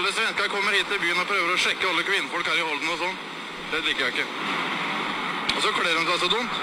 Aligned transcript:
alle 0.00 0.12
svensker 0.16 0.48
kommer 0.48 0.72
hit 0.72 0.88
til 0.88 1.00
byen 1.02 1.18
og 1.20 1.26
prøver 1.28 1.50
å 1.52 1.60
sjekke 1.60 1.84
alle 1.84 2.02
kvinnfolk 2.06 2.46
her 2.48 2.56
i 2.56 2.64
Holden 2.64 2.88
og 2.88 3.02
sånn. 3.02 3.18
Det 3.68 3.80
liker 3.84 4.06
jeg 4.06 4.14
ikke. 4.14 4.24
Og 5.52 5.60
så 5.60 5.72
kler 5.76 5.92
de 5.92 6.04
seg 6.08 6.22
så 6.22 6.30
dumt. 6.32 6.60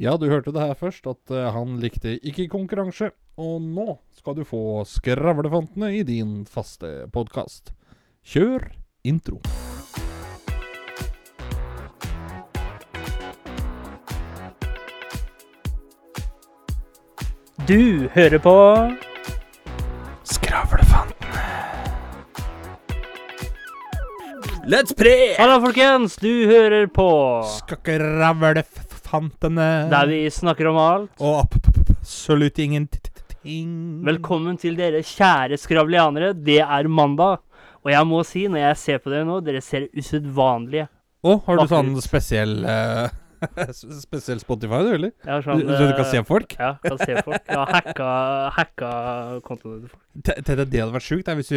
Ja, 0.00 0.12
du 0.20 0.26
hørte 0.28 0.52
det 0.52 0.66
her 0.66 0.76
først, 0.76 1.08
at 1.08 1.32
eh, 1.32 1.48
han 1.54 1.78
likte 1.80 2.18
ikke 2.20 2.50
konkurranse. 2.52 3.12
Og 3.40 3.64
nå 3.64 3.96
skal 4.18 4.36
du 4.36 4.44
få 4.44 4.84
Skravlefantene 4.84 5.94
i 5.96 6.04
din 6.04 6.44
faste 6.44 7.08
podkast. 7.14 7.72
Kjør 8.20 8.68
intro. 9.08 9.40
Du 17.64 18.10
hører 18.12 18.42
på 18.44 18.58
Let's 24.70 24.94
pre! 24.94 25.34
Hallo, 25.34 25.56
folkens! 25.64 26.12
Du 26.22 26.46
hører 26.46 26.84
på 26.94 27.04
Skakkeravlefantene. 27.56 29.64
der 29.90 30.06
vi 30.06 30.30
snakker 30.30 30.68
om 30.70 30.78
alt. 30.78 31.10
Og 31.18 31.42
absolutt 31.42 32.54
ingenting. 32.62 33.66
Velkommen 34.06 34.54
til 34.62 34.78
dere 34.78 35.02
kjære 35.02 35.58
skravlianere. 35.58 36.38
Det 36.38 36.62
er 36.62 36.86
mandag. 36.86 37.42
Og 37.82 37.90
jeg 37.90 38.06
må 38.06 38.22
si, 38.22 38.46
når 38.46 38.62
jeg 38.62 38.78
ser 38.84 39.02
på 39.02 39.10
dere 39.10 39.26
nå, 39.26 39.42
dere 39.42 39.58
ser 39.64 39.90
usedvanlige. 39.90 40.86
Å, 41.26 41.42
har 41.48 41.58
du 41.58 41.66
sånn 41.74 41.90
spesiell 42.04 42.62
eh, 42.62 43.10
Spesiell 44.00 44.40
Spotify, 44.42 44.80
du, 44.84 44.90
eller? 44.96 45.12
Ja, 45.26 45.38
sånn, 45.44 45.62
så 45.64 45.86
du 45.88 45.92
kan 45.96 46.04
eh, 46.04 46.10
se 46.12 46.22
folk? 46.28 46.54
Ja, 46.58 46.70
kan 46.84 46.98
se 47.00 47.16
folk. 47.24 47.44
Ja, 47.48 47.64
hacka, 47.70 48.08
hacka 48.56 48.90
kontoene 49.46 49.82
til 49.84 49.92
folk. 49.94 50.02
Te- 50.28 50.38
te- 50.44 50.56
Det 50.64 50.80
hadde 50.82 50.94
vært 50.96 51.06
sjukt 51.08 51.30
hvis, 51.40 51.52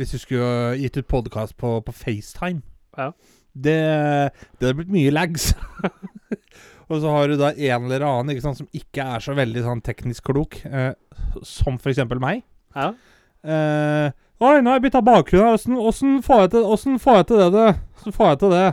hvis 0.00 0.14
du 0.14 0.18
skulle 0.22 0.50
gitt 0.82 0.98
ut 0.98 1.08
podkast 1.10 1.56
på, 1.60 1.76
på 1.86 1.94
FaceTime. 1.94 2.62
Ja. 2.98 3.10
Det, 3.58 3.76
det 4.58 4.66
hadde 4.68 4.76
blitt 4.82 4.92
mye 4.94 5.14
lags. 5.14 5.52
Og 6.88 7.02
så 7.02 7.10
har 7.12 7.28
du 7.28 7.36
da 7.36 7.50
en 7.52 7.84
eller 7.90 8.04
annen 8.06 8.32
ikke 8.32 8.46
sant, 8.46 8.56
som 8.62 8.68
ikke 8.72 9.04
er 9.16 9.20
så 9.20 9.34
veldig 9.36 9.60
sånn 9.66 9.82
teknisk 9.84 10.30
klok, 10.30 10.56
eh, 10.64 10.94
som 11.44 11.76
eksempel 11.92 12.20
meg. 12.22 12.40
Ja. 12.74 12.92
Eh, 13.44 14.08
Oi, 14.38 14.60
nå 14.62 14.70
har 14.70 14.78
jeg 14.78 14.84
bytta 14.86 15.00
bakgrunn 15.02 15.48
her. 15.48 15.56
Åssen- 15.58 16.20
får 16.22 16.44
jeg 16.44 16.50
til 16.54 16.60
det? 16.62 16.68
Åssen 17.98 18.14
får 18.14 18.28
jeg 18.30 18.38
til 18.44 18.52
det? 18.54 18.66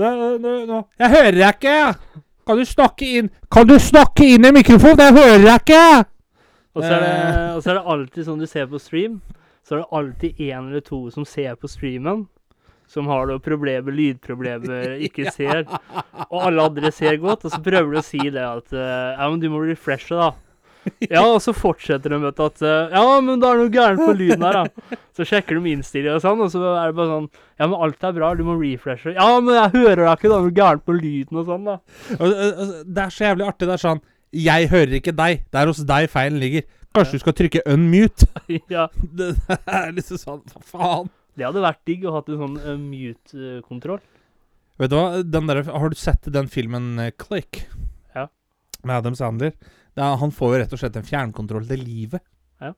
Det, 0.00 0.10
det 0.42 0.54
nå. 0.68 0.80
Jeg 1.02 1.10
hører 1.12 1.36
deg 1.38 1.56
ikke! 1.58 2.20
Kan 2.46 2.58
du 2.58 2.64
snakke 2.66 3.08
inn 3.20 3.28
Kan 3.54 3.68
du 3.68 3.76
snakke 3.78 4.26
inn 4.34 4.48
i 4.48 4.50
mikrofonen? 4.56 4.98
Jeg 5.04 5.14
hører 5.18 5.44
deg 5.44 5.60
ikke! 5.62 5.84
Og 6.72 6.82
så, 6.82 6.90
er 6.96 7.00
det, 7.04 7.08
Eh. 7.12 7.48
og 7.54 7.62
så 7.62 7.70
er 7.70 7.74
det 7.78 7.84
alltid 7.94 8.24
sånn 8.26 8.40
du 8.40 8.46
ser 8.48 8.66
på 8.70 8.78
stream, 8.80 9.18
så 9.62 9.74
er 9.76 9.82
det 9.82 9.90
alltid 9.98 10.40
en 10.48 10.70
eller 10.70 10.80
to 10.86 11.02
som 11.12 11.26
ser 11.28 11.54
på 11.60 11.68
streamen. 11.68 12.24
Som 12.88 13.06
har 13.08 13.28
noe 13.28 13.40
problemer, 13.44 13.92
lydproblemer, 13.94 14.96
ikke 15.06 15.30
ser. 15.32 15.62
Og 16.30 16.38
alle 16.48 16.64
andre 16.64 16.90
ser 16.92 17.16
godt, 17.20 17.44
og 17.46 17.52
så 17.54 17.60
prøver 17.64 17.92
du 17.94 18.00
å 18.00 18.04
si 18.04 18.18
det 18.32 18.42
at 18.42 18.72
eh, 18.72 19.12
Ja, 19.18 19.28
men 19.30 19.40
du 19.40 19.46
må 19.52 19.60
refreshe, 19.64 20.16
da. 20.16 20.32
Ja, 21.14 21.22
og 21.24 21.38
så 21.44 21.54
fortsetter 21.54 22.14
de 22.14 22.18
med 22.22 22.40
at 22.42 22.62
eh, 22.66 22.94
Ja, 22.94 23.04
men 23.22 23.40
det 23.42 23.48
er 23.48 23.60
noe 23.60 23.72
gærent 23.72 24.02
på 24.02 24.14
lyden 24.18 24.44
her, 24.46 24.62
da. 24.62 24.98
Så 25.16 25.26
sjekker 25.28 25.58
de 25.58 25.74
innstillinga 25.76 26.18
og 26.18 26.24
sånn, 26.24 26.42
og 26.42 26.52
så 26.54 26.62
er 26.72 26.90
det 26.90 26.98
bare 26.98 27.16
sånn 27.16 27.28
Ja, 27.32 27.66
men 27.68 27.76
alt 27.86 28.06
er 28.08 28.16
bra, 28.16 28.32
du 28.38 28.44
må 28.46 28.58
refreshe. 28.60 29.14
Ja, 29.16 29.28
men 29.40 29.54
jeg 29.58 29.74
hører 29.76 30.04
deg 30.04 30.12
ikke, 30.16 30.28
det 30.28 30.36
er 30.36 30.46
noe 30.46 30.56
gærent 30.58 30.86
på 30.88 30.96
lyden 30.98 31.42
og 31.42 31.50
sånn, 31.50 31.68
da. 31.68 31.78
Det 32.18 33.06
er 33.06 33.14
så 33.14 33.28
jævlig 33.28 33.48
artig. 33.48 33.68
Det 33.68 33.76
er 33.76 33.84
sånn 33.86 34.04
Jeg 34.42 34.70
hører 34.72 34.96
ikke 34.98 35.16
deg. 35.16 35.44
Det 35.52 35.60
er 35.60 35.70
hos 35.70 35.82
deg 35.92 36.08
feilen 36.12 36.40
ligger. 36.42 36.70
Kanskje 36.92 37.18
du 37.18 37.22
skal 37.22 37.36
trykke 37.36 37.64
unmute? 37.72 38.28
ja. 38.76 38.86
Det 39.18 39.34
er 39.48 39.92
liksom 39.96 40.20
sånn 40.20 40.42
Hva 40.52 40.64
faen? 40.74 41.12
Det 41.32 41.46
hadde 41.46 41.62
vært 41.64 41.86
digg 41.88 42.02
å 42.04 42.12
ha 42.12 42.20
en 42.26 42.40
sånn 42.42 42.56
uh, 42.60 42.74
mute-kontroll. 42.76 44.02
Vet 44.80 44.90
du 44.92 44.96
hva? 44.98 45.22
Den 45.24 45.48
der, 45.48 45.62
har 45.64 45.92
du 45.92 45.96
sett 45.96 46.28
den 46.34 46.50
filmen 46.52 46.90
uh, 47.00 47.08
Click? 47.16 47.62
Ja. 48.12 48.26
Med 48.84 48.98
Adam 48.98 49.16
Sandler. 49.16 49.54
Er, 49.96 50.16
han 50.20 50.32
får 50.32 50.54
jo 50.54 50.60
rett 50.62 50.72
og 50.72 50.80
slett 50.80 50.96
en 50.96 51.06
fjernkontroll 51.08 51.66
til 51.68 51.82
livet. 51.84 52.24
Ja. 52.62 52.72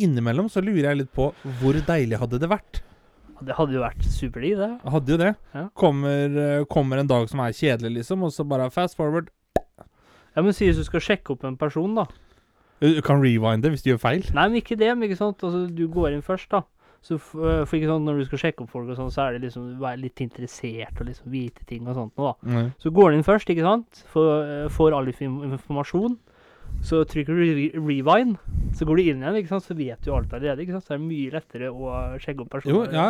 Innimellom 0.00 0.48
så 0.50 0.62
lurer 0.64 0.90
jeg 0.90 1.02
litt 1.02 1.14
på 1.14 1.28
hvor 1.60 1.78
deilig 1.86 2.18
hadde 2.22 2.40
det 2.42 2.50
vært. 2.50 2.82
Det 3.44 3.56
hadde 3.58 3.74
jo 3.76 3.82
vært 3.82 4.04
superdigg, 4.08 4.58
det. 4.60 4.70
Hadde 4.94 5.14
jo 5.14 5.20
det. 5.20 5.32
Ja. 5.52 5.64
Kommer, 5.76 6.36
eh, 6.40 6.66
kommer 6.70 7.00
en 7.02 7.10
dag 7.10 7.28
som 7.28 7.42
er 7.42 7.56
kjedelig, 7.56 7.98
liksom, 7.98 8.22
og 8.24 8.32
så 8.32 8.46
bare 8.46 8.70
fast 8.70 8.96
forward. 8.96 9.30
Ja, 10.34 10.42
men 10.42 10.54
si 10.54 10.66
hvis 10.66 10.78
du 10.80 10.86
skal 10.86 11.02
sjekke 11.02 11.34
opp 11.34 11.44
en 11.44 11.58
person, 11.58 11.94
da. 11.98 12.06
Du 12.82 13.00
kan 13.06 13.22
rewinde 13.22 13.70
hvis 13.70 13.84
du 13.84 13.92
gjør 13.92 14.02
feil. 14.02 14.24
Nei, 14.34 14.48
men 14.48 14.60
ikke 14.60 14.78
det, 14.78 14.90
men 14.94 15.08
ikke 15.08 15.20
sant. 15.20 15.42
Altså, 15.46 15.66
du 15.70 15.86
går 15.88 16.14
inn 16.14 16.24
først, 16.24 16.50
da. 16.54 16.64
Så 17.04 17.18
øh, 17.18 17.66
for 17.68 17.76
ikke 17.76 17.90
sant, 17.90 18.06
når 18.06 18.18
du 18.18 18.24
skal 18.30 18.40
sjekke 18.40 18.64
opp 18.64 18.72
folk 18.72 18.88
og 18.88 18.96
sånn, 18.96 19.12
så 19.12 19.26
er 19.26 19.34
det 19.34 19.44
liksom 19.44 19.74
være 19.82 20.00
litt 20.00 20.22
interessert 20.24 21.02
og 21.02 21.10
liksom 21.10 21.28
vite 21.34 21.66
ting 21.68 21.84
og 21.84 21.98
sånt 21.98 22.14
Nå, 22.16 22.30
da. 22.30 22.48
Mm. 22.48 22.70
Så 22.80 22.92
går 22.96 23.10
du 23.10 23.18
inn 23.18 23.26
først, 23.26 23.50
ikke 23.52 23.66
sant. 23.66 24.00
Får, 24.14 24.30
øh, 24.30 24.68
får 24.72 24.96
all 24.96 25.10
informasjon. 25.12 26.16
Så 26.84 27.00
trykker 27.08 27.36
du 27.36 27.42
re 27.44 27.68
rewind, 27.78 28.34
så 28.76 28.84
går 28.84 28.98
du 28.98 29.02
inn 29.04 29.22
igjen, 29.22 29.36
ikke 29.38 29.52
sant. 29.54 29.64
Så 29.64 29.76
vet 29.78 30.00
du 30.04 30.10
alt 30.12 30.32
allerede, 30.34 30.64
ikke 30.64 30.74
sant. 30.76 30.86
Så 30.86 30.94
er 30.94 31.00
det 31.00 31.06
mye 31.08 31.32
lettere 31.32 31.70
å 31.70 31.92
sjekke 32.20 32.44
opp 32.44 32.50
personer. 32.56 32.74
Jo, 32.74 32.82
ja. 32.92 33.06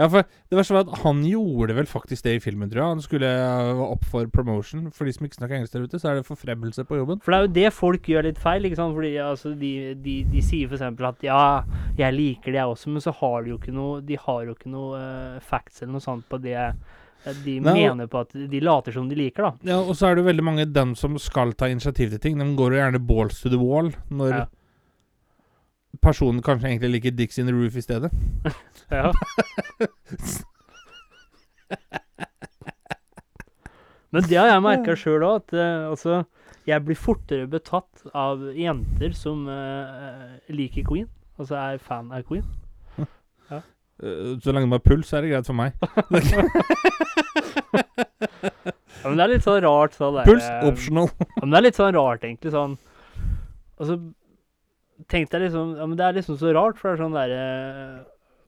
ja, 0.00 0.08
for 0.08 0.24
det 0.26 0.58
verste 0.58 0.74
var 0.74 0.88
at 0.88 1.04
han 1.04 1.20
gjorde 1.28 1.76
vel 1.78 1.90
faktisk 1.90 2.26
det 2.26 2.36
i 2.38 2.42
filmen, 2.42 2.70
tror 2.72 2.82
jeg. 2.82 2.96
Han 2.96 3.04
skulle 3.04 3.30
eh, 3.30 3.84
opp 3.84 4.08
for 4.10 4.30
promotion. 4.34 4.88
For 4.94 5.06
de 5.06 5.14
som 5.14 5.28
ikke 5.28 5.38
snakker 5.38 5.58
engelsk 5.60 5.76
der 5.76 5.86
ute, 5.86 6.00
så 6.02 6.10
er 6.10 6.18
det 6.18 6.26
forfremmelse 6.30 6.86
på 6.88 6.98
jobben. 6.98 7.22
For 7.22 7.34
det 7.34 7.38
er 7.38 7.46
jo 7.46 7.54
det 7.60 7.76
folk 7.76 8.10
gjør 8.14 8.28
litt 8.30 8.42
feil. 8.42 8.66
ikke 8.66 8.80
sant? 8.80 8.96
Fordi 8.98 9.14
altså, 9.22 9.54
de, 9.60 9.72
de, 10.04 10.18
de 10.32 10.44
sier 10.44 10.70
f.eks. 10.70 10.82
at 11.12 11.24
ja, 11.28 11.44
jeg 12.00 12.18
liker 12.18 12.50
det 12.50 12.62
jeg 12.62 12.74
også, 12.74 12.96
men 12.96 13.04
så 13.04 13.14
har 13.20 13.44
de 13.44 13.54
jo 13.54 13.60
ikke 13.60 13.74
noe 13.74 14.02
De 14.04 14.18
har 14.18 14.44
jo 14.46 14.54
ikke 14.54 14.70
noe 14.72 14.98
uh, 14.98 15.40
facts 15.44 15.82
eller 15.82 15.96
noe 15.96 16.04
sånt 16.04 16.26
på 16.30 16.40
det 16.42 16.58
de 17.44 17.54
Nei, 17.64 17.72
mener 17.88 18.06
på 18.12 18.20
at 18.20 18.32
de 18.34 18.60
later 18.60 18.92
som 18.92 19.08
de 19.08 19.16
liker, 19.16 19.42
da. 19.46 19.52
Ja, 19.72 19.78
Og 19.80 19.96
så 19.96 20.10
er 20.10 20.14
det 20.18 20.24
veldig 20.26 20.44
mange 20.44 20.66
dem 20.72 20.94
som 20.94 21.16
skal 21.18 21.52
ta 21.56 21.66
initiativ 21.72 22.10
til 22.12 22.18
ting. 22.20 22.38
De 22.38 22.44
går 22.58 22.72
jo 22.76 22.80
gjerne 22.82 23.00
balls 23.08 23.40
to 23.40 23.48
the 23.48 23.56
wall 23.60 23.88
når 24.10 24.30
Ja. 24.36 24.44
personen 26.02 26.42
kanskje 26.42 26.68
egentlig 26.68 26.90
liker 26.98 27.10
Dicks 27.16 27.38
in 27.38 27.46
the 27.46 27.52
Roof 27.54 27.76
i 27.76 27.80
stedet. 27.84 28.10
Ja. 28.90 29.12
Men 34.14 34.22
det 34.28 34.36
har 34.38 34.46
jeg 34.52 34.62
merka 34.62 34.94
sjøl 34.98 35.24
òg, 35.26 35.40
at 35.42 35.54
uh, 35.58 35.90
altså 35.90 36.20
Jeg 36.68 36.84
blir 36.86 36.96
fortere 36.96 37.48
betatt 37.50 38.04
av 38.16 38.44
jenter 38.56 39.12
som 39.18 39.46
uh, 39.50 40.36
liker 40.54 40.84
Queen. 40.86 41.08
Altså 41.38 41.56
er 41.58 41.80
fan 41.82 42.12
av 42.14 42.22
Queen. 42.28 42.44
Eh, 43.52 43.60
Så 44.00 44.52
lenge 44.52 44.66
de 44.66 44.72
har 44.74 44.82
puls, 44.82 45.06
så 45.08 45.16
er 45.18 45.22
det 45.26 45.30
greit 45.34 45.46
for 45.46 45.54
meg. 45.54 45.72
Ja, 49.04 49.10
men 49.10 49.18
det 49.18 49.24
er 49.26 49.32
litt 49.34 49.44
sånn 49.44 49.60
rart 49.64 49.96
sånn 49.98 50.14
der, 50.16 50.24
Puls 50.28 50.44
eh, 50.48 50.62
optional. 50.68 51.10
Ja, 51.36 51.40
men 51.42 51.52
det 51.52 51.58
er 51.58 51.64
litt 51.66 51.78
sånn 51.78 51.94
rart, 51.96 52.22
egentlig. 52.24 52.52
Sånn 52.54 52.76
Altså, 53.74 53.96
tenkte 55.10 55.36
jeg 55.36 55.48
liksom 55.48 55.74
Ja, 55.76 55.86
men 55.90 55.98
det 55.98 56.06
er 56.06 56.16
liksom 56.16 56.38
så 56.40 56.52
rart, 56.56 56.78
for 56.80 56.88
det 56.88 56.94
er 56.96 57.02
sånn 57.04 57.16
derre 57.18 57.42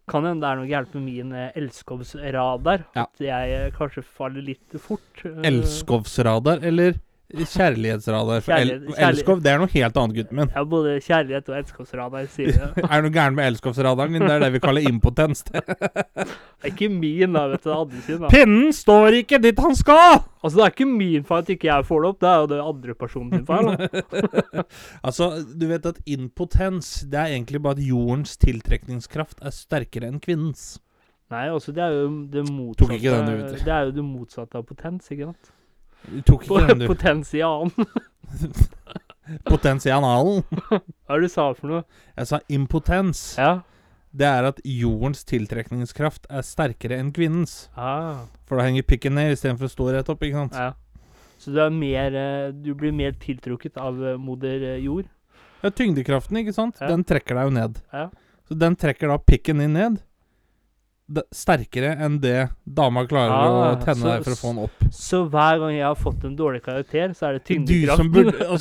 Kan 0.08 0.24
hende 0.24 0.40
det 0.46 0.50
er 0.52 0.60
noe 0.60 0.70
gærent 0.70 0.94
med 0.96 1.04
min 1.10 1.32
eh, 1.36 1.50
elskovsradar. 1.60 2.84
Ja. 2.96 3.04
At 3.08 3.24
jeg 3.26 3.56
eh, 3.58 3.68
kanskje 3.76 4.04
faller 4.06 4.44
litt 4.46 4.76
fort. 4.80 5.24
eh, 5.26 5.40
Elskovsradar 5.50 6.62
eller 6.64 6.96
kjærlighetsradar? 7.34 8.41
For 8.44 8.53
el 8.54 8.69
Kjærlighet- 8.69 8.87
kjærlighet. 8.87 9.09
elskov, 9.09 9.41
det 9.42 9.50
er 9.53 9.59
noe 9.59 9.66
helt 9.72 9.97
annet, 9.97 10.14
gutten 10.16 10.37
min. 10.38 10.50
Ja, 10.54 10.62
både 10.64 10.92
kjærlighet 11.03 11.48
og 11.50 11.56
elskovsradar, 11.59 12.26
sier 12.31 12.53
det. 12.53 12.84
Er 12.91 13.03
det 13.03 13.03
noe 13.09 13.14
gærent 13.16 13.34
med 13.37 13.48
elskovsradaren 13.50 14.12
din? 14.12 14.22
Det 14.22 14.31
er 14.37 14.44
det 14.47 14.53
vi 14.54 14.60
kaller 14.62 14.87
impotens. 14.88 15.42
Det 15.50 16.72
er 16.72 16.72
ikke 16.72 16.88
min, 16.91 17.32
da, 17.36 17.42
vet 17.53 17.62
du. 17.66 17.70
Andre 17.75 18.00
sin, 18.06 18.20
da. 18.22 18.28
Pinnen 18.32 18.72
står 18.72 19.19
ikke 19.20 19.38
dit 19.42 19.59
han 19.60 19.75
skal! 19.76 20.22
Altså, 20.42 20.56
det 20.56 20.65
er 20.65 20.72
ikke 20.72 20.86
min 20.88 21.25
feil 21.26 21.42
at 21.42 21.48
ikke 21.53 21.66
jeg 21.69 21.84
får 21.86 22.00
det 22.03 22.09
opp, 22.09 22.20
det 22.22 22.28
er 22.31 22.38
jo 22.41 22.47
det 22.53 22.60
andre 22.62 22.94
personen 22.94 23.31
sin 23.34 23.47
feil. 23.47 23.66
Altså, 25.06 25.28
du 25.59 25.66
vet 25.70 25.86
at 25.86 25.98
impotens, 26.06 27.04
det 27.10 27.19
er 27.20 27.34
egentlig 27.36 27.60
bare 27.62 27.76
at 27.78 27.84
jordens 27.86 28.36
tiltrekningskraft 28.42 29.42
er 29.42 29.54
sterkere 29.54 30.09
enn 30.10 30.20
kvinnens. 30.22 30.78
Nei, 31.30 31.48
altså, 31.50 31.72
det 31.74 31.83
er 31.83 31.95
jo 31.97 32.09
det 32.30 32.45
motsatte. 32.50 32.98
Det 33.03 33.72
er 33.74 33.89
jo 33.89 33.95
det 33.98 34.04
motsatte 34.06 34.59
av 34.60 34.66
potens, 34.68 35.09
ikke 35.10 35.27
sant? 35.33 35.53
Du 36.10 36.20
tok 36.22 36.44
ikke 36.47 36.66
den, 36.68 36.84
du. 36.84 36.86
Potensialen. 36.91 37.72
Potensialen. 39.47 40.42
Hva 40.70 40.78
er 41.16 41.22
det 41.22 41.28
du 41.28 41.32
sa 41.32 41.48
for 41.56 41.70
noe? 41.70 41.82
Jeg 42.14 42.28
sa 42.30 42.38
impotens. 42.53 43.22
Ja. 43.41 43.56
Det 44.16 44.24
er 44.28 44.47
at 44.48 44.60
jordens 44.64 45.26
tiltrekningskraft 45.28 46.28
er 46.32 46.44
sterkere 46.47 46.97
enn 47.03 47.10
kvinnens. 47.16 47.66
Ah, 47.76 48.22
For 48.48 48.56
da 48.60 48.64
henger 48.68 48.86
pikken 48.86 49.16
ned 49.18 49.34
istedenfor 49.34 49.68
å 49.68 49.72
stå 49.74 49.88
rett 49.97 50.12
opp, 50.12 50.22
ikke 50.24 50.44
sant? 50.47 50.56
ja. 50.56 50.72
Så 51.36 51.53
du 51.53 51.58
er 51.60 51.68
mer 51.68 52.14
eh, 52.16 52.47
Du 52.64 52.70
blir 52.80 52.94
mer 52.97 53.12
tiltrukket 53.20 53.74
av 53.76 53.98
eh, 54.00 54.14
moder 54.16 54.62
eh, 54.70 54.78
jord? 54.80 55.04
Ja, 55.60 55.68
tyngdekraften, 55.68 56.38
ikke 56.41 56.54
sant? 56.56 56.78
Ja. 56.80 56.88
Den 56.88 57.02
trekker 57.04 57.36
deg 57.36 57.50
jo 57.50 57.52
ned. 57.59 57.76
Ja. 57.92 58.06
Så 58.48 58.56
den 58.56 58.72
trekker 58.80 59.12
da 59.12 59.18
pikken 59.20 59.60
din 59.60 59.74
ned. 59.76 59.98
Sterkere 61.30 61.92
enn 62.03 62.16
det 62.18 62.48
dama 62.66 63.04
klarer 63.06 63.30
Ah, 63.30 63.76
å 63.76 63.84
tenne 63.84 64.03
så- 64.03 64.08
deg 64.16 64.24
for 64.24 64.32
å 64.34 64.38
få 64.41 64.48
den 64.54 64.64
opp. 64.64 64.72
Så 64.91 65.20
hver 65.30 65.58
gang 65.62 65.70
jeg 65.76 65.84
har 65.86 65.94
fått 65.94 66.24
en 66.24 66.34
dårlig 66.36 66.62
karakter, 66.64 67.14
så 67.14 67.26
er 67.28 67.32
det 67.38 67.44
Du 67.44 67.54
tyngdekraften. 67.54 68.12
Du, 68.12 68.30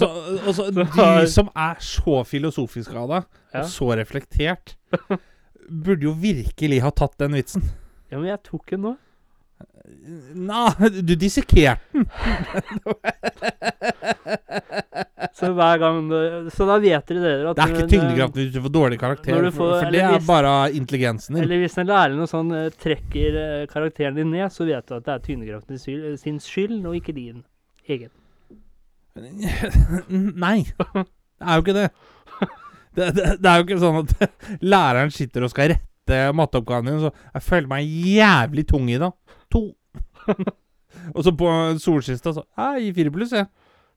altså, 0.45 0.69
du 0.71 0.85
som 1.27 1.49
er 1.55 1.75
så 1.81 2.23
filosofisk 2.25 2.93
av 2.93 3.07
deg, 3.09 3.23
Ja. 3.53 3.59
og 3.61 3.65
så 3.65 3.95
reflektert 3.97 4.75
burde 5.69 6.01
jo 6.03 6.13
virkelig 6.13 6.81
ha 6.85 6.89
tatt 6.91 7.17
den 7.17 7.31
vitsen. 7.33 7.63
Ja, 8.11 8.17
men 8.19 8.27
jeg 8.29 8.43
tok 8.43 8.69
den 8.69 8.81
nå. 8.81 8.97
Nei, 10.35 10.89
du 11.01 11.15
dissekerte 11.15 11.79
den. 11.93 12.05
Så 15.35 15.49
hver 15.51 15.79
gang 15.81 15.97
Så 16.53 16.63
da 16.69 16.77
vet 16.79 17.09
dere 17.09 17.19
dere 17.25 17.49
at 17.51 17.57
Det 17.57 17.63
er 17.65 17.71
ikke 17.73 17.89
tyngdekraften 17.91 18.39
hvis 18.39 18.53
du 18.53 18.61
får 18.63 18.71
dårlig 18.71 18.99
karakter, 19.01 19.33
får- 19.51 19.73
for 19.81 19.91
det 19.91 19.99
er 20.01 20.13
hvis- 20.13 20.27
bare 20.29 20.53
intelligensen 20.77 21.35
din. 21.35 21.43
Eller 21.43 21.59
hvis 21.65 21.77
en 21.81 21.87
lærer 21.89 22.15
noe 22.15 22.29
sånn 22.31 22.53
eh, 22.55 22.69
trekker 22.71 23.35
eh, 23.41 23.65
karakteren 23.67 24.15
din 24.15 24.31
ned, 24.31 24.47
så 24.55 24.63
vet 24.65 24.85
du 24.87 24.95
at 24.95 25.03
det 25.03 25.11
er 25.17 25.25
tyngdekraften 25.27 25.77
sin, 26.21 26.39
skyld, 26.39 26.85
og 26.87 26.95
ikke 26.95 27.13
din 27.17 27.43
egen. 27.89 28.09
Nei. 30.45 30.63
Det 30.63 31.43
er 31.43 31.55
jo 31.59 31.63
ikke 31.65 31.75
det. 31.81 31.89
Det, 32.95 33.07
det. 33.15 33.25
det 33.43 33.49
er 33.51 33.57
jo 33.59 33.65
ikke 33.67 33.79
sånn 33.81 33.97
at 34.05 34.35
læreren 34.73 35.11
sitter 35.11 35.43
og 35.43 35.51
skal 35.51 35.73
rette 35.73 36.19
matteoppgaven 36.35 36.87
din, 36.93 37.01
så 37.03 37.11
jeg 37.35 37.43
føler 37.43 37.67
meg 37.71 37.91
jævlig 38.15 38.63
tung 38.69 38.87
i 38.91 38.99
dag. 39.01 39.11
To. 39.51 39.65
og 41.15 41.21
så 41.27 41.33
på 41.37 41.51
solskista 41.83 42.31
så 42.33 42.43
Jeg 42.55 42.85
gir 42.87 42.95
fire 43.01 43.11
pluss, 43.17 43.35
jeg. 43.35 43.49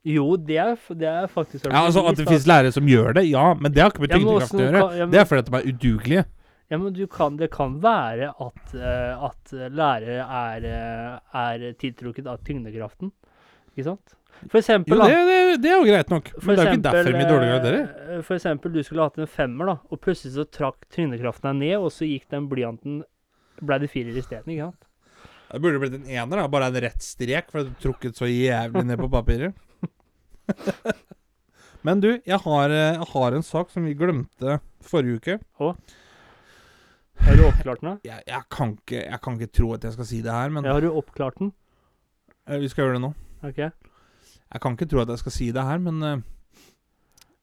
Jo, 0.07 0.37
det 0.37 0.57
er, 0.63 0.77
det 0.95 1.09
er 1.11 1.27
faktisk 1.27 1.67
Ja, 1.67 1.83
altså 1.85 2.05
At 2.09 2.17
det 2.17 2.27
finnes 2.29 2.47
lærere 2.47 2.73
som 2.73 2.87
gjør 2.87 3.15
det, 3.19 3.25
ja, 3.29 3.53
men 3.59 3.73
det 3.73 3.83
har 3.83 3.91
ikke 3.91 4.01
med 4.05 4.11
Ja, 4.13 4.19
tyngdekraft 4.19 4.55
å 4.55 4.61
gjøre. 4.63 4.81
kan- 4.81 4.97
ja, 4.99 5.07
men- 5.07 5.11
Det 5.11 5.21
er 5.21 5.25
fordi 5.25 5.39
at 5.39 5.51
de 5.51 5.57
er 5.57 5.73
udugelige. 5.73 6.25
Ja, 6.71 6.77
men 6.77 6.93
du 6.93 7.07
kan, 7.07 7.37
det 7.37 7.51
kan 7.51 7.81
være 7.81 8.29
at, 8.41 8.75
eh, 8.75 9.25
at 9.25 9.53
lærere 9.73 10.21
er, 10.29 10.65
eh, 10.69 11.19
er 11.35 11.73
tiltrukket 11.81 12.27
av 12.27 12.39
tyngdekraften. 12.45 13.11
Ikke 13.77 13.85
sant? 13.85 14.15
For 14.49 14.59
eksempel, 14.61 14.95
Jo, 14.95 15.03
det, 15.03 15.17
det, 15.27 15.63
det 15.63 15.71
er 15.73 15.77
jo 15.81 15.85
greit 15.91 16.11
nok, 16.11 16.31
men 16.45 16.57
det 16.57 16.59
er 16.59 16.71
jo 16.71 16.79
ikke 16.79 16.83
derfor 16.83 17.13
vi 17.13 17.25
er 17.25 17.33
dårligere 17.33 17.59
enn 17.59 17.65
dere. 17.65 18.23
For 18.23 18.35
eksempel, 18.37 18.73
du 18.73 18.83
skulle 18.85 19.03
hatt 19.03 19.19
en 19.19 19.27
femmer, 19.27 19.67
da, 19.67 19.79
og 19.91 20.01
plutselig 20.01 20.35
så 20.37 20.45
trakk 20.47 20.77
tyngdekraften 20.95 21.51
deg 21.51 21.57
ned, 21.57 21.77
og 21.81 21.91
så 21.91 22.07
gikk 22.07 22.29
den 22.31 22.49
blyanten 22.49 23.03
Ble 23.61 23.79
det 23.81 23.91
firer 23.91 24.15
isteden, 24.15 24.47
ikke 24.47 24.69
sant? 24.71 24.85
Det 25.51 25.61
burde 25.61 25.81
blitt 25.81 25.95
en 25.95 26.05
ener, 26.07 26.37
da. 26.37 26.47
Bare 26.47 26.67
en 26.69 26.75
rett 26.75 27.01
strek, 27.03 27.51
for 27.51 27.65
du 27.65 27.71
trukket 27.83 28.15
så 28.15 28.29
jævlig 28.31 28.85
ned 28.87 28.99
på 29.01 29.09
papiret. 29.11 29.53
Men 31.87 32.01
du, 32.03 32.09
jeg 32.27 32.39
har, 32.43 32.71
eh, 32.75 32.97
jeg 32.99 33.09
har 33.13 33.37
en 33.37 33.47
sak 33.47 33.71
som 33.71 33.85
vi 33.87 33.95
glemte 33.99 34.59
forrige 34.85 35.21
uke. 35.21 35.39
Har 37.19 37.37
du 37.37 37.45
oppklart 37.47 37.83
den? 37.83 37.91
da? 37.91 37.97
Jeg, 38.05 38.23
jeg, 38.27 38.43
kan 38.51 38.75
ikke, 38.77 39.03
jeg 39.05 39.21
kan 39.23 39.39
ikke 39.39 39.53
tro 39.61 39.73
at 39.77 39.85
jeg 39.87 39.95
skal 39.97 40.09
si 40.11 40.21
det 40.25 40.33
her, 40.33 40.51
men 40.55 40.67
Ja, 40.67 40.75
har 40.77 40.85
du 40.85 40.91
oppklart 40.93 41.39
den? 41.39 41.53
eh, 42.49 42.59
vi 42.59 42.69
skal 42.69 42.85
gjøre 42.85 42.99
det 42.99 43.05
nå. 43.07 43.13
Ok. 43.47 43.59
Jeg 43.59 44.61
kan 44.65 44.77
ikke 44.77 44.89
tro 44.91 45.01
at 45.03 45.09
jeg 45.13 45.23
skal 45.23 45.33
si 45.35 45.51
det 45.53 45.63
her, 45.63 45.79
men 45.79 46.03
uh, 46.03 46.21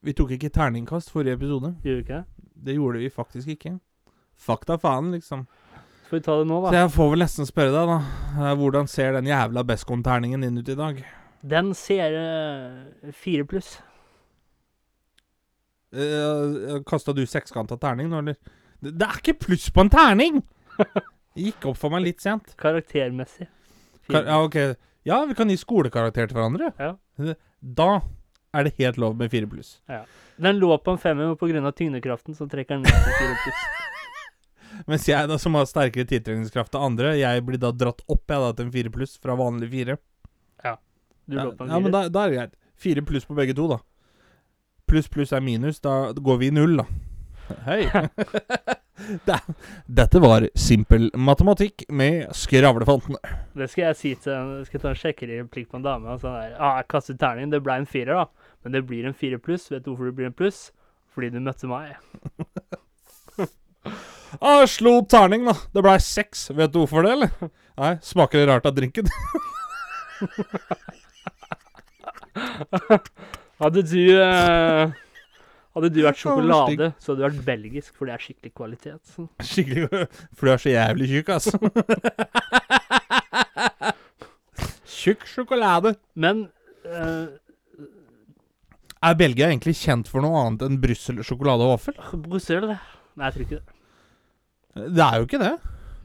vi 0.01 0.13
tok 0.17 0.31
ikke 0.35 0.49
terningkast 0.49 1.11
forrige 1.13 1.37
episode. 1.37 1.75
Gjorde 1.83 2.01
ikke 2.01 2.23
det? 2.65 2.73
Gjorde 2.75 3.03
vi 3.03 3.09
faktisk 3.13 3.47
ikke. 3.53 3.75
Fakta 4.35 4.77
faen, 4.81 5.11
liksom. 5.13 5.45
Får 6.09 6.17
vi 6.17 6.23
ta 6.25 6.39
det 6.39 6.47
nå, 6.49 6.57
Så 6.69 6.75
jeg 6.75 6.91
får 6.91 7.11
vel 7.13 7.23
nesten 7.23 7.47
spørre 7.49 7.73
deg, 7.75 7.93
da. 7.93 8.55
Hvordan 8.57 8.89
ser 8.89 9.13
den 9.13 9.29
jævla 9.29 9.63
Bescon-terningen 9.63 10.41
din 10.41 10.57
ut 10.57 10.69
i 10.69 10.75
dag? 10.75 11.05
Den 11.45 11.73
ser 11.77 12.15
eh, 12.17 13.11
fire 13.13 13.45
pluss. 13.45 13.75
Uh, 15.95 16.81
Kasta 16.87 17.13
du 17.15 17.21
sekskanta 17.29 17.77
terning 17.79 18.09
nå, 18.11 18.23
eller? 18.23 18.39
Det, 18.81 18.95
det 18.97 19.05
er 19.05 19.19
ikke 19.21 19.37
pluss 19.45 19.69
på 19.71 19.85
en 19.85 19.91
terning! 19.93 20.41
Det 20.75 21.45
gikk 21.45 21.69
opp 21.69 21.77
for 21.79 21.93
meg 21.93 22.03
litt 22.07 22.23
sent. 22.23 22.55
Karaktermessig. 22.59 23.47
Kar 24.09 24.25
ja, 24.27 24.41
ok. 24.41 24.57
Ja, 25.05 25.21
vi 25.29 25.37
kan 25.37 25.51
gi 25.53 25.57
skolekarakter 25.61 26.27
til 26.27 26.37
hverandre. 26.37 26.71
Ja. 26.81 27.35
Da 27.61 27.89
er 28.55 28.65
det 28.65 28.75
helt 28.79 28.97
lov 29.01 29.15
med 29.19 29.29
fire 29.31 29.47
pluss. 29.49 29.77
Den 30.41 30.57
lå 30.59 30.73
på 30.81 30.95
en 30.95 31.01
femmer, 31.01 31.29
men 31.29 31.37
pga. 31.37 31.71
tyngdekraften 31.71 32.35
så 32.35 32.49
trekker 32.49 32.79
den 32.79 32.87
ned 32.87 33.05
til 33.05 33.17
fire 33.19 33.37
pluss. 33.43 33.63
Mens 34.89 35.07
jeg, 35.07 35.29
da, 35.29 35.37
som 35.39 35.55
har 35.55 35.69
sterkere 35.69 36.09
tiltrekningskraft 36.09 36.73
enn 36.75 36.89
andre, 36.89 37.13
jeg 37.21 37.45
blir 37.47 37.61
da 37.61 37.71
dratt 37.71 38.01
opp 38.11 38.33
jeg 38.33 38.43
da 38.43 38.51
til 38.51 38.67
en 38.67 38.73
fire 38.73 38.91
pluss 38.91 39.15
fra 39.21 39.37
vanlig 39.39 39.69
fire. 39.71 39.99
Du 41.27 41.35
Ja, 41.37 41.43
lå 41.45 41.55
på 41.57 41.63
en 41.65 41.69
ja, 41.71 41.79
men 41.79 41.91
firer. 41.91 41.91
da, 41.91 42.09
da 42.09 42.23
er 42.25 42.29
det 42.29 42.37
greit. 42.39 42.55
Fire 42.75 43.01
pluss 43.01 43.25
på 43.25 43.35
begge 43.35 43.55
to, 43.55 43.67
da. 43.71 43.77
Pluss 44.87 45.07
pluss 45.09 45.31
er 45.33 45.41
minus. 45.41 45.79
Da 45.81 46.11
går 46.13 46.37
vi 46.41 46.47
i 46.47 46.51
null, 46.51 46.77
da. 46.77 46.85
Hei. 47.67 47.85
Da- 49.27 49.41
dette 49.91 50.21
var 50.23 50.45
simpel 50.55 51.09
matematikk 51.19 51.83
med 51.91 52.29
skravlefantene. 52.33 53.19
Det 53.53 53.67
skal 53.69 53.89
jeg 53.89 53.95
si 53.99 54.13
til 54.23 54.31
en, 54.31 54.53
skal 54.65 54.79
ta 54.79 54.93
en 54.93 54.95
sjekkereplikk 54.95 55.67
på 55.69 55.75
en 55.81 55.83
dame. 55.83 56.07
og 56.13 56.21
Sånn 56.21 56.31
der, 56.37 56.53
ah, 56.59 56.77
'Jeg 56.79 56.87
kastet 56.93 57.19
terning, 57.19 57.49
det 57.51 57.59
ble 57.61 57.75
en 57.75 57.85
firer, 57.85 58.15
da. 58.15 58.25
Men 58.63 58.71
det 58.71 58.85
blir 58.87 59.05
en 59.05 59.13
fire 59.13 59.37
pluss. 59.37 59.67
Vet 59.69 59.83
du 59.83 59.91
hvorfor 59.91 60.05
det 60.05 60.15
blir 60.15 60.25
en 60.31 60.33
pluss? 60.33 60.71
Fordi 61.13 61.29
du 61.29 61.39
møtte 61.43 61.67
meg. 61.67 61.95
Ah, 64.41 64.65
slo 64.65 65.01
terning, 65.05 65.45
da. 65.45 65.53
Det 65.73 65.83
blei 65.83 65.99
seks. 65.99 66.49
Vet 66.55 66.71
du 66.73 66.79
hvorfor 66.79 67.03
det, 67.05 67.11
eller? 67.11 67.51
Nei, 67.77 67.91
smaker 68.01 68.39
det 68.41 68.47
rart 68.49 68.65
av 68.65 68.73
drinken? 68.75 69.05
Hadde 73.61 73.83
du 73.87 73.99
eh, 74.19 74.93
Hadde 75.75 75.91
du 75.91 76.01
vært 76.05 76.19
sjokolade, 76.23 76.89
så 76.99 77.11
hadde 77.11 77.21
du 77.21 77.25
vært 77.27 77.45
belgisk, 77.47 77.93
for 77.95 78.07
det 78.07 78.15
er 78.15 78.23
skikkelig 78.23 78.53
kvalitet. 78.55 78.99
Så. 79.11 79.27
Skikkelig 79.51 79.87
For 80.35 80.47
du 80.47 80.53
er 80.53 80.61
så 80.63 80.71
jævlig 80.71 81.09
tjukk, 81.11 81.31
altså. 81.35 81.59
Tjukk 84.87 85.25
sjokolade. 85.29 85.95
Men 86.15 86.45
eh, 86.87 87.27
Er 89.05 89.17
Belgia 89.19 89.51
egentlig 89.51 89.75
kjent 89.81 90.09
for 90.09 90.23
noe 90.25 90.39
annet 90.45 90.65
enn 90.65 90.79
Brussel 90.81 91.19
sjokolade 91.27 91.67
og 91.67 91.75
vaffel? 91.75 91.99
Brussel 92.25 92.71
Nei, 92.71 93.29
jeg 93.29 93.33
tror 93.35 93.45
ikke 93.45 93.59
det. 93.59 93.75
Det 94.95 95.03
er 95.05 95.19
jo 95.21 95.27
ikke 95.27 95.39
det. 95.39 95.53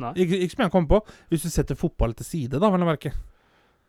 Nei. 0.01 0.11
Ikke, 0.23 0.39
ikke 0.45 0.55
som 0.55 0.65
jeg 0.65 0.73
kom 0.73 0.87
på. 0.91 1.01
Hvis 1.31 1.43
du 1.47 1.51
setter 1.53 1.79
fotball 1.79 2.15
til 2.17 2.27
side, 2.27 2.61
da, 2.63 2.71
vel 2.71 2.85
å 2.85 2.89
merke. 2.89 3.11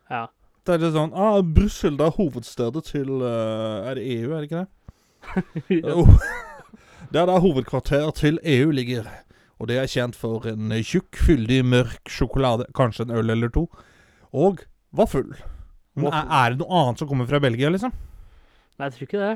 Ja. 0.09 0.23
Da 0.61 0.75
er 0.75 0.83
litt 0.83 0.93
sånn 0.93 1.13
ah, 1.17 1.39
Brussel 1.41 1.95
det 1.97 2.05
er 2.05 2.17
hovedstedet 2.19 2.83
til 2.91 3.09
uh, 3.23 3.81
Er 3.89 3.97
det 3.97 4.05
EU, 4.13 4.29
er 4.35 4.43
det 4.43 4.49
ikke 4.49 4.61
det? 4.61 4.69
Oh. 5.95 6.09
Det 7.11 7.19
er 7.19 7.43
hovedkvarter 7.43 8.05
til 8.15 8.37
EU 8.47 8.69
ligger. 8.71 9.07
Og 9.59 9.67
det 9.67 9.75
er 9.81 9.89
kjent 9.91 10.15
for 10.15 10.45
en 10.47 10.71
tjukk, 10.79 11.17
fyldig, 11.19 11.57
mørk 11.67 12.07
sjokolade. 12.07 12.69
Kanskje 12.77 13.03
en 13.03 13.11
øl 13.19 13.33
eller 13.33 13.51
to. 13.51 13.65
Og 14.31 14.61
vaffel. 14.95 15.33
Men 15.99 16.07
er, 16.15 16.29
er 16.37 16.53
det 16.53 16.61
noe 16.61 16.77
annet 16.79 17.03
som 17.03 17.09
kommer 17.09 17.27
fra 17.27 17.41
Belgia, 17.43 17.67
liksom? 17.73 17.91
Nei, 17.91 18.87
jeg 18.87 18.95
tror 18.95 19.09
ikke 19.09 19.23
det. 19.25 19.33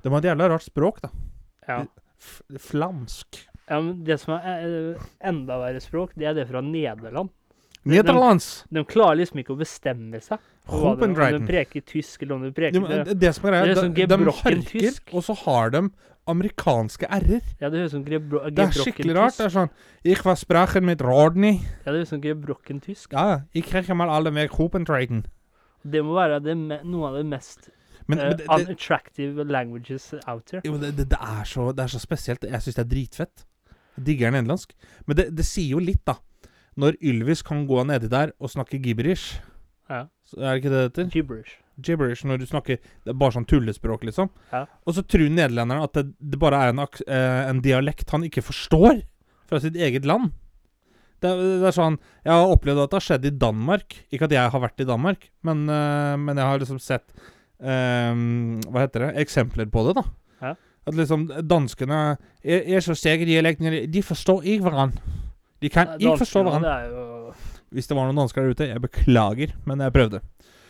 Det 0.00 0.14
var 0.14 0.24
et 0.24 0.30
jævla 0.30 0.48
rart 0.54 0.64
språk, 0.64 1.02
da. 1.04 1.12
Ja. 1.68 1.78
F 2.20 2.40
flamsk. 2.70 3.42
ja, 3.68 3.82
men 3.82 4.00
det 4.08 4.16
som 4.22 4.38
er 4.38 4.64
enda 5.20 5.60
verre 5.60 5.84
språk, 5.84 6.16
det 6.16 6.30
er 6.30 6.40
det 6.40 6.48
fra 6.48 6.64
Nederland. 6.64 7.28
Nederlands. 7.88 8.64
De 8.72 8.84
klarer 8.84 9.20
liksom 9.20 9.44
ikke 9.44 9.54
å 9.54 9.60
bestemme 9.60 10.20
seg. 10.24 10.40
På 10.70 10.94
Dryden. 11.00 11.40
Om 11.40 11.46
de 11.46 11.52
preker 11.52 11.84
tysk, 11.86 12.22
eller 12.22 12.36
om 12.36 12.46
de 12.46 12.52
preker 12.56 13.14
det. 13.14 13.34
som 13.36 13.48
er 13.50 13.56
greia, 13.56 13.74
de, 13.74 14.06
de 14.06 14.32
harker, 14.42 15.02
og 15.12 15.26
så 15.26 15.36
har 15.44 15.74
de 15.74 15.82
amerikanske 16.30 17.08
r-er. 17.08 17.42
Ja, 17.60 17.70
det 17.70 17.82
høres 17.82 17.92
som 17.94 18.04
tysk. 18.04 18.30
Det 18.54 18.64
er 18.64 18.76
skikkelig 18.76 19.16
rart. 19.16 19.36
Det 19.38 19.48
er 19.48 19.54
sånn 19.54 19.72
Ich 20.06 20.24
war 20.24 20.38
sprachen 20.38 20.86
mit 20.86 21.02
Rodney. 21.02 21.60
Ja, 21.84 21.92
det 21.92 22.02
høres 22.02 22.14
som 22.14 22.22
gebrokken 22.22 22.80
tysk. 22.84 23.12
Ja. 23.16 23.42
Ich 23.52 23.68
kriege 23.70 23.96
mal 23.96 24.12
alle 24.12 24.30
med 24.30 24.50
Dryden. 24.50 25.26
Det 25.82 26.02
må 26.04 26.14
være 26.14 26.40
det 26.44 26.56
noe 26.56 27.08
av 27.08 27.14
det 27.16 27.26
mest 27.26 27.70
Men, 28.06 28.18
eh, 28.18 28.24
men 28.24 28.36
det, 28.38 28.46
det, 28.46 28.66
unattractive 28.66 29.44
languages 29.44 30.14
out 30.26 30.44
there. 30.46 30.60
jo, 30.64 30.76
det, 30.78 30.96
det, 30.96 31.10
det, 31.10 31.18
er 31.20 31.44
så, 31.44 31.72
det 31.72 31.84
er 31.84 31.86
så 31.86 31.98
spesielt. 31.98 32.44
Jeg 32.44 32.62
syns 32.62 32.74
det 32.74 32.84
er 32.84 32.90
dritfett. 32.90 33.44
Jeg 33.96 34.06
digger 34.06 34.34
nederlandsk. 34.34 34.74
Men 35.06 35.16
det, 35.16 35.28
det 35.36 35.46
sier 35.46 35.76
jo 35.76 35.78
litt, 35.78 36.02
da. 36.06 36.16
Når 36.76 36.98
Ylvis 37.02 37.42
kan 37.46 37.66
gå 37.66 37.84
nedi 37.84 38.10
der 38.10 38.32
og 38.40 38.50
snakke 38.50 38.80
gibberish. 38.82 39.40
Ja. 39.90 40.04
Så 40.30 40.38
er 40.38 40.52
det 40.54 40.60
ikke 40.62 40.70
det 40.72 40.80
det 40.80 40.88
heter? 40.90 41.10
Gibberish. 41.16 41.56
Gibberish 41.82 42.24
når 42.28 42.38
du 42.38 42.44
snakker 42.46 42.76
Det 42.78 43.08
er 43.10 43.16
bare 43.18 43.32
sånn 43.34 43.46
tullespråk, 43.48 44.04
liksom. 44.06 44.28
Ja. 44.52 44.66
Og 44.86 44.94
så 44.94 45.02
tror 45.02 45.26
nederlenderne 45.32 45.82
at 45.88 45.96
det, 45.96 46.04
det 46.20 46.38
bare 46.38 46.60
er 46.62 46.70
en, 46.74 46.82
aks- 46.84 47.02
eh, 47.08 47.48
en 47.50 47.60
dialekt 47.64 48.10
han 48.14 48.22
ikke 48.28 48.44
forstår 48.46 49.00
fra 49.50 49.58
sitt 49.64 49.74
eget 49.80 50.04
land. 50.06 50.30
Det, 51.20 51.28
er- 51.32 51.58
det 51.60 51.66
er 51.68 51.74
sånn 51.76 51.98
Jeg 52.24 52.32
har 52.32 52.52
opplevd 52.54 52.84
at 52.84 52.90
det 52.94 53.00
har 53.00 53.06
skjedd 53.08 53.26
i 53.26 53.34
Danmark. 53.42 53.96
Ikke 54.12 54.28
at 54.28 54.36
jeg 54.38 54.52
har 54.54 54.60
vært 54.62 54.80
i 54.80 54.88
Danmark, 54.88 55.30
men, 55.42 55.66
eh, 55.68 56.16
men 56.16 56.36
jeg 56.36 56.46
har 56.46 56.58
liksom 56.62 56.78
sett 56.80 57.10
eh, 57.60 58.14
Hva 58.70 58.84
heter 58.86 59.08
det? 59.08 59.12
Eksempler 59.24 59.66
på 59.72 59.82
det, 59.88 59.96
da. 59.98 60.04
Ja. 60.40 60.54
At 60.88 60.94
liksom 60.96 61.26
danskene 61.44 61.98
er, 62.44 62.62
er 62.64 62.80
så 62.84 62.94
sterke 62.96 63.26
i 63.26 63.32
dialekten. 63.34 63.68
De 63.92 64.02
forstår 64.02 64.46
ikke 64.48 64.68
hverandre. 64.68 65.02
De 65.60 65.68
kan 65.68 65.96
ikke 65.98 66.22
forstå 66.22 66.40
Danskene, 66.40 66.60
hverandre. 66.62 66.70
Det 66.70 66.76
er 66.78 66.94
jo 66.94 67.34
Hvis 67.72 67.86
det 67.86 67.96
var 67.96 68.06
noen 68.08 68.16
dansker 68.18 68.42
der 68.42 68.50
ute, 68.54 68.66
jeg 68.68 68.82
beklager, 68.82 69.52
men 69.66 69.78
jeg 69.84 69.92
prøvde. 69.94 70.20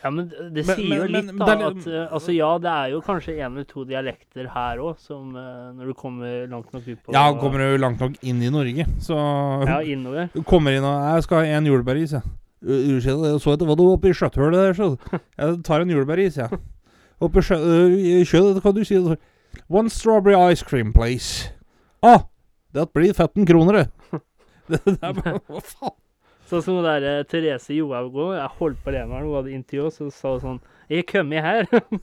Ja, 0.03 0.09
men 0.11 0.31
det 0.55 0.65
sier 0.65 0.77
Men- 0.89 0.97
jo 0.97 1.03
men- 1.03 1.13
litt, 1.13 1.27
men 1.35 1.39
da. 1.47 1.53
er 1.53 1.67
at, 1.71 1.87
eh, 1.87 2.13
altså, 2.15 2.33
ja, 2.35 2.51
det 2.59 2.71
er 2.73 2.91
jo 2.95 3.01
kanskje 3.05 3.35
en 3.39 3.53
eller 3.53 3.65
to 3.69 3.85
dialekter 3.85 4.49
her 4.49 4.79
òg, 4.79 4.99
som 4.99 5.35
eh, 5.37 5.73
når 5.77 5.87
du 5.87 5.93
kommer 5.95 6.47
langt 6.49 6.73
nok 6.73 6.87
ut 6.89 6.99
på 7.05 7.13
Ja, 7.13 7.33
kommer 7.37 7.59
du 7.59 7.77
langt 7.79 8.01
nok 8.01 8.17
inn 8.23 8.41
i 8.43 8.49
Norge, 8.49 8.87
så 8.99 9.17
Ja, 9.67 9.81
innover. 9.81 10.31
Du 10.33 10.43
kommer 10.53 10.73
inn 10.77 10.85
og 10.85 10.97
'Jeg 11.15 11.23
skal 11.25 11.45
ha 11.45 11.57
en 11.59 11.67
jordbæris', 11.67 12.13
jeg. 12.13 12.23
Unnskyld, 12.63 13.25
jeg 13.25 13.41
så 13.41 13.53
etter 13.55 13.67
hva 13.67 13.77
du 13.77 13.85
var 13.89 13.97
oppi 13.97 14.13
skjøtthullet 14.13 14.53
der, 14.53 14.73
så 14.77 15.21
jeg 15.39 15.63
tar 15.65 15.81
en 15.81 15.89
jordbæris, 15.91 16.37
jeg. 16.37 16.51
Oppi 17.21 17.41
skjø- 17.41 17.61
øh, 17.61 17.97
i 17.97 18.25
kjøttet 18.25 18.63
kan 18.63 18.75
du 18.75 18.85
si 18.85 18.95
det. 18.97 19.19
One 19.69 19.89
strawberry 19.91 20.53
ice 20.53 20.63
cream, 20.63 20.93
please. 20.93 21.51
Ah, 22.03 22.21
Det 22.73 22.89
blir 22.95 23.13
15 23.13 23.45
kroner, 23.47 23.73
det. 23.73 23.89
det, 24.71 24.85
der, 25.01 25.09
er 25.09 25.41
hva 25.49 25.61
faen? 25.61 25.93
Sånn 26.51 26.63
som 26.67 26.81
der 26.83 27.05
eh, 27.07 27.21
Therese 27.31 27.77
Johaug 27.77 28.17
òg. 28.19 28.33
Jeg 28.35 28.55
holdt 28.59 28.81
på 28.83 28.95
det 28.95 29.05
med 29.07 29.15
henne, 29.21 29.29
hun 29.29 29.37
hadde 29.39 29.53
intervju, 29.55 29.91
så 29.95 30.09
sa 30.11 30.33
hun 30.35 30.41
sånn 30.43 30.61
'Jeg 30.91 31.05
er 31.05 31.13
kommet 31.13 31.45
her'. 31.45 31.69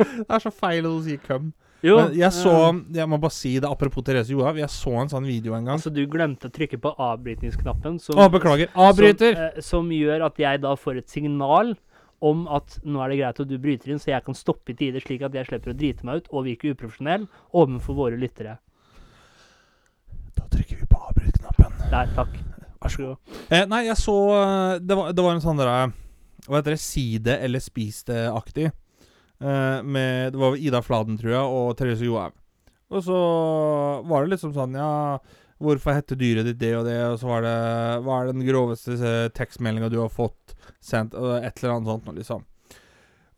Det 0.00 0.30
er 0.30 0.38
så 0.40 0.52
feil 0.54 0.86
å 0.88 0.94
si 1.04 1.16
køm. 1.20 1.50
jo. 1.82 1.96
Men 1.98 2.14
jeg 2.16 2.32
så 2.32 2.52
eh, 2.70 2.78
Jeg 3.00 3.08
må 3.10 3.18
bare 3.20 3.34
si 3.34 3.58
det, 3.58 3.68
apropos 3.68 4.04
Therese 4.06 4.30
Johaug. 4.30 4.56
Jeg 4.62 4.70
så 4.70 4.94
en 5.02 5.10
sånn 5.12 5.26
video 5.26 5.54
en 5.56 5.64
gang. 5.64 5.76
Altså, 5.76 5.90
du 5.92 6.06
glemte 6.06 6.48
å 6.48 6.54
trykke 6.54 6.78
på 6.80 6.94
avbrytningsknappen. 6.94 7.98
Som, 7.98 8.16
Å, 8.16 8.30
beklager. 8.32 8.70
Avbryter! 8.74 9.34
Som, 9.34 9.44
eh, 9.50 9.60
som 9.72 9.90
gjør 9.90 10.26
at 10.30 10.38
jeg 10.38 10.62
da 10.62 10.74
får 10.78 11.02
et 11.02 11.10
signal 11.10 11.74
om 12.20 12.46
at 12.52 12.78
nå 12.84 13.00
er 13.00 13.08
det 13.10 13.20
greit 13.22 13.40
at 13.40 13.48
du 13.48 13.58
bryter 13.58 13.90
inn, 13.90 13.98
så 13.98 14.12
jeg 14.12 14.24
kan 14.24 14.36
stoppe 14.36 14.74
i 14.74 14.76
tide, 14.76 15.00
slik 15.00 15.22
at 15.24 15.34
jeg 15.34 15.48
slipper 15.48 15.72
å 15.72 15.76
drite 15.76 16.04
meg 16.04 16.20
ut 16.20 16.28
og 16.30 16.44
virke 16.46 16.74
uprofesjonell 16.74 17.24
overfor 17.56 17.96
våre 17.96 18.20
lyttere. 18.20 18.58
Da 20.36 20.44
trykker 20.52 20.76
vi 20.82 20.86
på 20.86 21.00
Der, 21.90 22.06
takk. 22.14 22.36
Vær 22.80 22.92
så 22.92 23.02
god. 23.02 23.32
Eh, 23.50 23.64
nei, 23.68 23.80
jeg 23.88 23.98
så 23.98 24.14
eh, 24.36 24.74
Det 24.78 24.96
var, 24.96 25.10
det 25.12 25.24
var 25.24 25.34
en 25.34 25.42
sånn 25.42 25.58
derre 25.60 25.90
Hva 26.46 26.60
heter 26.60 26.76
det? 26.76 26.82
Si 26.82 27.04
det 27.22 27.34
eller 27.44 27.62
spis 27.62 28.04
det-aktig. 28.08 28.68
Eh, 28.70 29.80
med 29.82 30.32
Det 30.32 30.40
var 30.40 30.56
Ida 30.56 30.80
Fladen, 30.86 31.18
tror 31.20 31.34
jeg, 31.34 31.42
og 31.58 31.74
Therese 31.78 32.06
Johaug. 32.06 32.36
Og 32.90 33.04
så 33.06 33.18
var 34.06 34.24
det 34.24 34.36
liksom 34.36 34.54
sånn 34.54 34.78
Ja, 34.78 34.92
hvorfor 35.60 35.98
heter 35.98 36.18
dyret 36.18 36.46
ditt 36.48 36.60
det 36.62 36.72
og 36.78 36.86
det? 36.88 36.96
Og 37.10 37.18
så 37.20 37.28
var 37.30 37.44
det 37.46 37.56
Hva 38.06 38.20
er 38.20 38.30
den 38.30 38.46
groveste 38.46 38.96
eh, 38.96 39.26
tekstmeldinga 39.36 39.90
du 39.92 39.98
har 40.04 40.14
fått 40.14 40.54
sendt? 40.80 41.18
Et 41.18 41.50
eller 41.60 41.74
annet 41.74 41.90
sånt 41.90 42.06
noe, 42.08 42.16
liksom. 42.16 42.46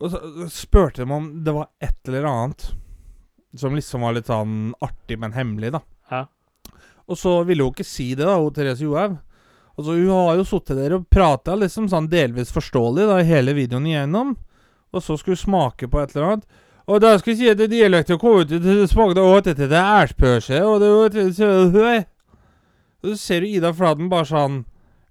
Og 0.03 0.13
så 0.13 0.21
spurte 0.51 1.03
de 1.03 1.13
om 1.15 1.27
det 1.45 1.53
var 1.55 1.69
et 1.83 2.09
eller 2.09 2.29
annet 2.29 2.69
som 3.57 3.75
liksom 3.77 4.01
var 4.05 4.15
litt 4.17 4.29
sånn 4.29 4.71
artig, 4.81 5.19
men 5.21 5.35
hemmelig, 5.35 5.69
da. 5.75 5.83
Ja. 6.09 6.23
Og 7.09 7.19
så 7.19 7.35
ville 7.47 7.65
hun 7.65 7.73
ikke 7.75 7.87
si 7.87 8.13
det, 8.15 8.25
da, 8.25 8.37
hun 8.39 8.53
Therese 8.55 8.85
Johaug. 8.85 9.17
Altså, 9.73 9.95
hun 9.97 10.09
har 10.13 10.35
jo 10.37 10.45
sittet 10.47 10.77
der 10.77 10.97
og 10.99 11.07
prata 11.11 11.55
liksom 11.57 11.87
sånn 11.91 12.09
delvis 12.11 12.53
forståelig 12.53 13.07
da, 13.09 13.21
hele 13.25 13.55
videoen 13.57 13.87
igjennom. 13.89 14.35
Og 14.93 15.01
så 15.01 15.17
skulle 15.17 15.37
hun 15.39 15.45
smake 15.47 15.89
på 15.89 16.01
et 16.01 16.13
eller 16.13 16.29
annet. 16.29 16.61
Og 16.83 16.99
da 16.99 17.13
skulle 17.17 17.37
jeg 17.37 17.39
si 17.39 17.63
at 17.63 17.71
dialekten 17.71 18.19
kom 18.19 18.41
ut 18.43 18.51
til 18.51 18.83
smakte 18.91 19.23
åt 19.23 19.47
etter 19.53 19.69
det 19.71 19.79
ærspørse, 19.79 20.59
og 20.67 20.83
det 21.13 21.29
så 21.37 21.49
høy. 21.71 22.03
Og 23.03 23.13
så 23.13 23.17
ser 23.19 23.43
du 23.43 23.51
Ida 23.51 23.71
Fladen 23.75 24.09
bare 24.11 24.27
sånn 24.29 24.61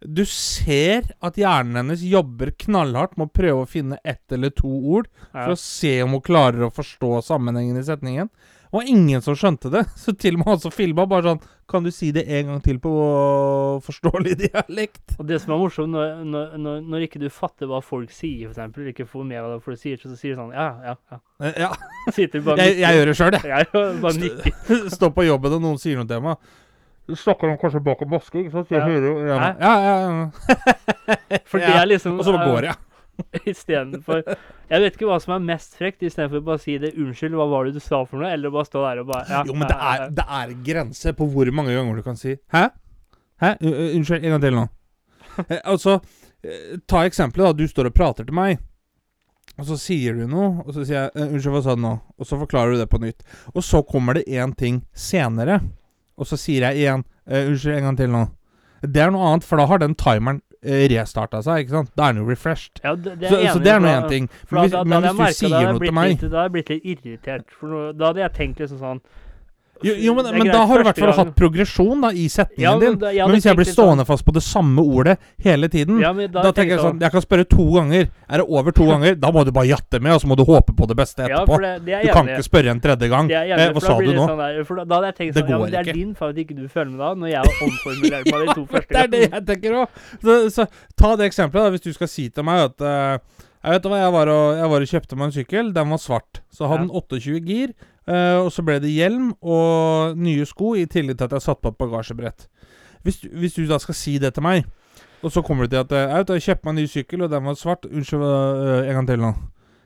Du 0.02 0.24
ser 0.28 1.10
at 1.22 1.36
hjernen 1.38 1.78
hennes 1.78 2.02
jobber 2.04 2.50
knallhardt 2.64 3.16
med 3.16 3.28
å 3.28 3.34
prøve 3.38 3.64
å 3.64 3.68
finne 3.70 4.00
ett 4.04 4.34
eller 4.34 4.50
to 4.50 4.68
ord 4.68 5.06
for 5.30 5.54
å 5.54 5.60
se 5.60 5.92
om 6.02 6.16
hun 6.16 6.24
klarer 6.24 6.66
å 6.66 6.72
forstå 6.74 7.20
sammenhengen 7.28 7.78
i 7.78 7.84
setningen. 7.86 8.30
Det 8.72 8.78
var 8.78 8.86
ingen 8.88 9.20
som 9.20 9.34
skjønte 9.36 9.68
det. 9.68 9.82
Så 10.00 10.14
til 10.16 10.38
og 10.38 10.40
med 10.40 10.46
han 10.48 10.60
som 10.62 10.72
filma, 10.72 11.04
bare 11.04 11.26
sånn 11.26 11.40
Kan 11.68 11.84
du 11.84 11.90
si 11.92 12.08
det 12.16 12.22
en 12.24 12.46
gang 12.48 12.62
til 12.64 12.78
på 12.80 12.92
forståelig 13.86 14.32
dialekt? 14.40 15.14
Og 15.20 15.26
det 15.28 15.38
som 15.42 15.52
er 15.52 15.60
morsomt, 15.60 15.92
når, 15.92 16.22
når, 16.24 16.56
når, 16.60 16.80
når 16.94 17.04
ikke 17.06 17.20
du 17.20 17.28
fatter 17.32 17.68
hva 17.68 17.82
folk 17.84 18.10
sier, 18.16 18.48
eksempel, 18.48 18.82
eller 18.86 18.94
ikke 18.94 19.06
får 19.12 19.28
med 19.28 19.44
hva 19.44 19.58
folk 19.64 19.76
sier, 19.80 20.00
så 20.00 20.16
sier 20.16 20.32
du 20.34 20.40
sånn 20.40 20.54
Ja, 20.56 20.70
ja, 20.88 20.96
ja. 21.12 21.20
Eh, 21.44 21.60
Ja, 21.66 21.70
bare 22.48 22.64
jeg, 22.64 22.78
jeg 22.80 22.98
gjør 22.98 23.12
det 23.12 23.16
sjøl, 23.20 23.38
jeg. 23.38 23.68
Jeg. 23.76 24.88
Står 24.96 25.12
på 25.16 25.28
jobben, 25.28 25.58
og 25.58 25.64
noen 25.68 25.80
sier 25.82 26.00
noe 26.00 26.08
til 26.08 26.24
meg. 26.24 26.40
Du 27.08 27.16
snakker 27.18 27.50
om 27.50 27.56
kanskje 27.60 27.80
bak 27.84 28.00
en 28.06 28.12
maske, 28.14 28.40
ikke 28.40 28.52
sant? 28.56 28.68
Så 28.70 28.76
jeg 28.78 28.80
Ja. 28.80 28.88
hører 28.88 29.06
jo 29.08 29.14
ja, 29.26 29.36
ja, 29.60 29.74
ja, 29.84 29.94
ja. 30.08 31.38
For 31.50 31.58
det 31.60 31.72
er 31.76 31.88
liksom 31.90 32.20
Og 32.22 32.24
så 32.24 32.36
går 32.38 32.68
jeg. 32.70 32.76
Istedenfor 33.52 34.22
Jeg 34.24 34.82
vet 34.82 34.96
ikke 34.96 35.08
hva 35.08 35.18
som 35.22 35.34
er 35.36 35.44
mest 35.44 35.76
frekt, 35.78 36.02
istedenfor 36.02 36.40
å 36.40 36.46
bare 36.46 36.62
si 36.62 36.78
det 36.80 36.94
'unnskyld, 36.96 37.36
hva 37.36 37.48
var 37.50 37.68
det 37.68 37.74
du 37.76 37.80
sa 37.80 38.04
for 38.04 38.22
noe?' 38.22 38.32
Eller 38.32 38.50
bare 38.50 38.68
stå 38.68 38.84
der 38.86 39.02
og 39.02 39.10
bare 39.12 39.26
ja, 39.28 39.42
Jo, 39.46 39.56
men 39.56 39.68
det 39.68 39.76
er, 39.76 40.08
det 40.10 40.26
er 40.40 40.54
grenser 40.64 41.16
på 41.18 41.28
hvor 41.28 41.50
mange 41.52 41.74
ganger 41.76 41.96
du 42.00 42.02
kan 42.06 42.16
si 42.16 42.36
Hæ? 42.52 42.68
Hæ? 43.42 43.56
Unnskyld, 43.60 44.24
en 44.24 44.36
gang 44.36 44.42
til 44.42 44.60
nå. 44.60 44.68
Eh, 45.48 45.60
altså, 45.64 46.00
eh, 46.44 46.76
ta 46.86 47.06
eksempelet, 47.08 47.46
da. 47.46 47.52
Du 47.56 47.68
står 47.68 47.88
og 47.88 47.94
prater 47.96 48.26
til 48.28 48.36
meg. 48.36 48.58
Og 49.56 49.64
så 49.64 49.78
sier 49.80 50.12
du 50.12 50.26
noe, 50.28 50.60
og 50.60 50.74
så 50.74 50.84
sier 50.84 50.98
jeg 50.98 51.10
eh, 51.16 51.30
'Unnskyld, 51.30 51.54
hva 51.54 51.62
sa 51.64 51.74
du 51.74 51.80
nå?' 51.80 51.94
Og 52.18 52.28
så 52.28 52.38
forklarer 52.40 52.74
du 52.74 52.82
det 52.82 52.90
på 52.92 53.00
nytt. 53.00 53.24
Og 53.54 53.64
så 53.64 53.80
kommer 53.82 54.14
det 54.14 54.28
én 54.28 54.52
ting 54.54 54.82
senere, 54.92 55.62
og 56.16 56.28
så 56.28 56.36
sier 56.36 56.68
jeg 56.68 56.82
igjen 56.84 57.04
'Unnskyld, 57.26 57.78
en 57.78 57.88
gang 57.88 57.96
til 57.96 58.12
nå'. 58.12 58.26
Det 58.82 59.02
er 59.02 59.10
noe 59.10 59.30
annet, 59.30 59.44
for 59.48 59.56
da 59.56 59.66
har 59.66 59.78
den 59.78 59.94
timeren 59.94 60.42
restarta 60.62 61.42
seg, 61.42 61.64
ikke 61.64 61.74
sant? 61.74 61.90
Da 61.98 62.08
er 62.08 62.12
den 62.14 62.22
jo 62.22 62.28
refreshed. 62.30 62.78
Ja, 62.84 62.94
det, 62.94 63.16
det 63.20 63.28
Så, 63.32 63.40
er 63.40 63.52
så 63.52 63.58
det 63.62 63.72
er 63.72 63.80
nå 63.82 63.88
én 63.90 64.08
ting. 64.08 64.28
Men 64.50 64.56
da, 64.56 64.62
hvis, 64.62 64.72
da, 64.72 64.78
da, 64.78 64.84
men 64.84 65.02
hvis 65.02 65.40
du 65.40 65.46
sier 65.46 65.72
noe 65.72 65.82
til 65.82 65.92
meg 65.98 66.08
litt, 66.12 66.20
Da 66.22 66.28
hadde 66.28 66.42
jeg 66.46 66.52
blitt 66.56 66.72
litt 66.72 66.86
irritert. 67.06 67.50
For 67.58 67.92
da 67.92 68.12
hadde 68.12 68.22
jeg 68.22 68.34
tenkt 68.38 68.62
liksom 68.62 68.78
sånn 68.78 69.02
Jo, 69.82 69.94
jo 69.98 70.14
men, 70.14 70.28
men 70.38 70.50
da 70.52 70.64
har 70.66 70.78
du 70.78 70.84
i 70.84 70.86
hvert 70.88 71.00
fall 71.02 71.12
hatt 71.16 71.32
progresjon 71.36 72.00
da 72.04 72.10
i 72.14 72.26
setningen 72.32 72.62
Ja, 72.64 72.74
men 72.78 72.98
din. 72.98 73.16
Ja, 73.16 73.26
Men 73.26 73.36
hvis 73.36 73.46
jeg 73.48 73.56
blir 73.58 73.68
sånn- 73.68 73.76
stående 73.78 74.06
fast 74.06 74.24
på 74.24 74.32
det 74.36 74.42
samme 74.46 74.82
ordet 74.82 75.18
hele 75.42 75.68
tiden, 75.68 76.00
Ja, 76.00 76.12
da, 76.12 76.28
da, 76.42 76.52
tenker 76.52 76.76
jeg 76.76 76.80
sånn 76.80 77.00
Jeg 77.00 77.10
kan 77.12 77.24
spørre 77.24 77.48
to 77.48 77.66
ganger. 77.74 78.08
Er 78.28 78.42
det 78.42 78.46
over 78.48 78.72
to 78.72 78.86
ganger, 78.88 79.14
da 79.18 79.30
må 79.34 79.44
du 79.44 79.52
bare 79.52 79.66
jatte 79.66 80.00
med, 80.00 80.12
og 80.14 80.20
så 80.22 80.30
må 80.30 80.36
du 80.36 80.44
håpe 80.44 80.72
på 80.76 80.88
det 80.88 80.96
beste 80.96 81.26
etterpå. 81.26 81.60
det, 81.60 81.84
det 81.84 82.02
du 82.06 82.12
kan 82.12 82.28
ikke 82.28 82.46
spørre 82.48 82.70
en 82.70 82.80
tredje 82.80 83.08
gang. 83.08 83.28
Det 83.28 83.42
Eh, 83.52 83.72
hva 83.72 83.80
sa 83.82 83.98
du 83.98 84.12
nå? 84.12 84.26
Sånn 84.26 84.38
der, 84.40 84.62
da, 84.64 84.84
da 84.84 84.94
hadde 84.96 85.06
jeg 85.12 85.16
tenkt 85.18 85.34
Det 85.34 85.42
sånn 85.42 85.50
går 85.52 85.60
men 85.62 85.70
det 85.70 85.80
er 85.82 85.92
din 85.92 86.14
feil 86.14 86.30
at 86.32 86.36
ikke 86.42 86.56
du 86.56 86.66
føler 86.68 86.90
med 86.90 86.98
da, 87.02 87.10
når 87.14 87.28
jeg 87.32 87.54
omformulerer 87.66 88.24
meg 88.32 88.42
de 88.48 88.54
to 88.54 88.64
første 88.66 88.88
Det 88.88 89.02
er 89.02 89.08
det 89.12 89.22
jeg 89.30 89.44
tenker 89.46 89.76
òg. 89.82 90.02
Så, 90.22 90.36
så 90.50 90.66
ta 90.96 91.14
det 91.16 91.28
eksempelet, 91.30 91.64
da. 91.64 91.70
Hvis 91.76 91.84
du 91.86 91.92
skal 91.92 92.08
si 92.08 92.28
til 92.28 92.44
meg 92.48 92.66
at 92.70 92.80
uh, 92.84 93.18
Jeg 93.62 93.76
vet 93.76 93.86
hva, 93.86 93.98
jeg 94.02 94.12
var, 94.12 94.28
og, 94.32 94.46
jeg 94.58 94.70
var 94.72 94.84
og 94.86 94.92
kjøpte 94.92 95.16
meg 95.18 95.26
en 95.28 95.34
sykkel. 95.36 95.72
Den 95.76 95.92
var 95.94 96.00
svart. 96.02 96.40
Så 96.50 96.66
hadde 96.70 96.88
den 96.88 96.94
28 96.98 97.40
gir. 97.46 97.74
Eh, 98.08 98.36
og 98.42 98.52
så 98.52 98.62
ble 98.66 98.78
det 98.82 98.90
hjelm 98.92 99.32
og 99.42 100.16
nye 100.18 100.46
sko, 100.46 100.74
i 100.74 100.86
tillegg 100.86 101.18
til 101.18 101.24
at 101.24 101.32
jeg 101.38 101.42
satte 101.42 101.62
på 101.62 101.68
et 101.74 101.78
bagasjebrett. 101.78 102.48
Hvis, 103.02 103.20
du- 103.22 103.30
hvis 103.38 103.54
du 103.54 103.66
da 103.66 103.78
skal 103.78 103.94
si 103.94 104.18
det 104.18 104.34
til 104.34 104.42
meg, 104.42 104.64
og 105.22 105.30
så 105.32 105.42
kommer 105.42 105.66
du 105.66 105.70
til 105.70 105.76
at 105.82 105.92
eh, 105.92 105.98
Jeg 106.10 106.28
jeg 106.28 106.42
kjøpte 106.42 106.64
meg 106.64 106.70
en 106.72 106.82
ny 106.82 106.86
sykkel, 106.86 107.22
og 107.22 107.30
den 107.30 107.44
var 107.44 107.54
svart. 107.54 107.86
Unnskyld, 107.86 108.22
eh, 108.22 108.88
en 108.88 108.94
gang 108.94 109.06
til 109.06 109.18
nå. 109.18 109.34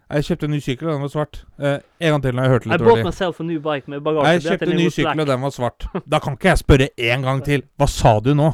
Jeg 0.09 0.25
kjøpte 0.25 0.45
en 0.47 0.51
ny 0.51 0.61
sykkel, 0.63 0.89
og 0.89 0.93
den 0.95 1.03
var 1.03 1.09
svart. 1.09 1.45
Uh, 1.59 1.79
en 2.01 2.13
gang 2.13 2.23
til 2.23 2.35
nå, 2.35 2.43
jeg 2.43 2.51
hørte 2.51 2.69
litt 2.71 2.79
dårlig. 2.81 3.15
selv 3.15 3.41
a 3.41 3.43
ny 3.43 3.57
bike 3.59 3.89
med 3.91 4.05
Jeg 4.07 4.43
kjøpte 4.43 4.71
en 4.71 4.77
ny 4.79 4.89
sykkel, 4.89 5.21
og 5.21 5.27
den 5.27 5.41
var 5.43 5.51
svart. 5.51 5.87
Da 6.07 6.19
kan 6.19 6.33
ikke 6.37 6.49
jeg 6.49 6.59
spørre 6.59 6.89
en 6.99 7.23
gang 7.23 7.43
til. 7.45 7.63
Hva 7.77 7.89
sa 7.91 8.21
du 8.21 8.35
nå? 8.35 8.53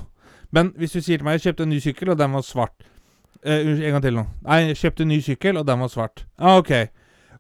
Men 0.50 0.72
hvis 0.76 0.92
du 0.92 1.00
sier 1.00 1.18
til 1.18 1.24
meg 1.24 1.36
jeg 1.36 1.52
kjøpte 1.52 1.62
en 1.62 1.68
ny 1.68 1.78
sykkel, 1.78 2.08
og 2.10 2.18
den 2.18 2.32
var 2.32 2.40
svart 2.40 2.72
Unnskyld, 3.44 3.84
en 3.84 3.92
gang 3.92 4.02
til 4.02 4.14
nå. 4.14 4.24
Nei, 4.46 4.58
jeg 4.70 4.76
kjøpte 4.76 5.02
en 5.02 5.08
ny 5.08 5.20
sykkel, 5.20 5.56
og 5.58 5.66
den 5.66 5.80
var 5.80 5.88
svart. 5.88 6.24
Ah, 6.38 6.56
ok. 6.56 6.72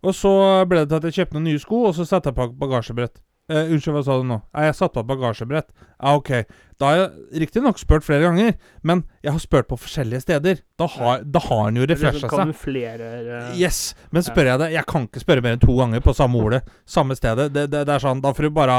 Og 0.02 0.16
så 0.18 0.32
ble 0.66 0.82
det 0.82 0.90
til 0.90 0.98
at 0.98 1.04
jeg 1.08 1.20
kjøpte 1.20 1.38
noen 1.38 1.50
nye 1.50 1.62
sko, 1.62 1.84
og 1.90 1.94
så 1.98 2.06
satte 2.08 2.32
jeg 2.32 2.38
på 2.38 2.48
et 2.48 2.56
bagasjebrett. 2.58 3.20
Eh, 3.50 3.72
unnskyld, 3.74 3.96
hva 3.96 4.02
sa 4.06 4.16
du 4.20 4.26
nå? 4.26 4.36
Nei, 4.54 4.64
jeg 4.68 4.76
satte 4.78 4.94
på 4.96 5.02
et 5.02 5.08
bagasjebrett. 5.10 5.68
Ah, 5.98 6.14
ok. 6.14 6.30
Da 6.78 6.88
har 6.88 6.98
jeg 6.98 7.42
riktignok 7.42 7.80
spurt 7.80 8.06
flere 8.06 8.24
ganger, 8.24 8.54
men 8.86 9.02
jeg 9.22 9.34
har 9.34 9.42
spurt 9.42 9.68
på 9.70 9.78
forskjellige 9.82 10.22
steder. 10.24 10.62
Da 10.78 10.88
har, 10.94 11.24
da 11.26 11.42
har 11.42 11.64
han 11.66 11.78
jo 11.78 11.84
er 11.86 11.92
refresha 11.92 12.20
liksom 12.20 12.30
seg. 12.30 12.38
kamuflerer 12.38 13.30
eh, 13.40 13.52
Yes, 13.60 13.96
men 14.14 14.24
spør 14.26 14.52
jeg 14.52 14.62
deg 14.62 14.76
Jeg 14.78 14.88
kan 14.90 15.08
ikke 15.08 15.22
spørre 15.24 15.44
mer 15.44 15.56
enn 15.58 15.62
to 15.62 15.74
ganger 15.78 16.04
på 16.06 16.14
samme 16.16 16.38
ordet. 16.38 16.62
Samme 16.86 17.18
stedet. 17.18 17.50
Det, 17.54 17.66
det, 17.74 17.84
det 17.90 17.96
er 17.96 18.06
sånn, 18.06 18.22
Da 18.24 18.34
får 18.34 18.48
du 18.48 18.54
bare 18.56 18.78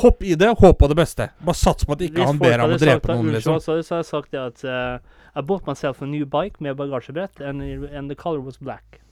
Hopp 0.00 0.22
i 0.24 0.32
det, 0.40 0.48
håp 0.56 0.78
på 0.80 0.88
det 0.88 0.96
beste. 0.96 1.28
Bare 1.44 1.60
sats 1.60 1.84
på 1.84 1.92
at 1.92 2.00
ikke 2.06 2.22
Hvis 2.22 2.30
han 2.30 2.38
ber 2.40 2.62
om 2.64 2.72
å 2.72 2.80
drepe 2.80 3.12
noen, 3.12 3.34
liksom. 3.34 3.58
Så, 3.60 3.82
så 3.84 3.98
hadde 3.98 4.06
jeg 4.06 4.08
sagt 4.08 4.30
det 4.32 4.40
at 4.40 4.64
uh, 4.64 5.18
I 5.36 5.44
bought 5.44 5.68
myself 5.68 6.00
a 6.00 6.08
new 6.08 6.24
bike 6.24 6.62
med 6.64 6.78
bagasjebrett, 6.78 7.42
and, 7.44 7.60
and 7.92 8.08
the 8.08 8.16
color 8.16 8.40
was 8.40 8.56
black. 8.56 9.03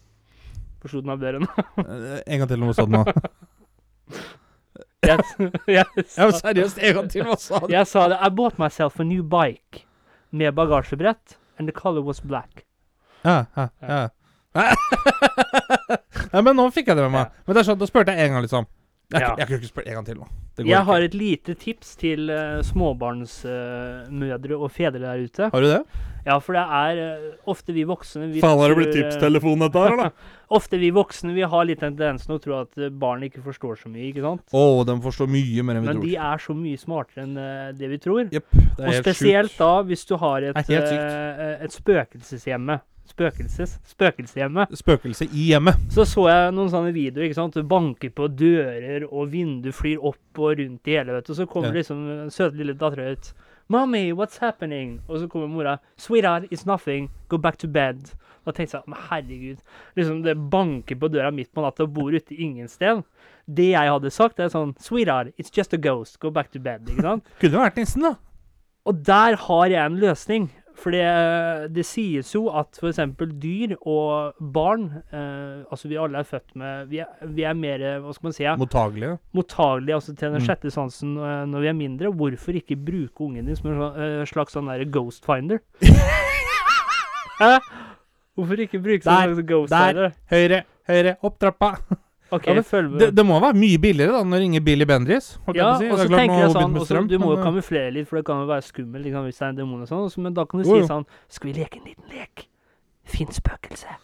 Forsto 0.82 0.98
slutten 0.98 1.12
av 1.14 1.22
nå? 1.22 1.48
Eh, 1.86 2.22
En 2.26 2.42
gang 2.42 2.48
til, 2.50 2.64
hva 2.66 2.74
sa 2.74 2.86
du 2.86 2.94
nå? 2.96 3.04
Jeg, 5.02 5.18
jeg, 5.66 5.66
Ja, 5.74 5.84
men 5.96 6.04
sa, 6.06 6.38
seriøst, 6.38 6.78
en 6.78 6.94
gang 6.94 7.08
til, 7.10 7.24
hva 7.26 7.34
sa 7.40 7.58
du? 7.64 7.72
jeg 7.74 7.86
sa 7.90 8.04
det. 8.12 8.18
I 8.22 8.28
bought 8.30 8.58
myself 8.62 9.00
a 9.02 9.04
new 9.06 9.24
bike 9.26 9.82
med 10.30 10.54
bagasjebrett, 10.54 11.36
and 11.58 11.66
the 11.68 11.74
color 11.74 12.02
was 12.06 12.20
black. 12.22 12.62
Ja, 13.24 13.44
ja, 13.56 13.68
ja. 13.82 13.98
ja 14.54 16.42
men 16.44 16.54
nå 16.58 16.68
fikk 16.74 16.90
jeg 16.92 16.98
det 16.98 17.06
med 17.08 17.14
meg. 17.16 17.34
Men 17.46 17.56
det 17.56 17.62
er 17.62 17.68
sånn, 17.72 17.80
da 17.80 17.88
spurte 17.90 18.14
jeg 18.14 18.28
en 18.28 18.36
gang, 18.36 18.44
liksom. 18.46 18.68
Jeg, 19.12 19.20
Ja. 19.20 19.34
jeg 19.38 19.48
ikke 19.60 19.68
spørre 19.70 19.88
en 19.92 19.94
gang 20.00 20.06
til 20.06 20.16
nå. 20.22 20.26
Jeg 20.68 20.84
har 20.84 21.00
et 21.00 21.14
lite 21.16 21.54
tips 21.56 21.94
til 21.96 22.28
uh, 22.30 22.60
småbarnsmødre 22.64 24.56
og 24.58 24.70
fedre 24.72 25.00
der 25.00 25.22
ute. 25.24 25.48
Har 25.52 25.60
du 25.64 25.68
det? 25.70 25.82
Ja, 26.26 26.36
for 26.38 26.54
det 26.54 26.62
er 26.62 27.00
uh, 27.18 27.50
ofte 27.50 27.72
vi 27.74 27.82
voksne 27.88 28.28
vi 28.30 28.40
Faen, 28.42 28.58
har 28.60 28.68
det 28.70 28.76
blitt 28.78 28.92
eh, 28.94 29.00
tipstelefon, 29.02 29.58
dette 29.64 29.80
her, 29.82 29.96
eller? 29.96 30.12
Ofte 30.58 30.76
vi 30.78 30.90
voksne 30.92 31.32
vi 31.34 31.42
har 31.48 31.64
litt 31.64 31.80
tendensen 31.80 32.34
å 32.34 32.38
tro 32.42 32.58
at 32.60 32.76
barn 33.00 33.22
ikke 33.24 33.40
forstår 33.42 33.78
så 33.80 33.88
mye, 33.88 34.10
ikke 34.12 34.20
sant? 34.22 34.42
Å, 34.52 34.62
de 34.84 34.96
forstår 35.00 35.30
mye 35.32 35.64
mer 35.64 35.78
enn 35.80 35.86
vi 35.86 35.88
Men 35.88 35.96
tror. 36.02 36.04
de 36.10 36.14
er 36.28 36.42
så 36.44 36.54
mye 36.58 36.78
smartere 36.82 37.24
enn 37.24 37.34
det 37.78 37.88
vi 37.88 37.98
tror. 38.04 38.28
Yep, 38.28 38.46
Det 38.52 38.68
er 38.68 38.86
Og 38.86 38.92
helt 38.92 39.06
spesielt 39.06 39.50
sykt. 39.54 39.58
da 39.64 39.70
hvis 39.88 40.04
du 40.10 40.16
har 40.20 40.42
et, 40.52 40.60
et 40.68 41.72
spøkelseshjemme. 41.72 42.78
Spøkelses, 43.08 43.78
spøkelseshjemmet. 43.84 44.72
Spøkelse 44.78 45.26
i 45.34 45.48
hjemmet. 45.50 45.74
Så 45.92 46.04
så 46.08 46.28
jeg 46.30 46.52
noen 46.54 46.70
sånne 46.70 46.92
videoer. 46.94 47.24
ikke 47.26 47.34
sant? 47.34 47.58
Banker 47.68 48.10
på 48.14 48.28
dører, 48.28 49.04
og 49.10 49.32
vinduer 49.32 49.72
flyr 49.74 49.98
opp 50.02 50.38
og 50.38 50.58
rundt 50.58 50.86
i 50.88 50.96
hele, 50.96 51.12
vet 51.12 51.26
du. 51.26 51.34
Så 51.34 51.46
kommer 51.46 51.68
Ja. 51.74 51.80
liksom 51.80 52.30
søte 52.30 52.56
lille 52.56 52.74
dattera 52.74 53.12
ut. 53.12 53.32
'Mommy, 53.68 54.12
what's 54.12 54.38
happening?' 54.38 55.00
Og 55.08 55.18
så 55.20 55.28
kommer 55.28 55.48
mora 55.48 55.78
'Sweetheart, 55.96 56.48
it's 56.52 56.66
nothing. 56.66 57.10
Go 57.28 57.36
back 57.38 57.56
to 57.58 57.66
bed'. 57.68 58.14
Da 58.44 58.50
tenkte 58.50 58.74
jeg 58.76 58.82
men 58.86 58.98
herregud. 59.10 59.58
Liksom 59.96 60.22
Det 60.22 60.50
banker 60.50 60.96
på 60.96 61.08
døra 61.08 61.30
midt 61.32 61.52
på 61.54 61.62
natta 61.62 61.82
og 61.84 61.94
bor 61.94 62.10
ute 62.10 62.34
ingen 62.34 62.68
sted. 62.68 63.02
Det 63.48 63.70
jeg 63.72 63.88
hadde 63.90 64.10
sagt, 64.10 64.40
er 64.40 64.48
sånn 64.48 64.74
'Sweetheart, 64.78 65.32
it's 65.38 65.50
just 65.56 65.72
a 65.74 65.76
ghost. 65.76 66.18
Go 66.20 66.30
back 66.30 66.50
to 66.52 66.58
bed'. 66.58 66.88
Ikke 66.88 67.00
sant? 67.02 67.24
Kunne 67.40 67.52
vært 67.58 67.76
nissen, 67.76 68.02
da. 68.02 68.14
Og 68.84 69.04
der 69.06 69.36
har 69.36 69.66
jeg 69.66 69.86
en 69.86 69.96
løsning. 69.98 70.50
For 70.74 70.90
det, 70.94 71.02
det 71.76 71.84
sies 71.86 72.30
jo 72.34 72.46
at 72.48 72.78
f.eks. 72.80 72.98
dyr 73.42 73.74
og 73.86 74.34
barn 74.54 74.86
eh, 75.12 75.62
Altså, 75.70 75.88
vi 75.90 75.98
alle 76.00 76.18
er 76.22 76.24
født 76.26 76.54
med 76.58 76.88
Vi 76.88 76.98
er, 77.04 77.10
vi 77.28 77.44
er 77.44 77.54
mer 77.54 77.84
Hva 78.02 78.14
skal 78.16 78.26
man 78.30 78.32
si? 78.36 78.46
Mottagelige. 78.58 79.18
mottagelige 79.36 79.94
altså, 79.98 80.14
til 80.16 80.30
den 80.32 80.40
Mm. 80.40 80.46
sjette 80.48 80.70
sansen 80.72 81.16
eh, 81.18 81.44
når 81.52 81.60
vi 81.60 81.68
er 81.68 81.76
mindre. 81.76 82.12
Hvorfor 82.12 82.56
ikke 82.58 82.76
bruke 82.76 83.20
ungen 83.28 83.46
din 83.46 83.56
som 83.56 83.70
en 83.70 83.82
eh, 83.92 84.24
slags 84.26 84.52
sånn 84.56 84.70
der 84.72 84.84
ghost 84.90 85.24
finder? 85.28 85.60
Hæ? 87.42 87.58
Hvorfor 88.36 88.60
ikke 88.64 88.80
bruke 88.82 89.02
Der, 89.04 89.10
sånn 89.10 89.34
slags 89.36 89.48
ghost 89.48 89.70
der. 89.74 89.92
finder? 89.92 90.16
Høyre, 90.32 90.62
høyre, 90.88 91.16
opp 91.22 91.38
trappa. 91.42 91.74
OK, 92.32 92.46
Ja, 92.48 92.54
med. 92.56 92.98
Det, 92.98 93.10
det 93.12 93.24
må 93.28 93.36
være 93.42 93.58
mye 93.60 93.78
billigere 93.80 94.14
da, 94.14 94.22
når 94.24 94.38
det 94.38 94.44
ringer 94.46 94.62
Billy 94.64 94.86
Bendriss. 94.88 95.26
ja, 95.52 95.66
si. 95.76 95.88
og 95.92 95.98
så 96.00 96.06
tenker 96.08 96.38
jeg 96.40 96.54
sånn 96.54 96.78
strøm, 96.88 97.10
Du 97.10 97.18
må 97.20 97.34
jo 97.34 97.40
eh, 97.40 97.44
kamuflere 97.44 97.90
litt, 97.92 98.08
for 98.08 98.20
det 98.20 98.24
kan 98.28 98.40
jo 98.40 98.48
være 98.48 98.64
skummelt 98.64 99.04
liksom, 99.04 99.26
hvis 99.28 99.40
det 99.40 99.44
er 99.44 99.52
en 99.52 99.58
demon 99.58 99.82
og 99.84 99.90
sånn. 99.90 100.24
Men 100.24 100.38
da 100.38 100.46
kan 100.48 100.62
du 100.62 100.64
oh, 100.64 100.70
si 100.70 100.80
jo. 100.80 100.88
sånn 100.88 101.04
Skal 101.28 101.50
vi 101.50 101.58
leke 101.60 101.82
en 101.82 101.90
liten 101.90 102.08
lek? 102.14 102.46
Finn 103.12 103.36
spøkelse. 103.36 103.98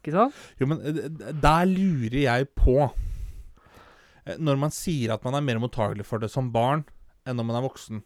Ikke 0.00 0.14
sant? 0.16 0.42
Jo, 0.58 0.70
men 0.72 0.82
eh, 0.82 1.32
der 1.46 1.70
lurer 1.70 2.18
jeg 2.24 2.50
på 2.58 2.76
eh, 2.82 4.36
Når 4.42 4.60
man 4.66 4.74
sier 4.74 5.14
at 5.14 5.26
man 5.26 5.38
er 5.38 5.46
mer 5.46 5.62
mottagelig 5.62 6.06
for 6.08 6.22
det 6.22 6.32
som 6.34 6.50
barn 6.54 6.86
enn 7.28 7.38
når 7.38 7.46
man 7.46 7.60
er 7.60 7.66
voksen 7.66 8.02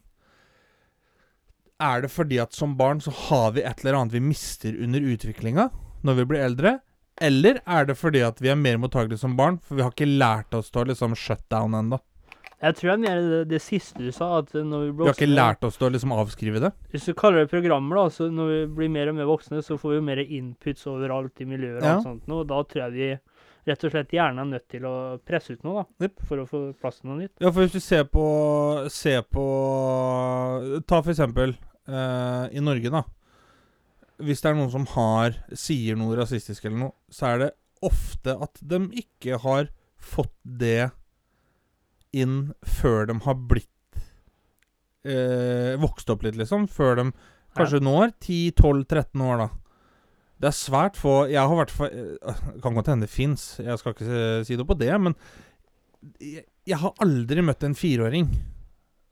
Er 1.80 2.04
det 2.04 2.12
fordi 2.12 2.40
at 2.44 2.56
som 2.56 2.76
barn 2.76 3.00
så 3.04 3.14
har 3.28 3.52
vi 3.56 3.64
et 3.64 3.84
eller 3.84 4.02
annet 4.02 4.16
vi 4.18 4.24
mister 4.24 4.76
under 4.76 5.12
utviklinga 5.14 5.70
når 6.02 6.18
vi 6.18 6.28
blir 6.32 6.44
eldre? 6.44 6.78
Eller 7.20 7.60
er 7.66 7.84
det 7.86 7.96
fordi 8.00 8.22
at 8.24 8.38
vi 8.40 8.48
er 8.48 8.56
mer 8.56 8.78
mottagelige 8.80 9.18
som 9.20 9.36
barn, 9.36 9.58
for 9.60 9.76
vi 9.76 9.82
har 9.82 9.92
ikke 9.92 10.08
lært 10.08 10.54
oss 10.56 10.70
til 10.72 10.82
å 10.82 10.88
liksom 10.88 11.14
shut 11.18 11.42
down 11.52 11.74
ennå? 11.76 11.98
Jeg 12.62 12.76
tror 12.78 12.92
det 12.92 12.94
er 12.94 13.02
mer 13.02 13.20
det, 13.26 13.40
det 13.50 13.58
siste 13.60 13.98
du 13.98 14.12
sa, 14.14 14.38
at 14.38 14.52
når 14.54 14.84
vi 14.86 14.90
Vi 15.00 15.06
har 15.08 15.16
ikke 15.16 15.26
lært 15.34 15.64
oss 15.66 15.76
til 15.76 15.88
å 15.88 15.92
liksom 15.92 16.12
avskrive 16.14 16.60
det? 16.62 16.70
Hvis 16.92 17.08
du 17.10 17.12
kaller 17.18 17.42
det 17.42 17.50
programmer, 17.50 17.96
da, 17.98 18.04
så 18.14 18.28
når 18.30 18.48
vi 18.52 18.60
blir 18.78 18.88
mer 18.94 19.10
og 19.10 19.16
mer 19.18 19.26
voksne, 19.26 19.58
så 19.66 19.74
får 19.76 19.90
vi 19.90 19.98
jo 19.98 20.04
mer 20.06 20.22
inputs 20.22 20.86
overalt 20.86 21.42
i 21.42 21.44
miljøer 21.50 21.80
og 21.80 21.82
Ja. 21.82 21.94
alt 21.96 22.06
sånt 22.06 22.28
og 22.30 22.46
da 22.46 22.62
tror 22.62 22.84
jeg 22.86 22.92
vi 22.92 23.18
rett 23.66 23.84
og 23.84 23.90
slett 23.92 24.10
gjerne 24.14 24.40
er 24.42 24.44
nødt 24.54 24.68
til 24.70 24.82
å 24.86 24.94
presse 25.26 25.52
ut 25.52 25.64
noe, 25.64 25.82
da, 25.82 26.06
Yep. 26.06 26.22
for 26.26 26.36
å 26.38 26.46
få 26.48 26.60
plass 26.80 27.00
til 27.00 27.10
noe 27.10 27.18
nytt. 27.24 27.34
Ja, 27.40 27.50
for 27.50 27.62
hvis 27.66 27.72
du 27.74 27.80
ser 27.80 28.04
på 28.04 28.88
Ser 28.90 29.22
på 29.22 29.44
Ta 30.86 31.02
for 31.02 31.12
eksempel 31.12 31.56
eh, 31.88 32.48
i 32.56 32.60
Norge, 32.62 32.90
da. 32.90 33.02
Hvis 34.22 34.42
det 34.42 34.52
er 34.52 34.58
noen 34.58 34.72
som 34.72 34.86
har 34.94 35.36
sier 35.58 35.98
noe 35.98 36.16
rasistisk 36.18 36.66
eller 36.68 36.78
noe, 36.86 36.94
så 37.12 37.32
er 37.32 37.42
det 37.42 37.50
ofte 37.82 38.36
at 38.38 38.60
de 38.62 38.84
ikke 39.02 39.40
har 39.42 39.70
fått 40.02 40.34
det 40.42 40.92
inn 42.14 42.52
før 42.62 43.08
de 43.08 43.16
har 43.24 43.38
blitt 43.50 43.98
eh, 45.08 45.74
Vokst 45.82 46.10
opp 46.12 46.26
litt, 46.26 46.36
liksom. 46.38 46.68
Før 46.70 46.98
de 47.00 47.06
kanskje 47.56 47.82
når 47.82 48.12
10-12-13 48.20 49.24
år, 49.26 49.44
da. 49.44 49.48
Det 50.42 50.50
er 50.50 50.56
svært 50.58 50.96
få 50.98 51.16
Jeg 51.30 51.38
har 51.38 51.58
vært 51.58 51.74
for 51.74 51.86
eh, 51.90 52.46
Kan 52.62 52.78
godt 52.78 52.90
hende 52.92 53.06
det 53.06 53.14
fins, 53.14 53.54
jeg 53.62 53.78
skal 53.80 53.96
ikke 53.96 54.22
si 54.46 54.58
noe 54.58 54.68
på 54.68 54.78
det, 54.78 54.92
men 55.02 55.16
jeg, 56.18 56.46
jeg 56.66 56.78
har 56.82 56.96
aldri 57.02 57.44
møtt 57.46 57.62
en 57.66 57.78
fireåring 57.78 58.30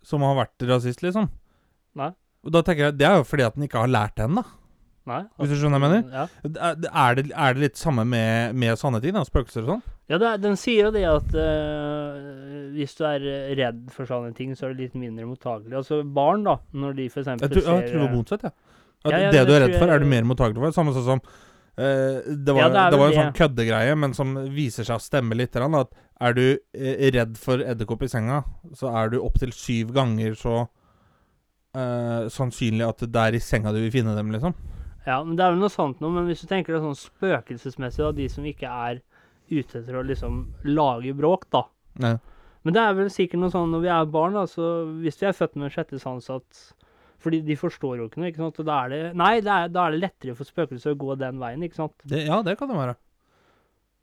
som 0.07 0.25
har 0.25 0.39
vært 0.39 0.65
rasist, 0.67 1.05
liksom. 1.05 1.29
Nei. 2.01 2.11
Og 2.47 2.55
da 2.55 2.63
tenker 2.65 2.89
jeg 2.89 2.97
Det 2.99 3.07
er 3.07 3.19
jo 3.21 3.27
fordi 3.29 3.45
at 3.47 3.57
den 3.57 3.67
ikke 3.67 3.83
har 3.83 3.93
lært 3.93 4.17
det 4.19 4.27
ennå. 4.27 4.45
Nei. 5.09 5.23
Hvis 5.41 5.55
du 5.55 5.57
skjønner 5.57 5.81
hva 5.81 5.89
jeg 5.89 6.03
mener? 6.05 6.11
Ja, 6.13 6.27
Er 6.69 7.17
det, 7.17 7.25
er 7.33 7.55
det, 7.57 7.63
litt 7.63 7.81
samme 7.81 8.05
med, 8.05 8.57
med 8.59 8.79
sanne 8.79 9.01
ting? 9.03 9.15
da, 9.17 9.25
Spøkelser 9.27 9.65
og 9.65 9.75
sånn? 9.75 9.83
ja 10.11 10.19
det 10.19 10.27
er, 10.27 10.41
den 10.43 10.57
sier 10.59 10.89
jo 10.89 10.91
det 10.95 11.05
at 11.07 11.35
uh, 11.39 12.71
hvis 12.75 12.97
du 12.99 13.05
er 13.07 13.25
eh, 13.31 13.53
redd 13.59 13.85
for 13.95 14.09
sånne 14.11 14.33
ting, 14.35 14.57
så 14.59 14.67
er 14.67 14.75
du 14.75 14.83
litt 14.83 14.97
mindre 14.99 15.27
mottagelig. 15.29 15.77
Altså 15.81 16.01
barn, 16.03 16.43
da, 16.47 16.57
når 16.75 16.97
de 16.99 17.07
f.eks. 17.07 17.29
ser 17.29 17.45
Jeg 17.47 17.53
tror, 17.55 17.85
det 17.87 18.03
var 18.03 18.17
motsatt, 18.17 18.49
jeg. 18.49 18.57
At 19.01 19.15
Ja, 19.15 19.21
ja, 19.23 19.31
det 19.31 19.39
det 19.39 19.45
du 19.49 19.55
er 19.55 19.63
redd 19.65 19.77
for, 19.79 19.93
er 19.95 20.03
du 20.03 20.09
mer 20.11 20.27
mottagelig 20.29 20.61
for. 20.61 20.75
Samme 20.77 20.95
sånn 20.97 21.07
som 21.07 21.23
uh, 21.23 22.19
Det 22.27 22.57
var, 22.57 22.61
Ja, 22.61 22.69
det 22.75 22.85
det 22.93 23.01
var 23.01 23.13
en 23.13 23.17
sånn 23.21 23.31
det. 23.31 23.39
køddegreie, 23.39 23.95
men 24.03 24.17
som 24.19 24.35
viser 24.53 24.89
seg 24.89 24.99
å 24.99 25.05
stemme 25.05 25.39
litt. 25.39 25.57
At 25.57 25.95
er 26.21 26.37
du 26.37 26.45
eh, 26.77 27.07
redd 27.15 27.39
for 27.41 27.63
edderkopp 27.65 28.05
i 28.05 28.11
senga, 28.13 28.43
så 28.77 28.93
er 28.93 29.15
du 29.15 29.23
opptil 29.23 29.55
syv 29.57 29.95
ganger 29.97 30.37
så 30.37 30.67
uh, 30.67 32.27
sannsynlig 32.33 32.85
at 32.89 33.07
det 33.07 33.25
er 33.29 33.39
i 33.39 33.43
senga 33.43 33.73
du 33.73 33.81
vil 33.81 33.95
finne 33.95 34.19
dem, 34.19 34.35
liksom. 34.35 34.59
Ja, 35.07 35.23
men 35.25 35.37
det 35.39 35.45
er 35.45 35.55
vel 35.55 35.63
noe 35.63 35.73
sånt 35.73 36.03
noe, 36.03 36.13
men 36.13 36.27
hvis 36.29 36.43
du 36.45 36.51
tenker 36.51 36.77
det 36.77 36.83
sånn 36.85 36.99
spøkelsesmessig, 36.99 38.03
da, 38.05 38.11
de 38.17 38.27
som 38.33 38.47
ikke 38.49 38.69
er 38.69 39.01
ute 39.51 39.81
etter 39.81 39.97
å 39.97 40.05
liksom 40.07 40.43
lage 40.69 41.15
bråk, 41.17 41.49
da. 41.55 41.65
Nei. 42.03 42.19
Men 42.67 42.77
det 42.77 42.83
er 42.85 42.97
vel 42.99 43.09
sikkert 43.13 43.41
noe 43.41 43.53
sånn 43.53 43.73
når 43.73 43.85
vi 43.87 43.91
er 43.95 44.13
barn, 44.13 44.37
da, 44.37 44.45
så 44.51 44.71
hvis 45.01 45.19
vi 45.23 45.29
er 45.31 45.37
født 45.37 45.57
med 45.57 45.71
en 45.71 45.75
sjette 45.75 46.01
sans 46.03 46.31
at 46.33 46.67
Fordi 47.21 47.43
de 47.45 47.57
forstår 47.57 47.99
jo 48.01 48.09
ikke 48.09 48.21
noe, 48.21 48.29
ikke 48.33 48.41
sant. 48.41 48.59
Og 48.63 48.67
da 48.69 48.77
er 48.85 48.93
det 48.93 49.01
Nei, 49.21 49.33
det 49.45 49.53
er, 49.53 49.73
da 49.73 49.87
er 49.87 49.93
det 49.93 50.01
lettere 50.05 50.35
for 50.37 50.49
spøkelser 50.49 50.95
å 50.95 51.01
gå 51.01 51.17
den 51.21 51.41
veien, 51.41 51.65
ikke 51.65 51.77
sant. 51.83 51.97
Det, 52.09 52.23
ja, 52.29 52.41
det 52.45 52.55
kan 52.57 52.71
det 52.71 52.79
være. 52.79 52.95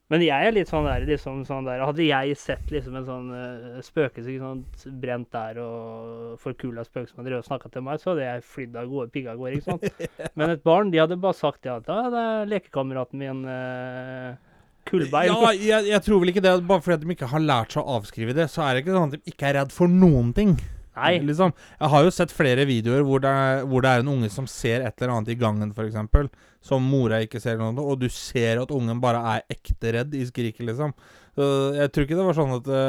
Men 0.07 0.23
jeg 0.23 0.47
er 0.47 0.53
litt 0.55 0.69
sånn 0.71 0.85
der, 0.87 1.03
liksom 1.03 1.41
sånn 1.47 1.65
der 1.67 1.81
Hadde 1.83 2.05
jeg 2.05 2.35
sett 2.39 2.69
liksom 2.71 2.95
en 2.95 3.07
sånn 3.07 3.27
uh, 3.33 3.79
spøkelse 3.83 4.31
ikke 4.31 4.43
sant, 4.45 4.85
brent 5.01 5.27
der 5.35 5.59
og 5.59 6.37
forkula 6.39 6.85
spøkelse 6.87 7.11
som 7.11 7.21
hadde 7.21 7.33
drevet 7.33 7.43
og 7.43 7.49
snakka 7.49 7.71
til 7.73 7.83
meg, 7.83 7.99
så 7.99 8.13
hadde 8.13 8.27
jeg 8.29 8.45
flydd 8.53 8.77
av 8.79 8.91
gårde, 8.93 9.11
pigga 9.11 9.33
av 9.33 9.41
gårde, 9.41 9.59
ikke 9.59 9.73
sant. 9.73 10.07
Men 10.39 10.53
et 10.55 10.63
barn, 10.63 10.93
de 10.93 11.01
hadde 11.03 11.19
bare 11.19 11.37
sagt 11.37 11.63
det 11.67 11.73
at 11.73 11.91
ja, 11.91 11.99
det 12.13 12.23
er 12.23 12.53
lekekameraten 12.53 13.23
min 13.23 13.43
uh, 13.51 14.39
Kullbein. 14.87 15.27
Ja, 15.33 15.51
jeg, 15.51 15.89
jeg 15.91 16.03
tror 16.05 16.23
vel 16.23 16.31
ikke 16.31 16.45
det. 16.45 16.55
Bare 16.69 16.83
fordi 16.85 17.03
de 17.03 17.17
ikke 17.17 17.31
har 17.33 17.43
lært 17.43 17.75
seg 17.75 17.83
å 17.83 17.99
avskrive 17.99 18.35
det, 18.37 18.47
så 18.53 18.63
er 18.63 18.77
det 18.77 18.85
ikke 18.85 18.95
sånn 18.95 19.11
at 19.11 19.17
de 19.17 19.33
ikke 19.33 19.49
er 19.49 19.59
redd 19.59 19.75
for 19.75 19.91
noen 19.91 20.31
ting. 20.37 20.55
Nei. 20.97 21.13
Liksom. 21.23 21.53
Jeg 21.77 21.91
har 21.93 22.05
jo 22.05 22.13
sett 22.13 22.33
flere 22.35 22.65
videoer 22.69 23.05
hvor 23.07 23.21
det, 23.23 23.31
er, 23.31 23.63
hvor 23.69 23.85
det 23.85 23.93
er 23.93 24.03
en 24.03 24.11
unge 24.15 24.29
som 24.33 24.49
ser 24.49 24.85
et 24.85 25.01
eller 25.01 25.15
annet 25.15 25.33
i 25.33 25.39
gangen, 25.39 25.71
f.eks., 25.73 26.29
som 26.67 26.83
mora 26.83 27.21
ikke 27.23 27.39
ser 27.39 27.59
noe, 27.61 27.75
og 27.79 28.01
du 28.01 28.09
ser 28.11 28.59
at 28.63 28.73
ungen 28.75 28.99
bare 29.03 29.21
er 29.35 29.45
ekte 29.53 29.93
redd 29.95 30.15
i 30.17 30.25
skriket, 30.27 30.65
liksom. 30.67 30.91
Så 31.37 31.45
jeg 31.77 31.93
tror 31.93 32.07
ikke 32.07 32.17
det 32.17 32.25
var 32.27 32.37
sånn 32.37 32.55
at 32.57 32.67
det, 32.67 32.87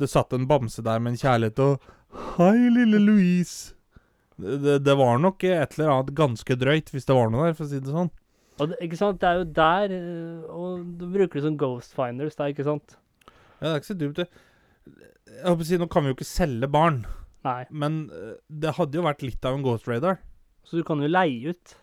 det 0.00 0.08
satt 0.08 0.32
en 0.36 0.46
bamse 0.48 0.84
der 0.86 1.02
med 1.02 1.16
en 1.16 1.20
kjærlighet 1.20 1.64
og 1.66 1.90
Hei, 2.10 2.70
lille 2.74 2.98
Louise. 2.98 3.76
Det, 4.40 4.78
det, 4.82 4.94
var 4.96 5.20
nok 5.20 5.44
et 5.44 5.76
eller 5.76 5.92
annet 5.92 6.14
ganske 6.16 6.56
drøyt, 6.58 6.90
hvis 6.90 7.06
det 7.06 7.14
var 7.16 7.30
noe 7.30 7.50
der, 7.50 7.56
for 7.58 7.66
å 7.66 7.70
si 7.70 7.80
det 7.82 7.92
sånn. 7.92 8.10
Og 8.60 8.70
det, 8.72 8.78
ikke 8.84 8.98
sant, 8.98 9.20
det 9.20 9.28
er 9.28 9.38
jo 9.40 9.44
der 9.56 9.92
eh, 9.94 10.48
Og 10.52 10.82
du 11.00 11.06
bruker 11.08 11.38
det 11.38 11.46
som 11.46 11.56
Ghost 11.60 11.94
Finders, 11.96 12.36
der, 12.36 12.52
ikke 12.52 12.66
sant? 12.66 12.96
Ja, 13.60 13.68
det 13.68 13.70
er 13.70 13.80
ikke 13.80 13.90
så 13.90 13.98
dumt, 14.00 14.20
det. 14.20 14.26
Jeg 15.30 15.46
håper 15.46 15.64
å 15.64 15.68
si, 15.68 15.78
Nå 15.80 15.88
kan 15.92 16.04
vi 16.04 16.12
jo 16.12 16.16
ikke 16.18 16.28
selge 16.28 16.70
barn, 16.72 17.02
Nei. 17.46 17.64
men 17.70 18.10
eh, 18.12 18.34
det 18.48 18.74
hadde 18.76 18.98
jo 18.98 19.04
vært 19.06 19.22
litt 19.24 19.44
av 19.48 19.54
en 19.56 19.62
ghost 19.64 19.88
radar. 19.88 20.18
Så 20.66 20.76
du 20.76 20.84
kan 20.86 21.00
jo 21.00 21.08
leie 21.08 21.54
ut. 21.54 21.76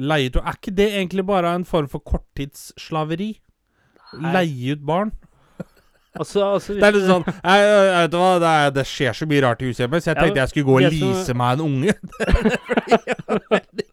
Leie 0.00 0.28
ut 0.30 0.36
Er 0.38 0.54
ikke 0.54 0.72
det 0.76 0.86
egentlig 0.94 1.24
bare 1.26 1.50
en 1.56 1.64
form 1.66 1.88
for 1.90 2.00
korttidsslaveri? 2.04 3.32
Nei. 4.20 4.32
Leie 4.36 4.76
ut 4.76 4.84
barn? 4.86 5.10
Altså, 6.18 6.42
altså 6.56 6.74
Det 6.74 6.82
er 6.82 6.94
litt 6.96 7.06
sånn 7.06 7.22
jeg, 7.22 7.34
jeg, 7.62 7.90
vet 7.94 8.14
hva, 8.18 8.30
det, 8.42 8.48
er, 8.50 8.70
det 8.74 8.84
skjer 8.90 9.12
så 9.14 9.26
mye 9.30 9.42
rart 9.44 9.60
i 9.62 9.68
huset 9.70 9.84
hjemme, 9.84 10.00
så 10.02 10.10
jeg 10.10 10.16
Ja, 10.16 10.22
tenkte 10.24 10.40
jeg 10.42 10.50
skulle 10.52 10.66
gå 10.66 10.74
og 10.74 10.82
som- 10.82 10.94
lease 11.00 11.32
meg 11.38 11.50
en 11.54 11.62
unge. 11.68 11.92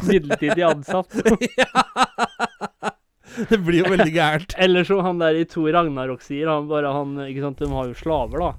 midlertidig 0.10 0.64
ansatt. 0.68 1.10
Det 3.50 3.58
blir 3.64 3.82
jo 3.84 3.92
veldig 3.92 4.12
gærent. 4.14 4.56
Eller 4.64 4.86
som 4.86 5.02
han 5.04 5.22
der 5.22 5.38
i 5.38 5.46
Tor 5.48 5.70
Ragnarok 5.74 6.24
sier, 6.24 6.50
han 6.50 6.68
bare 6.70 6.92
han 6.94 7.16
Ikke 7.28 7.44
sant, 7.44 7.62
de 7.62 7.70
har 7.72 7.90
jo 7.90 7.96
slaver, 7.98 8.44
da. 8.44 8.52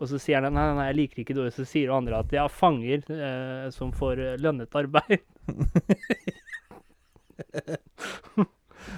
Og 0.00 0.08
så 0.08 0.20
sier 0.20 0.40
han 0.40 0.56
nei, 0.56 0.66
nei, 0.76 0.86
jeg 0.90 0.98
liker 0.98 1.22
ikke 1.24 1.36
dårlig. 1.36 1.54
Så 1.56 1.66
sier 1.68 1.92
han 1.92 2.04
andre 2.04 2.22
at 2.24 2.32
ja, 2.34 2.46
fanger 2.48 3.04
eh, 3.12 3.66
som 3.74 3.92
får 3.96 4.24
lønnet 4.40 4.80
arbeid. 4.80 5.20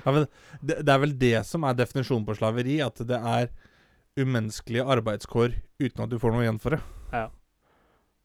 Ja, 0.05 0.13
men 0.15 0.27
det, 0.63 0.77
det 0.87 0.93
er 0.93 1.01
vel 1.03 1.13
det 1.19 1.37
som 1.47 1.65
er 1.67 1.77
definisjonen 1.79 2.25
på 2.27 2.37
slaveri, 2.39 2.79
at 2.85 3.01
det 3.07 3.19
er 3.19 3.51
umenneskelige 4.19 4.87
arbeidskår 4.95 5.57
uten 5.83 6.05
at 6.05 6.13
du 6.13 6.19
får 6.23 6.35
noe 6.35 6.45
igjen 6.45 6.61
for 6.63 6.77
det. 6.77 6.81
Ja. 7.13 7.27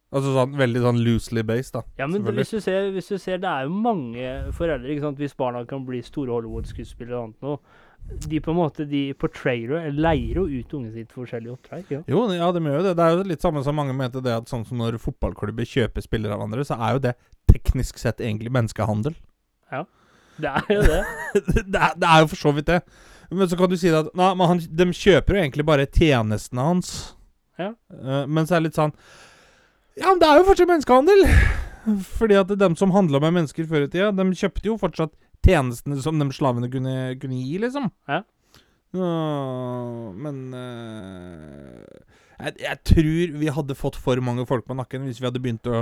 Altså 0.07 0.31
sånn 0.31 0.53
veldig 0.55 0.81
sånn 0.85 1.01
loosely 1.03 1.41
based, 1.43 1.73
da. 1.75 1.81
Ja, 1.99 2.05
men 2.07 2.23
hvis, 2.37 2.53
du 2.55 2.61
ser, 2.63 2.93
hvis 2.95 3.09
du 3.11 3.17
ser, 3.19 3.41
det 3.43 3.49
er 3.49 3.65
jo 3.67 3.73
mange 3.75 4.29
foreldre, 4.55 4.93
ikke 4.93 5.03
sant, 5.03 5.19
hvis 5.19 5.35
barna 5.35 5.65
kan 5.67 5.83
bli 5.87 5.99
store 6.05 6.31
Hollywood-skuespillere 6.31 7.17
og 7.17 7.25
annet 7.25 7.43
noe, 7.43 7.59
de 8.07 8.39
på 8.39 8.53
en 8.53 8.55
måte, 8.55 8.85
de 8.87 9.01
portrayer 9.19 9.73
og 9.75 9.97
leier 9.99 10.39
jo 10.39 10.45
ut 10.47 10.75
ungen 10.77 10.93
sitt 10.95 11.11
forskjellige 11.11 11.57
oppdrag. 11.57 11.89
Ja. 11.91 11.99
Jo, 12.07 12.21
ja, 12.31 12.47
de 12.55 12.61
gjør 12.63 12.79
jo 12.79 12.85
det. 12.85 12.93
Det 12.95 13.03
er 13.03 13.17
jo 13.17 13.25
litt 13.33 13.43
samme 13.43 13.63
som 13.65 13.75
mange 13.75 13.95
mente 13.97 14.23
det 14.23 14.31
at 14.31 14.47
sånn 14.47 14.63
som 14.69 14.79
når 14.79 14.99
fotballklubber 15.03 15.67
kjøper 15.67 16.05
spillere 16.05 16.37
av 16.37 16.45
andre, 16.45 16.63
så 16.67 16.79
er 16.79 16.95
jo 16.95 17.03
det 17.09 17.13
teknisk 17.51 17.99
sett 17.99 18.23
egentlig 18.23 18.53
menneskehandel. 18.55 19.17
Ja, 19.75 19.83
Det 20.39 20.55
er 20.55 20.71
jo 20.71 20.81
det. 20.87 21.03
det, 21.73 21.81
er, 21.81 21.99
det 21.99 22.07
er 22.07 22.23
jo 22.23 22.31
for 22.31 22.45
så 22.45 22.55
vidt 22.55 22.71
det. 22.71 22.79
Men 23.27 23.51
så 23.51 23.59
kan 23.59 23.69
du 23.71 23.75
si 23.75 23.91
at 23.91 24.07
Nei, 24.15 24.31
han, 24.39 24.63
de 24.79 24.87
kjøper 24.95 25.35
jo 25.35 25.43
egentlig 25.43 25.67
bare 25.67 25.89
tjenestene 25.91 26.63
hans. 26.63 26.91
Ja. 27.59 27.73
Eh, 27.91 28.23
men 28.29 28.47
så 28.47 28.55
er 28.55 28.61
det 28.61 28.69
litt 28.69 28.79
sånn 28.79 28.95
Ja, 29.97 30.11
men 30.11 30.21
det 30.21 30.29
er 30.29 30.41
jo 30.41 30.47
fortsatt 30.51 30.69
menneskehandel! 30.69 31.23
Fordi 32.17 32.35
at 32.37 32.51
dem 32.59 32.75
som 32.77 32.91
handla 32.93 33.21
med 33.23 33.37
mennesker 33.39 33.67
før 33.69 33.85
i 33.85 33.91
tida, 33.91 34.11
de 34.13 34.25
kjøpte 34.35 34.67
jo 34.67 34.75
fortsatt 34.79 35.13
tjenestene 35.45 35.99
som 36.03 36.19
de 36.19 36.27
slavene 36.35 36.69
kunne, 36.71 36.95
kunne 37.21 37.39
gi, 37.39 37.55
liksom. 37.63 37.87
Ja. 38.09 38.21
Nå, 38.97 39.07
men 40.15 40.37
eh, 40.55 42.13
jeg, 42.37 42.53
jeg 42.63 42.79
tror 42.87 43.33
vi 43.41 43.49
hadde 43.51 43.75
fått 43.77 43.97
for 43.99 44.21
mange 44.23 44.45
folk 44.47 44.63
på 44.67 44.77
nakken 44.77 45.03
hvis 45.07 45.19
vi 45.19 45.27
hadde 45.27 45.41
begynt 45.43 45.67
å 45.67 45.81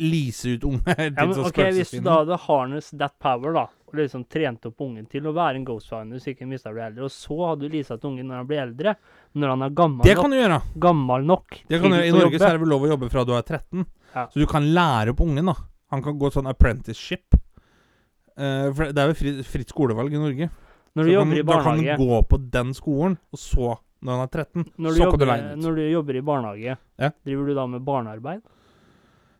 lease 0.00 0.54
ut 0.56 0.64
unge 0.70 0.94
Ja, 0.96 1.26
men 1.26 1.34
ok, 1.36 1.60
Hvis 1.76 1.92
du 1.92 2.00
da 2.06 2.22
hadde 2.22 2.38
harness 2.46 2.88
that 2.94 3.18
power, 3.22 3.52
da, 3.56 3.66
og 4.00 4.04
liksom 4.06 4.24
trente 4.28 4.68
opp 4.70 4.80
ungen 4.80 5.06
til 5.10 5.26
å 5.28 5.32
være 5.36 5.56
en 5.60 5.64
ghostfinder 5.66 6.18
så 6.22 6.30
ikke 6.32 6.46
mista 6.48 6.72
bli 6.72 6.82
eldre, 6.82 7.04
og 7.04 7.10
så 7.12 7.36
hadde 7.50 7.68
du 7.68 7.74
leasa 7.76 7.96
til 7.98 8.10
ungen 8.10 8.26
når 8.30 8.36
han 8.42 8.46
blir 8.48 8.62
eldre, 8.62 8.94
når 9.34 9.48
han 9.54 9.62
er 9.62 9.70
gammel, 9.70 10.02
Det 10.06 10.14
nok, 10.16 10.22
kan 10.22 10.30
du 10.30 10.36
gjøre. 10.40 10.60
gammel 10.86 11.24
nok 11.26 11.48
Det 11.68 11.80
kan 11.82 11.90
du 11.90 11.96
gjøre. 11.96 12.06
I 12.08 12.16
Norge 12.16 12.38
så 12.38 12.48
er 12.48 12.52
det 12.56 12.60
vel 12.64 12.68
lov 12.74 12.82
å 12.82 12.90
jobbe 12.94 13.10
fra 13.12 13.24
du 13.24 13.32
er 13.36 13.42
13. 13.42 13.86
Ja. 14.14 14.26
Så 14.28 14.40
du 14.40 14.46
kan 14.46 14.62
lære 14.74 15.10
opp 15.14 15.20
ungen, 15.20 15.46
da. 15.46 15.54
Han 15.92 16.02
kan 16.02 16.18
gå 16.18 16.30
sånn 16.32 16.48
apprenticeship. 16.48 17.34
Uh, 18.32 18.72
for 18.72 18.88
det 18.92 18.98
er 19.02 19.08
jo 19.12 19.14
fritt, 19.14 19.44
fritt 19.46 19.68
skolevalg 19.68 20.12
i 20.12 20.20
Norge. 20.20 20.48
Når 20.96 21.04
du 21.04 21.10
Så 21.10 21.14
jobber 21.18 21.36
i 21.36 21.42
barnehage 21.42 21.84
da 21.84 21.96
kan 21.96 22.00
du 22.00 22.04
gå 22.08 22.22
på 22.28 22.38
den 22.52 22.72
skolen, 22.76 23.18
og 23.32 23.38
så, 23.40 23.76
når 24.02 24.12
han 24.12 24.22
er 24.24 24.32
13, 24.32 24.64
så 24.64 24.96
jobber, 24.98 25.10
kan 25.10 25.18
du 25.20 25.24
leie 25.26 25.42
den 25.42 25.58
ut. 25.58 25.64
når 25.64 25.76
du 25.76 25.82
jobber 25.92 26.16
i 26.16 26.20
barnehage, 26.20 26.76
Ja. 26.98 27.10
driver 27.24 27.46
du 27.46 27.54
da 27.54 27.66
med 27.66 27.84
barnearbeid? 27.84 28.42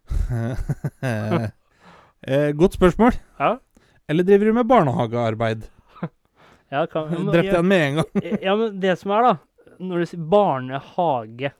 eh, 2.22 2.52
godt 2.56 2.74
spørsmål. 2.78 3.12
Ja. 3.40 3.56
Eller 4.12 4.28
driver 4.28 4.50
du 4.50 4.58
med 4.60 4.68
barnehagearbeid? 4.68 5.64
Ja, 6.72 6.86
kan, 6.88 7.10
men, 7.10 7.26
Drepte 7.28 7.46
ja, 7.46 7.52
jeg 7.52 7.56
den 7.58 7.66
med 7.68 7.82
en 7.86 7.98
gang. 8.00 8.22
ja, 8.46 8.52
men 8.56 8.76
det 8.80 8.94
som 9.00 9.12
er, 9.12 9.26
da 9.26 9.74
Når 9.80 10.04
du 10.04 10.06
sier 10.08 10.22
barnehage 10.32 11.50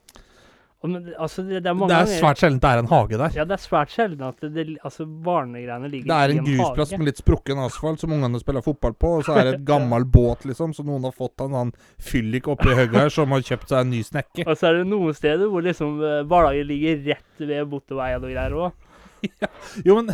men, 0.83 1.13
altså, 1.15 1.45
det, 1.47 1.61
det 1.63 1.71
er 1.71 1.79
Det 1.79 1.97
er 1.97 2.09
svært 2.11 2.41
sjelden 2.43 2.59
det 2.63 2.71
er 2.73 2.81
en 2.83 2.89
hage 2.91 3.19
der. 3.21 3.35
Ja, 3.37 3.45
det 3.47 3.55
er 3.55 3.63
svært 3.63 3.93
sjelden 3.95 4.25
at 4.27 4.43
det, 4.43 4.65
altså, 4.83 5.07
barnegreiene 5.07 5.91
ligger 5.93 6.11
Det 6.11 6.17
er 6.17 6.33
i 6.33 6.39
en 6.41 6.49
grusplass 6.49 6.91
hage. 6.91 6.99
med 6.99 7.11
litt 7.11 7.21
sprukken 7.23 7.63
asfalt 7.63 8.03
som 8.03 8.15
ungene 8.17 8.41
spiller 8.43 8.65
fotball 8.67 8.97
på, 8.99 9.13
og 9.21 9.29
så 9.29 9.37
er 9.39 9.47
det 9.47 9.55
et 9.61 9.65
gammel 9.73 10.09
båt, 10.17 10.43
liksom, 10.51 10.75
så 10.75 10.83
noen 10.87 11.07
har 11.07 11.15
fått 11.15 11.45
en 11.47 11.55
sånn 11.55 11.73
fyllik 12.03 12.51
oppi 12.51 12.75
høgga 12.75 13.07
her 13.07 13.15
som 13.15 13.31
har 13.37 13.47
kjøpt 13.47 13.71
seg 13.71 13.87
en 13.87 13.95
ny 13.95 14.03
snekke. 14.09 14.47
Og 14.49 14.59
så 14.59 14.73
er 14.73 14.81
det 14.81 14.89
noen 14.91 15.15
steder 15.15 15.55
hvor 15.55 15.63
liksom 15.63 16.03
eh, 16.03 16.21
barnehagen 16.27 16.71
ligger 16.73 17.07
rett 17.13 17.47
ved 17.47 17.71
motorveien 17.71 18.27
og 18.27 18.35
greier 18.35 18.59
òg. 18.67 18.89
Jo, 19.87 20.01
men 20.01 20.11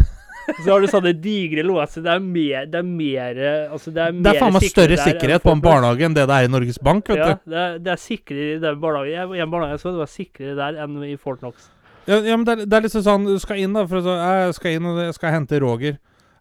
Så 0.64 0.68
har 0.70 0.80
du 0.80 0.88
sånne 0.90 1.12
digre 1.20 1.62
låser. 1.66 2.02
Det 2.04 2.12
er 2.12 2.22
mer 2.24 2.68
Det 2.72 2.80
er 2.80 2.86
mer 2.88 3.40
Altså, 3.68 3.92
det 3.94 4.02
er 4.04 4.14
mer 4.16 4.24
det 4.24 4.32
er 4.32 4.40
faen 4.42 4.54
meg 4.56 4.68
større 4.68 4.94
der 4.96 5.02
sikkerhet 5.04 5.44
på 5.44 5.54
en 5.54 5.64
barnehage 5.64 6.06
enn 6.08 6.16
det 6.16 6.24
det 6.28 6.36
er 6.36 6.48
i 6.48 6.52
Norges 6.52 6.78
Bank, 6.82 7.08
vet 7.08 7.20
Ja, 7.20 7.32
du. 7.34 7.50
det 7.52 7.58
er, 7.64 7.78
det 7.84 7.92
er 7.94 8.00
sikrere 8.02 8.54
i 8.54 8.60
den 8.62 8.80
barnehagen. 8.80 9.12
Jeg, 9.34 9.42
en 9.44 9.52
barnehage 9.52 9.76
jeg 9.76 9.84
så 9.84 9.92
det 9.92 10.02
var 10.02 10.12
sikrere 10.12 10.56
der 10.58 10.80
enn 10.84 11.02
i 11.04 11.16
Fort 11.20 11.42
Knox. 11.44 11.68
Ja, 12.08 12.20
ja 12.24 12.36
men 12.36 12.46
det 12.48 12.54
er, 12.54 12.64
det 12.64 12.78
er 12.78 12.86
liksom 12.86 13.04
sånn 13.04 13.26
Du 13.28 13.36
skal 13.42 13.60
inn, 13.60 13.74
da, 13.76 13.84
for 13.88 14.04
så 14.04 14.14
Jeg 14.16 14.54
skal 14.56 14.78
inn 14.78 14.88
og 14.88 15.02
jeg 15.04 15.16
skal 15.18 15.34
hente 15.36 15.60
Roger. 15.60 15.98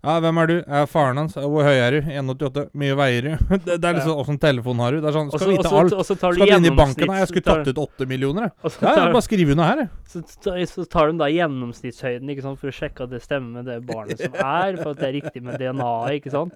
Ja, 0.07 0.13
hvem 0.23 0.37
er 0.39 0.47
du? 0.47 0.53
Jeg 0.61 0.77
er 0.79 0.85
faren 0.87 1.17
hans. 1.19 1.33
Hvor 1.35 1.65
høy 1.67 1.73
er 1.83 1.91
du? 1.97 2.05
1,88. 2.07 2.61
Mye 2.79 2.93
veier 2.95 3.25
du? 3.25 3.31
Det, 3.65 3.73
det 3.81 3.87
er 3.89 3.93
liksom 3.97 4.21
Åssen 4.21 4.37
telefon 4.39 4.79
har 4.79 4.91
du? 4.95 5.01
Det 5.03 5.09
er 5.09 5.15
sånn 5.17 5.27
Skal 5.33 5.41
også, 5.41 5.49
vite 5.57 5.71
alt. 5.81 5.91
og 5.97 6.05
så 6.07 6.15
tar 6.21 6.31
du 6.31 6.35
Skal 6.39 6.47
du 6.47 6.53
inn 6.55 6.67
i 6.69 6.71
banken? 6.77 7.07
Nei, 7.11 7.17
jeg 7.19 7.27
skulle 7.33 7.47
tatt 7.49 7.67
ut 7.73 7.81
8 7.83 8.07
millioner, 8.07 8.41
jeg. 8.47 8.53
Og 8.63 8.69
Ja, 8.85 8.93
ja, 9.01 9.09
bare 9.11 9.25
skriv 9.25 9.51
under 9.55 9.65
her, 9.67 9.77
jeg. 9.83 9.89
så, 10.13 10.17
tar- 10.47 10.87
tar 10.95 11.05
de 11.11 11.15
da 11.19 11.27
gjennomsnittshøyden 11.33 12.31
ikke 12.35 12.45
sant, 12.47 12.59
for 12.61 12.67
å 12.71 12.75
sjekke 12.79 12.99
at 13.07 13.11
det 13.17 13.21
stemmer 13.25 13.51
med 13.59 13.63
det 13.67 13.77
barnet 13.89 14.17
som 14.23 14.33
er, 14.39 14.71
for 14.79 14.89
at 14.95 14.99
det 15.03 15.07
er 15.09 15.15
riktig 15.19 15.41
med 15.43 15.53
DNA-et, 15.59 16.15
ikke 16.21 16.31
sant? 16.37 16.55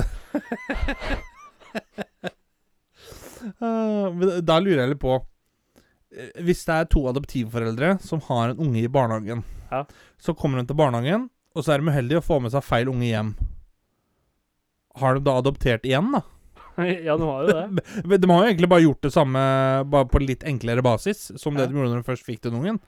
Men 3.60 4.44
da 4.46 4.58
lurer 4.62 4.84
jeg 4.84 4.92
litt 4.94 5.02
på 5.02 5.16
eh, 5.18 6.30
Hvis 6.46 6.62
det 6.68 6.76
er 6.78 6.88
to 6.92 7.02
adoptivforeldre 7.10 7.96
som 8.04 8.22
har 8.28 8.52
en 8.52 8.62
unge 8.68 8.84
i 8.84 8.90
barnehagen, 8.90 9.42
Ja. 9.72 9.82
så 10.20 10.34
kommer 10.38 10.60
de 10.62 10.68
til 10.70 10.78
barnehagen, 10.78 11.26
og 11.54 11.62
så 11.64 11.74
er 11.74 11.82
de 11.82 11.90
uheldige 11.92 12.20
å 12.20 12.24
få 12.26 12.40
med 12.42 12.52
seg 12.54 12.64
feil 12.66 12.88
unge 12.90 13.06
hjem. 13.08 13.34
Har 15.00 15.14
de 15.18 15.24
da 15.26 15.36
adoptert 15.40 15.86
igjen, 15.88 16.12
da? 16.14 16.22
ja, 17.06 17.14
de 17.18 17.26
har 17.28 17.44
jo 17.46 17.54
det. 17.54 17.84
De 18.22 18.30
har 18.30 18.42
jo 18.44 18.50
egentlig 18.50 18.68
bare 18.70 18.82
gjort 18.84 19.02
det 19.06 19.12
samme, 19.14 19.40
bare 19.90 20.08
på 20.10 20.22
litt 20.22 20.42
enklere 20.46 20.82
basis, 20.82 21.28
som 21.38 21.54
det 21.54 21.68
de 21.70 21.76
gjorde 21.76 21.92
når 21.92 22.02
de 22.02 22.08
først 22.08 22.26
fikk 22.26 22.40
den 22.46 22.56
ungen. 22.58 22.80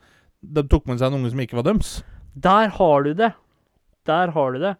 De 0.43 0.63
tok 0.67 0.85
med 0.89 0.99
seg 0.99 1.07
en 1.11 1.19
unge 1.21 1.31
som 1.33 1.39
ikke 1.43 1.57
var 1.59 1.67
døms. 1.69 1.93
Der 2.35 2.69
har 2.75 3.03
du 3.07 3.13
det. 3.17 3.31
Der 4.07 4.31
har 4.35 4.51
du 4.55 4.59
det. 4.63 4.73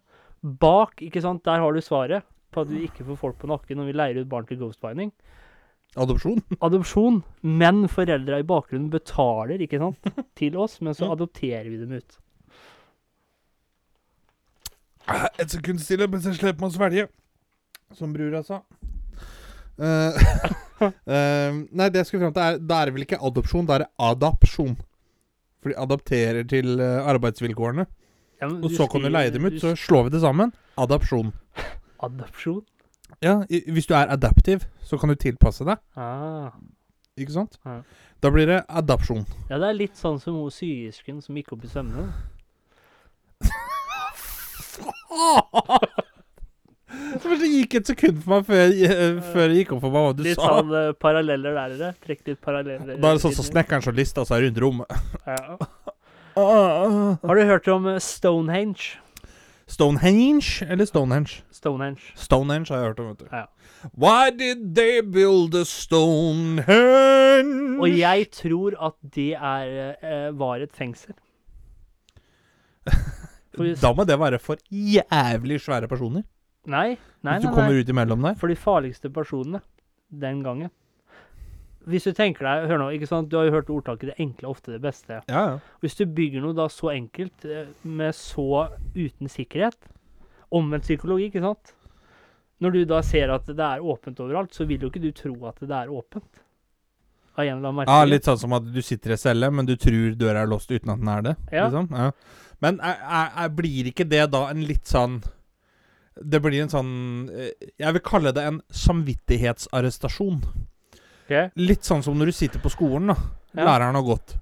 Bak, 0.43 0.99
ikke 1.03 1.23
sant, 1.23 1.43
der 1.47 1.63
har 1.63 1.73
du 1.75 1.81
svaret 1.83 2.27
på 2.53 2.63
at 2.63 2.69
du 2.71 2.77
ikke 2.83 3.03
får 3.07 3.17
folk 3.19 3.39
på 3.41 3.49
nakken 3.49 3.79
når 3.79 3.89
vi 3.89 3.95
leier 3.97 4.19
ut 4.21 4.29
barn 4.31 4.45
til 4.47 4.59
ghostbinding. 4.61 5.09
Adopsjon. 5.97 6.43
Adopsjon, 6.67 7.21
men 7.47 7.85
foreldra 7.91 8.39
i 8.43 8.45
bakgrunnen 8.47 8.91
betaler, 8.93 9.63
ikke 9.63 9.79
sant, 9.81 10.11
til 10.37 10.55
oss, 10.59 10.77
men 10.83 10.93
så 10.95 11.07
Mm. 11.07 11.15
adopterer 11.17 11.67
vi 11.71 11.79
dem 11.81 11.95
ut. 11.97 12.19
Et 15.41 15.49
sekund 15.49 15.79
stille 15.83 16.07
mens 16.11 16.27
jeg 16.27 16.39
slipper 16.39 16.63
meg 16.63 16.73
å 16.73 16.75
svelge. 16.75 17.07
Som 17.95 18.13
brura 18.15 18.43
sa. 18.43 18.61
Uh, 19.77 20.17
uh, 20.81 21.53
nei, 21.77 21.89
det 21.93 22.01
jeg 22.01 22.09
skulle 22.09 22.25
fram 22.25 22.33
til, 22.33 22.41
er 22.41 22.55
Da 22.57 22.79
er 22.81 22.89
det 22.89 22.95
vel 22.95 23.05
ikke 23.05 23.19
adopsjon, 23.23 23.67
da 23.69 23.77
er 23.77 23.85
det 23.85 23.91
adapsjon. 24.09 24.75
For 25.61 25.73
de 25.73 25.77
adapterer 25.81 26.45
til 26.47 26.79
eh, 26.79 27.07
arbeidsvilkårene. 27.09 27.87
Ja, 28.37 28.47
men 28.47 28.63
Og 28.63 28.71
så 28.77 28.85
kan 28.91 29.01
du 29.01 29.09
leie 29.09 29.31
dem 29.33 29.47
ut, 29.47 29.55
du 29.55 29.59
så 29.59 29.71
slår 29.75 30.07
vi 30.07 30.13
det 30.13 30.21
sammen. 30.21 30.53
Adapsjon. 30.77 31.31
Adapsjon? 32.05 32.61
Ja, 33.25 33.39
i, 33.49 33.63
hvis 33.73 33.87
du 33.89 33.95
er 33.97 34.11
adaptiv, 34.13 34.67
så 34.85 34.99
kan 35.01 35.09
du 35.09 35.15
tilpasse 35.17 35.65
deg. 35.65 35.81
Ah. 35.97 36.53
Ikke 37.17 37.33
sant? 37.33 37.57
Ja. 37.65 37.79
Da 38.21 38.29
blir 38.33 38.45
det 38.45 38.59
adapsjon. 38.69 39.25
Ja, 39.49 39.57
det 39.57 39.71
er 39.71 39.77
litt 39.79 39.97
sånn 39.97 40.19
som 40.21 40.37
hun 40.37 40.53
syersken 40.53 41.23
som 41.25 41.37
gikk 41.37 41.55
opp 41.55 41.65
i 41.65 41.71
sømmene. 47.21 47.37
Det 47.41 47.49
gikk 47.51 47.73
et 47.81 47.89
sekund 47.91 48.21
for 48.23 48.29
meg 48.37 48.45
før, 48.47 48.63
jeg- 48.73 49.23
før 49.33 49.47
det 49.51 49.55
gikk 49.59 49.71
opp 49.75 49.81
for 49.83 49.91
meg 49.93 50.01
hva 50.05 50.13
du 50.17 50.23
Litt 50.23 50.37
sa. 50.39 50.47
sånn 50.61 50.71
uh, 50.73 50.93
paralleller 50.97 51.53
der, 51.57 51.69
dere. 51.77 51.89
Trekk 52.05 52.21
litt 52.31 52.41
paralleller. 52.41 52.95
Da 53.01 53.09
er 53.11 53.13
det 53.19 53.23
sånn 53.25 53.35
som 53.35 53.45
snekkeren 53.49 53.83
som 53.83 53.95
lista 53.97 54.23
seg 54.25 54.45
rundt 54.47 54.61
rommet. 54.63 54.87
Ja. 55.27 55.57
Har 57.27 57.35
du 57.35 57.43
hørt 57.49 57.67
om 57.73 57.87
eh, 57.89 57.97
Stonehenge? 58.03 58.99
Stonehenge 59.67 60.63
eller 60.69 60.85
Stonehenge? 60.87 61.41
Stonehenge. 61.51 61.99
Stonehenge 62.15 62.69
har 62.69 62.77
jeg 62.77 62.87
hørt 62.91 62.99
om, 63.01 63.07
vet 63.09 63.19
du. 63.19 63.25
Ja. 63.33 63.45
Why 63.97 64.29
did 64.31 64.75
they 64.77 65.01
build 65.01 65.55
a 65.57 65.65
Stonehenge? 65.65 66.67
Og 67.81 67.89
jeg 67.89 68.29
tror 68.37 68.77
at 68.79 68.95
det 69.17 69.33
er, 69.33 69.97
eh, 70.01 70.29
var 70.39 70.61
et 70.63 70.71
fengsel. 70.77 71.13
For, 73.57 73.75
Da 73.81 73.93
må 73.97 74.05
det 74.07 74.17
være 74.21 74.39
for 74.39 74.57
jævlig 74.71 75.59
svære 75.63 75.89
personer. 75.89 76.23
nei, 76.67 76.97
nei, 77.23 77.37
Hvis 77.37 77.43
du 77.45 77.47
nei, 77.49 77.55
kommer 77.55 77.73
nei. 77.73 77.81
ut 77.81 77.89
imellom 77.93 78.21
der. 78.27 78.35
For 78.35 78.47
de 78.51 78.55
farligste 78.55 79.09
personene 79.13 79.61
den 80.11 80.43
gangen. 80.43 80.69
Hvis 81.87 82.03
du 82.03 82.11
tenker 82.11 82.43
deg, 82.43 82.65
hør 82.67 82.81
nå, 82.81 82.89
ikke 82.91 83.07
sant, 83.07 83.29
Du 83.31 83.37
har 83.37 83.45
jo 83.47 83.51
hørt 83.51 83.69
ordtaket 83.71 84.09
'det 84.11 84.15
enkle 84.19 84.47
er 84.47 84.51
ofte 84.51 84.71
det 84.73 84.81
beste'. 84.81 85.21
Ja, 85.29 85.43
ja. 85.51 85.59
Hvis 85.81 85.95
du 85.95 86.05
bygger 86.05 86.41
noe 86.41 86.53
da 86.53 86.67
så 86.67 86.91
enkelt, 86.91 87.45
eh, 87.45 87.67
med 87.83 88.13
så 88.13 88.67
uten 88.95 89.27
sikkerhet 89.27 89.77
Omvendt 90.51 90.83
psykologi, 90.83 91.25
ikke 91.29 91.41
sant? 91.41 91.73
Når 92.61 92.71
du 92.71 92.85
da 92.85 93.01
ser 93.01 93.29
at 93.29 93.45
det 93.45 93.59
er 93.59 93.79
åpent 93.83 94.19
overalt, 94.19 94.51
så 94.55 94.65
vil 94.65 94.79
jo 94.79 94.89
ikke 94.89 95.01
du 95.01 95.11
tro 95.11 95.45
at 95.47 95.59
det 95.59 95.69
er 95.71 95.87
åpent. 95.91 96.39
Av 97.37 97.45
en 97.45 97.59
eller 97.59 97.69
annen 97.69 97.89
ja, 97.89 98.05
litt 98.09 98.25
sånn 98.25 98.39
som 98.41 98.53
at 98.57 98.65
du 98.73 98.79
sitter 98.81 99.13
i 99.13 99.17
celle, 99.21 99.49
men 99.53 99.67
du 99.67 99.75
tror 99.77 100.15
døra 100.17 100.41
er 100.41 100.49
låst 100.49 100.71
uten 100.73 100.89
at 100.89 101.01
den 101.01 101.11
er 101.13 101.25
det. 101.27 101.33
Ja. 101.51 101.67
Liksom. 101.67 101.89
ja. 101.93 102.11
Men 102.65 102.79
er, 102.81 103.01
er, 103.05 103.27
er, 103.43 103.51
blir 103.53 103.89
ikke 103.91 104.07
det 104.09 104.23
da 104.33 104.47
en 104.49 104.63
litt 104.65 104.89
sånn 104.89 105.19
Det 106.17 106.39
blir 106.41 106.63
en 106.63 106.71
sånn 106.73 106.93
eh, 107.29 107.67
Jeg 107.77 107.93
vil 107.99 108.01
kalle 108.01 108.33
det 108.33 108.47
en 108.49 108.57
samvittighetsarrestasjon. 108.73 110.39
Okay. 111.27 111.51
Litt 111.61 111.85
sånn 111.85 112.01
som 112.01 112.17
når 112.17 112.31
du 112.31 112.37
sitter 112.39 112.63
på 112.63 112.71
skolen, 112.73 113.11
da. 113.13 113.17
Ja. 113.51 113.67
Læreren 113.67 113.99
har 113.99 114.07
gått. 114.07 114.37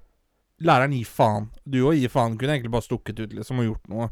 Læreren 0.64 0.96
gir 0.96 1.08
faen. 1.10 1.50
Du 1.64 1.82
òg 1.82 1.98
gir 2.00 2.12
faen. 2.12 2.38
Kunne 2.40 2.56
egentlig 2.56 2.72
bare 2.72 2.86
stukket 2.86 3.20
ut 3.20 3.36
liksom 3.36 3.60
og 3.60 3.68
gjort 3.68 3.92
noe. 3.92 4.08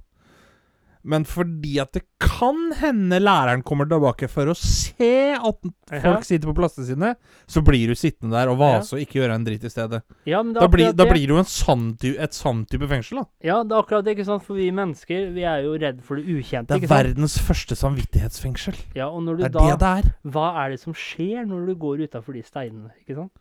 Men 1.05 1.27
fordi 1.29 1.75
at 1.83 1.93
det 1.93 2.03
kan 2.23 2.71
hende 2.81 3.19
læreren 3.21 3.61
kommer 3.67 3.85
tilbake 3.89 4.25
for 4.33 4.49
å 4.49 4.55
se 4.57 5.35
at 5.37 5.67
folk 6.01 6.25
sitter 6.25 6.49
på 6.49 6.55
plassene 6.57 6.87
sine, 6.89 7.11
så 7.51 7.61
blir 7.65 7.93
du 7.93 7.99
sittende 7.99 8.33
der 8.39 8.49
og 8.49 8.57
vase 8.63 8.97
og 8.97 9.03
ikke 9.03 9.19
gjøre 9.21 9.37
en 9.37 9.45
dritt 9.45 9.67
i 9.69 9.73
stedet. 9.73 10.01
Ja, 10.25 10.41
Da 10.43 10.65
er 10.65 10.73
blir, 10.73 10.95
da 10.97 11.05
blir 11.11 11.27
det 11.27 11.35
jo 11.35 11.41
en 11.43 11.51
sann 11.51 11.87
et 12.01 12.37
sann 12.37 12.65
type 12.71 12.89
fengsel, 12.89 13.21
da. 13.21 13.27
Ja, 13.45 13.59
det 13.63 13.77
er 13.77 13.85
akkurat 13.85 14.07
det, 14.07 14.17
ikke 14.17 14.29
sant? 14.31 14.47
For 14.47 14.57
vi 14.57 14.71
mennesker, 14.75 15.29
vi 15.37 15.45
er 15.45 15.67
jo 15.67 15.77
redd 15.77 16.01
for 16.07 16.17
det 16.17 16.25
ukjente, 16.25 16.73
Det 16.73 16.89
er 16.89 16.95
verdens 16.95 17.37
første 17.45 17.77
samvittighetsfengsel. 17.77 18.81
Ja, 18.97 19.11
og 19.11 19.27
når 19.27 19.37
du 19.37 19.43
Det 19.45 19.51
er 19.51 19.59
da 19.59 19.67
det 19.69 19.81
det 19.85 19.93
er. 19.99 20.13
Hva 20.33 20.47
er 20.65 20.71
det 20.73 20.81
som 20.81 20.97
skjer 20.97 21.45
når 21.51 21.67
du 21.69 21.75
går 21.85 22.07
utafor 22.09 22.33
de 22.33 22.43
steinene, 22.49 22.95
ikke 23.05 23.21
sant? 23.21 23.33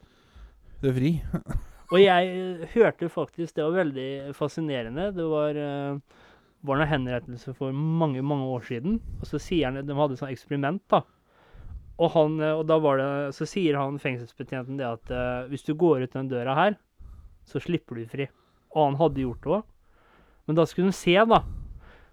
Du 0.83 0.89
er 0.91 0.97
fri. 0.99 1.13
Og 1.93 1.99
jeg 2.01 2.27
eh, 2.33 2.67
hørte 2.73 3.07
faktisk, 3.11 3.55
det 3.55 3.63
var 3.63 3.75
veldig 3.85 4.09
fascinerende, 4.35 5.11
det 5.15 5.25
var, 5.29 5.55
eh, 5.55 6.22
var 6.63 6.79
noen 6.79 6.91
henrettelse 6.91 7.53
for 7.57 7.75
mange, 7.75 8.23
mange 8.23 8.47
år 8.55 8.63
siden, 8.67 8.99
og 9.19 9.27
så 9.27 9.39
sier 9.41 9.69
han, 9.69 9.83
de 9.83 9.97
hadde 9.97 10.17
sånn 10.19 10.31
eksperiment 10.31 10.83
da, 10.91 11.03
Og, 11.99 12.07
han, 12.15 12.39
eh, 12.41 12.55
og 12.55 12.65
da 12.69 12.79
var 12.81 12.97
det, 12.97 13.09
så 13.37 13.45
sier 13.47 13.77
han 13.77 13.99
fengselsbetjenten 14.01 14.79
det 14.79 14.87
at 14.87 15.11
uh, 15.13 15.49
hvis 15.51 15.65
du 15.67 15.75
går 15.77 16.05
ut 16.05 16.15
den 16.15 16.31
døra 16.31 16.55
her, 16.57 16.77
så 17.45 17.61
slipper 17.61 17.99
du 17.99 18.07
fri. 18.09 18.25
Og 18.73 18.87
han 18.87 18.97
hadde 18.97 19.21
gjort 19.21 19.43
det 19.43 19.51
òg. 19.57 19.65
Men 20.47 20.57
da 20.57 20.65
skulle 20.67 20.89
hun 20.89 20.95
se, 20.97 21.13
da. 21.13 21.43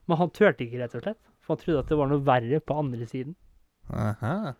Men 0.06 0.20
han 0.20 0.32
turte 0.34 0.66
ikke, 0.66 0.82
rett 0.82 0.96
og 0.98 1.04
slett. 1.06 1.20
For 1.40 1.54
han 1.54 1.62
trodde 1.62 1.84
at 1.84 1.88
det 1.90 1.98
var 1.98 2.10
noe 2.10 2.26
verre 2.26 2.60
på 2.60 2.76
andre 2.82 3.08
siden. 3.08 3.36
Aha. 3.88 4.52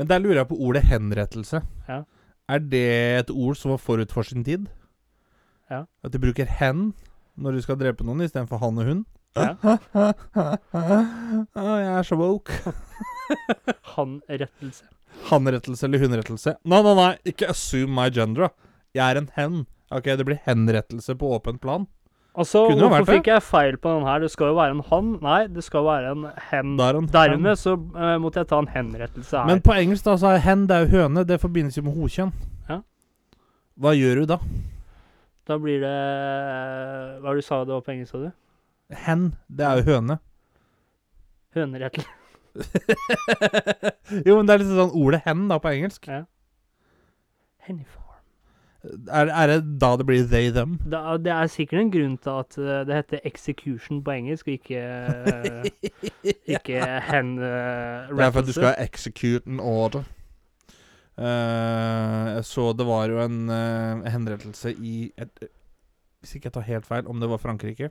Men 0.00 0.10
der 0.10 0.24
lurer 0.24 0.42
jeg 0.42 0.50
på 0.50 0.58
ordet 0.66 0.82
henrettelse. 0.88 1.62
Ja. 1.86 2.02
Er 2.48 2.64
det 2.64 2.88
et 3.20 3.30
ord 3.30 3.60
som 3.60 3.74
var 3.74 3.80
forut 3.84 4.12
for 4.12 4.26
sin 4.26 4.44
tid? 4.44 4.66
Ja. 5.70 5.84
At 6.02 6.14
de 6.14 6.20
bruker 6.22 6.48
hen 6.58 6.90
når 7.38 7.54
de 7.54 7.62
skal 7.64 7.78
drepe 7.78 8.06
noen 8.06 8.24
istedenfor 8.24 8.60
han 8.62 8.80
og 8.80 8.88
hun? 8.88 9.04
Jeg 11.58 11.98
er 11.98 12.06
så 12.06 12.16
woke. 12.20 12.52
Han-rettelse. 13.96 14.84
Hanrettelse 15.28 15.86
eller 15.88 15.98
hunrettelse? 16.04 16.56
Nei, 16.68 16.80
nei, 16.84 16.94
nei, 16.98 17.12
ikke 17.32 17.48
assume 17.52 17.92
my 17.96 18.08
gender. 18.14 18.48
da. 18.48 18.50
Jeg 18.96 19.04
er 19.14 19.20
en 19.22 19.30
hen. 19.36 19.62
Ok, 19.92 20.04
det 20.20 20.24
blir 20.28 20.38
henrettelse 20.46 21.14
på 21.18 21.30
åpent 21.36 21.60
plan. 21.62 21.86
Altså, 22.38 22.66
Kunne 22.68 22.84
jo 22.84 22.88
vært 22.92 23.00
hvorfor 23.02 23.10
det. 23.10 23.16
fikk 23.18 23.30
jeg 23.32 23.42
feil 23.42 23.76
på 23.82 23.92
den 23.96 24.04
her? 24.06 24.20
Det 24.22 24.28
skal 24.30 24.52
jo 24.52 24.56
være 24.60 24.74
en 24.76 24.82
han. 24.86 25.06
Nei, 25.24 25.38
det 25.50 25.64
skal 25.66 25.82
være 25.88 26.12
en 26.14 26.26
hen. 26.52 26.74
Der 26.78 26.92
er 26.92 26.98
han 27.00 27.08
hen. 27.08 27.14
Dermed 27.16 27.58
så 27.58 27.72
eh, 27.74 28.14
måtte 28.22 28.38
jeg 28.44 28.50
ta 28.52 28.60
en 28.62 28.70
henrettelse 28.70 29.34
her. 29.40 29.48
Men 29.48 29.62
på 29.64 29.74
engelsk 29.74 30.06
da, 30.06 30.14
så 30.20 30.34
er 30.36 30.44
hen 30.44 30.66
det 30.70 30.76
er 30.76 30.84
jo 30.86 30.92
høne. 31.00 31.24
Det 31.26 31.40
forbindes 31.42 31.78
jo 31.80 31.82
med 31.88 31.96
hokjønn. 31.98 32.30
Ja. 32.70 32.78
Hva 33.82 33.94
gjør 33.98 34.22
du 34.22 34.28
da? 34.36 34.38
Da 35.48 35.56
blir 35.58 35.80
det 35.82 35.96
Hva 37.18 37.24
var 37.24 37.34
det 37.38 37.42
du 37.42 37.46
sa 37.48 37.62
det 37.64 37.74
var 37.74 37.82
på 37.88 37.94
engelsk, 37.96 38.12
sa 38.14 38.22
du? 38.22 38.30
Hen, 38.94 39.34
det 39.48 39.66
er 39.66 39.80
jo 39.80 39.90
høne. 39.92 40.18
Hønerettel 41.56 42.04
jo, 44.26 44.34
men 44.34 44.48
det 44.48 44.54
er 44.54 44.62
litt 44.62 44.70
sånn 44.72 44.96
ordet 44.96 45.22
hen 45.26 45.46
da 45.50 45.58
på 45.62 45.70
engelsk. 45.70 46.08
Ja. 46.10 46.24
Henniform. 47.68 48.04
Er, 49.10 49.26
er 49.26 49.50
det 49.50 49.58
da 49.82 49.90
det 49.98 50.06
blir 50.06 50.26
they, 50.30 50.50
them? 50.54 50.78
Er- 50.86 51.18
det 51.22 51.32
er 51.34 51.50
sikkert 51.50 51.80
en 51.82 51.92
grunn 51.92 52.16
til 52.22 52.40
at 52.40 52.58
eh, 52.62 52.82
det 52.88 52.98
heter 53.00 53.24
execution 53.28 54.02
på 54.06 54.14
engelsk, 54.14 54.48
og 54.48 54.52
ikke, 54.58 54.82
ikke 56.56 56.76
ja. 56.78 57.00
hen 57.10 57.34
uh, 57.38 58.08
Det 58.08 58.26
er 58.26 58.32
for 58.32 58.42
at 58.42 58.50
du 58.50 58.54
skal 58.56 58.74
execute 58.78 59.44
an 59.50 59.60
order. 59.60 60.06
Uh, 61.18 62.38
jeg 62.38 62.44
så 62.46 62.68
det 62.78 62.86
var 62.86 63.10
jo 63.10 63.18
en 63.24 63.40
uh, 63.50 64.06
henrettelse 64.06 64.70
i 64.78 65.10
et, 65.18 65.48
Hvis 66.22 66.36
ikke 66.36 66.46
jeg 66.46 66.54
tar 66.54 66.68
helt 66.70 66.86
feil, 66.86 67.06
om 67.10 67.20
det 67.20 67.30
var 67.30 67.42
Frankrike. 67.42 67.90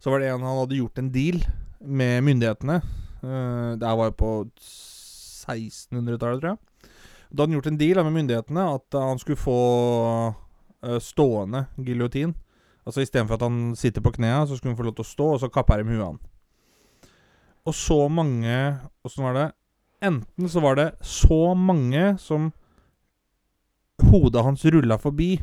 Så 0.00 0.12
var 0.12 0.20
det 0.20 0.30
en 0.30 0.44
han 0.44 0.60
hadde 0.60 0.78
gjort 0.78 0.98
en 1.00 1.10
deal 1.12 1.40
med 1.80 2.24
myndighetene. 2.26 2.80
Uh, 3.22 3.74
det 3.80 3.86
her 3.88 3.98
var 3.98 4.10
jo 4.10 4.16
på 4.20 4.32
1600-tallet, 4.60 6.40
tror 6.42 6.50
jeg. 6.52 6.90
Da 7.26 7.42
hadde 7.42 7.48
han 7.50 7.56
gjort 7.58 7.70
en 7.72 7.80
deal 7.80 8.02
med 8.04 8.16
myndighetene 8.20 8.66
at 8.76 8.98
han 9.00 9.18
skulle 9.22 9.40
få 9.40 9.60
uh, 10.86 10.98
stående 11.02 11.66
giljotin. 11.80 12.36
Altså 12.86 13.02
Istedenfor 13.02 13.34
at 13.34 13.42
han 13.42 13.74
sitter 13.76 14.04
på 14.04 14.14
knærne, 14.14 14.46
så 14.46 14.56
skulle 14.56 14.74
han 14.74 14.78
få 14.78 14.86
lov 14.86 14.94
til 14.98 15.06
å 15.06 15.10
stå, 15.10 15.30
og 15.34 15.40
så 15.42 15.50
kapper 15.50 15.82
de 15.82 15.96
huet. 15.96 16.20
Og 17.66 17.74
så 17.74 17.98
mange 18.08 18.78
Åssen 19.06 19.26
var 19.26 19.34
det? 19.34 19.48
Enten 20.06 20.48
så 20.48 20.60
var 20.60 20.76
det 20.78 20.90
så 21.02 21.54
mange 21.58 22.14
som 22.22 22.52
hodet 24.06 24.44
hans 24.44 24.64
rulla 24.64 24.98
forbi. 25.00 25.38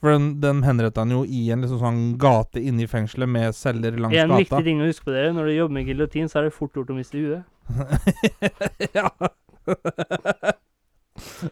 For 0.00 0.14
den, 0.14 0.30
den 0.40 0.62
henretta 0.64 1.02
han 1.04 1.12
jo 1.12 1.24
i 1.28 1.50
en 1.52 1.60
liksom 1.60 1.80
sånn 1.82 2.00
gate 2.20 2.62
inne 2.64 2.86
i 2.86 2.88
fengselet 2.88 3.28
med 3.28 3.56
celler 3.56 3.98
langs 4.00 4.16
En 4.16 4.32
gata. 4.32 4.40
viktig 4.40 4.64
ting 4.64 4.80
å 4.80 4.88
huske 4.88 5.10
på 5.10 5.12
dere, 5.12 5.34
når 5.36 5.50
du 5.50 5.54
jobber 5.58 5.76
med 5.76 5.90
giljotin, 5.90 6.30
så 6.32 6.40
er 6.40 6.48
det 6.48 6.54
fort 6.56 6.76
gjort 6.76 6.92
å 6.94 6.96
miste 6.96 7.20
huet. 7.20 7.44
ja. 8.96 9.10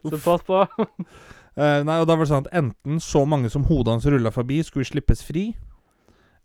Så 0.01 0.19
pass 0.25 0.43
på. 0.49 0.63
uh, 0.65 1.81
nei, 1.89 1.99
og 2.01 2.09
da 2.09 2.17
var 2.17 2.25
det 2.25 2.31
sånn 2.33 2.47
at 2.47 2.55
enten 2.57 3.03
så 3.05 3.27
mange 3.29 3.53
som 3.53 3.69
hodet 3.69 3.99
hans 3.99 4.09
rulla 4.09 4.33
forbi, 4.33 4.63
skulle 4.65 4.89
slippes 4.89 5.21
fri. 5.29 5.51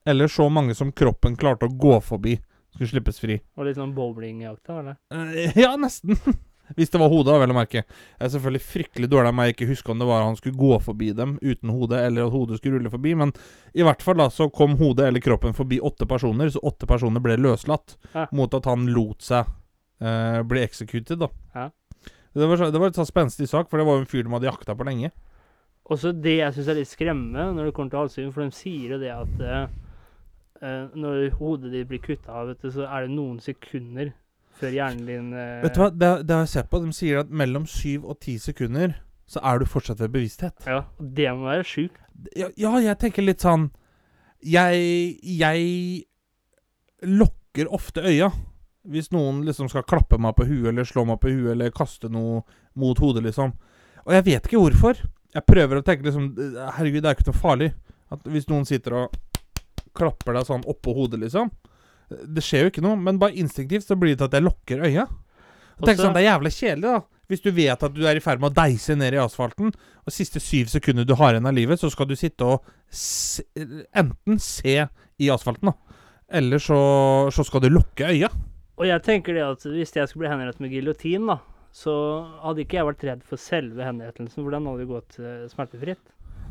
Eller 0.03 0.27
så 0.27 0.49
mange 0.51 0.75
som 0.75 0.91
kroppen 0.91 1.37
klarte 1.39 1.69
å 1.69 1.77
gå 1.79 2.01
forbi, 2.03 2.35
skulle 2.75 2.91
slippes 2.91 3.23
fri. 3.23 3.39
Og 3.55 3.69
litt 3.69 3.79
sånn 3.79 3.95
bowlingjakta, 3.95 4.81
eller? 4.81 4.99
Uh, 5.07 5.55
ja, 5.55 5.77
nesten. 5.79 6.19
Hvis 6.75 6.89
det 6.93 6.99
var 7.01 7.11
hodet, 7.11 7.35
vel 7.41 7.51
å 7.53 7.57
merke. 7.57 7.83
Jeg 7.83 8.25
er 8.27 8.31
selvfølgelig 8.33 8.63
fryktelig 8.65 9.09
dårlig 9.11 9.31
av 9.31 9.35
meg 9.37 9.53
ikke 9.53 9.67
huske 9.69 9.91
om 9.93 9.99
det 10.01 10.07
var 10.09 10.23
han 10.25 10.37
skulle 10.39 10.57
gå 10.57 10.79
forbi 10.81 11.11
dem 11.17 11.35
uten 11.41 11.69
hodet, 11.73 11.99
eller 12.07 12.25
at 12.27 12.33
hodet 12.33 12.57
skulle 12.61 12.79
rulle 12.79 12.89
forbi, 12.93 13.13
men 13.19 13.33
i 13.73 13.85
hvert 13.85 14.01
fall 14.05 14.17
da 14.21 14.29
så 14.33 14.49
kom 14.53 14.77
hodet 14.79 15.07
eller 15.09 15.21
kroppen 15.23 15.53
forbi 15.57 15.79
åtte 15.83 16.07
personer, 16.09 16.49
så 16.49 16.61
åtte 16.65 16.89
personer 16.89 17.21
ble 17.23 17.37
løslatt 17.37 17.97
Ja. 18.13 18.27
mot 18.31 18.53
at 18.53 18.65
han 18.65 18.87
lot 18.93 19.21
seg 19.21 19.45
eh, 20.01 20.41
bli 20.49 20.63
executed, 20.63 21.19
da. 21.21 21.29
Ja. 21.55 21.69
Det 22.33 22.47
var, 22.49 22.57
det 22.73 22.79
var 22.81 22.95
sånn 22.97 23.05
spenstig 23.05 23.45
sak, 23.47 23.69
for 23.69 23.77
det 23.77 23.85
var 23.85 23.99
jo 23.99 24.05
en 24.07 24.09
fyr 24.09 24.23
de 24.25 24.31
hadde 24.33 24.49
jakta 24.49 24.73
på 24.75 24.87
lenge. 24.87 25.11
Og 25.85 25.99
så 25.99 26.13
det 26.15 26.37
jeg 26.39 26.53
syns 26.55 26.69
er 26.71 26.77
litt 26.79 26.89
skremmende 26.89 27.49
når 27.53 27.67
det 27.69 27.73
kommer 27.77 27.91
til 27.93 27.99
halshuging, 28.01 28.31
for 28.33 28.41
de 28.47 28.55
sier 28.57 28.95
jo 28.95 28.99
det 29.01 29.11
at 29.13 29.41
eh, 29.43 29.65
eh, 30.63 30.85
når 30.97 31.27
hodet 31.37 31.73
ditt 31.75 31.89
blir 31.91 32.01
kutta 32.01 32.33
av, 32.33 32.47
vet 32.53 32.63
du, 32.63 32.71
så 32.73 32.87
er 32.87 33.05
det 33.05 33.13
noen 33.13 33.37
sekunder 33.43 34.13
før 34.59 34.75
hjernen 34.75 35.07
din 35.07 35.33
eh, 35.37 35.61
Vet 35.63 35.75
du 35.75 35.81
hva, 35.81 35.89
det, 35.91 36.11
det 36.27 36.35
har 36.35 36.45
jeg 36.45 36.53
sett 36.53 36.69
på. 36.71 36.81
De 36.83 36.93
sier 36.95 37.23
at 37.23 37.33
mellom 37.33 37.65
syv 37.69 38.05
og 38.09 38.19
ti 38.23 38.37
sekunder 38.41 38.95
så 39.29 39.41
er 39.41 39.59
du 39.61 39.65
fortsatt 39.69 40.01
ved 40.03 40.13
bevissthet. 40.13 40.65
Ja, 40.67 40.83
det 40.99 41.29
må 41.33 41.47
være 41.49 41.67
sjukt. 41.67 41.99
Ja, 42.37 42.49
ja, 42.59 42.73
jeg 42.83 42.99
tenker 43.01 43.25
litt 43.25 43.41
sånn 43.41 43.71
Jeg 44.45 45.17
Jeg 45.25 45.63
lukker 47.03 47.71
ofte 47.73 48.03
øya. 48.05 48.29
Hvis 48.83 49.09
noen 49.15 49.41
liksom 49.47 49.69
skal 49.71 49.85
klappe 49.87 50.19
meg 50.19 50.35
på 50.37 50.45
huet, 50.47 50.69
eller 50.71 50.87
slå 50.87 51.05
meg 51.07 51.21
på 51.23 51.31
huet, 51.31 51.53
eller 51.53 51.73
kaste 51.75 52.09
noe 52.11 52.41
mot 52.79 52.99
hodet, 52.99 53.23
liksom. 53.23 53.53
Og 54.03 54.15
jeg 54.17 54.25
vet 54.27 54.47
ikke 54.47 54.59
hvorfor. 54.59 54.99
Jeg 55.33 55.47
prøver 55.47 55.79
å 55.79 55.85
tenke 55.85 56.05
liksom 56.05 56.29
Herregud, 56.77 57.01
det 57.03 57.09
er 57.09 57.17
ikke 57.17 57.29
noe 57.31 57.39
farlig. 57.39 57.69
At 58.13 58.25
hvis 58.29 58.49
noen 58.51 58.67
sitter 58.69 58.97
og 58.99 59.15
klapper 59.97 60.35
deg 60.37 60.47
sånn 60.47 60.65
oppå 60.69 60.93
hodet, 60.97 61.21
liksom. 61.23 61.51
Det 62.09 62.43
skjer 62.43 62.65
jo 62.65 62.73
ikke 62.73 62.83
noe, 62.85 62.99
men 62.99 63.19
bare 63.21 63.37
instinktivt 63.39 63.87
så 63.87 63.97
blir 63.99 64.13
det 64.13 64.21
til 64.21 64.29
at 64.29 64.37
jeg 64.37 64.45
lukker 64.45 64.85
øya. 64.87 65.07
Og 65.79 65.87
tenker 65.87 66.05
sånn, 66.05 66.15
Det 66.15 66.23
er 66.23 66.31
jævlig 66.31 66.53
kjedelig, 66.57 66.91
da. 66.91 67.01
Hvis 67.31 67.41
du 67.41 67.49
vet 67.55 67.83
at 67.87 67.93
du 67.95 68.03
er 68.05 68.19
i 68.19 68.21
ferd 68.21 68.41
med 68.43 68.51
å 68.51 68.55
deise 68.57 68.95
ned 68.99 69.15
i 69.15 69.21
asfalten, 69.21 69.71
og 70.03 70.13
siste 70.13 70.41
syv 70.43 70.69
sekunder 70.69 71.07
du 71.07 71.15
har 71.17 71.33
igjen 71.33 71.47
av 71.49 71.55
livet, 71.55 71.79
så 71.81 71.89
skal 71.89 72.09
du 72.09 72.17
sitte 72.19 72.45
og 72.45 72.67
se, 72.91 73.45
enten 73.95 74.41
se 74.43 74.75
i 74.83 75.29
asfalten, 75.33 75.71
da. 75.71 75.99
Eller 76.33 76.61
så, 76.61 76.77
så 77.33 77.45
skal 77.47 77.63
du 77.63 77.71
lukke 77.71 78.09
øya. 78.09 78.29
Og 78.81 78.87
jeg 78.89 79.05
tenker 79.05 79.37
det 79.37 79.45
at 79.45 79.65
hvis 79.69 79.95
jeg 79.95 80.09
skulle 80.09 80.25
bli 80.25 80.33
henrettet 80.33 80.61
med 80.63 80.73
giljotin, 80.73 81.29
da, 81.29 81.39
så 81.73 81.93
hadde 82.43 82.65
ikke 82.65 82.79
jeg 82.79 82.89
vært 82.89 83.07
redd 83.09 83.23
for 83.27 83.41
selve 83.41 83.85
henrettelsen, 83.85 84.43
for 84.43 84.53
den 84.53 84.67
hadde 84.69 84.83
det 84.83 84.91
gått 84.91 85.19
eh, 85.21 85.45
smertefritt. 85.53 86.03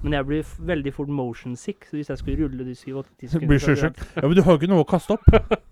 Men 0.03 0.17
jeg 0.19 0.27
blir 0.27 0.55
veldig 0.67 0.93
fort 0.97 1.09
motion 1.15 1.53
sick, 1.57 1.85
så 1.87 1.95
hvis 1.99 2.09
jeg 2.11 2.19
skulle 2.19 2.45
rulle 2.49 2.65
de 2.67 2.75
7-8-10 2.75 3.38
Du 3.43 3.47
blir 3.47 3.61
sjøsjuk. 3.62 4.01
Ja, 4.17 4.25
men 4.27 4.35
du 4.38 4.43
har 4.43 4.57
jo 4.57 4.59
ikke 4.62 4.73
noe 4.73 4.83
å 4.83 4.88
kaste 4.88 5.15
opp. 5.19 5.29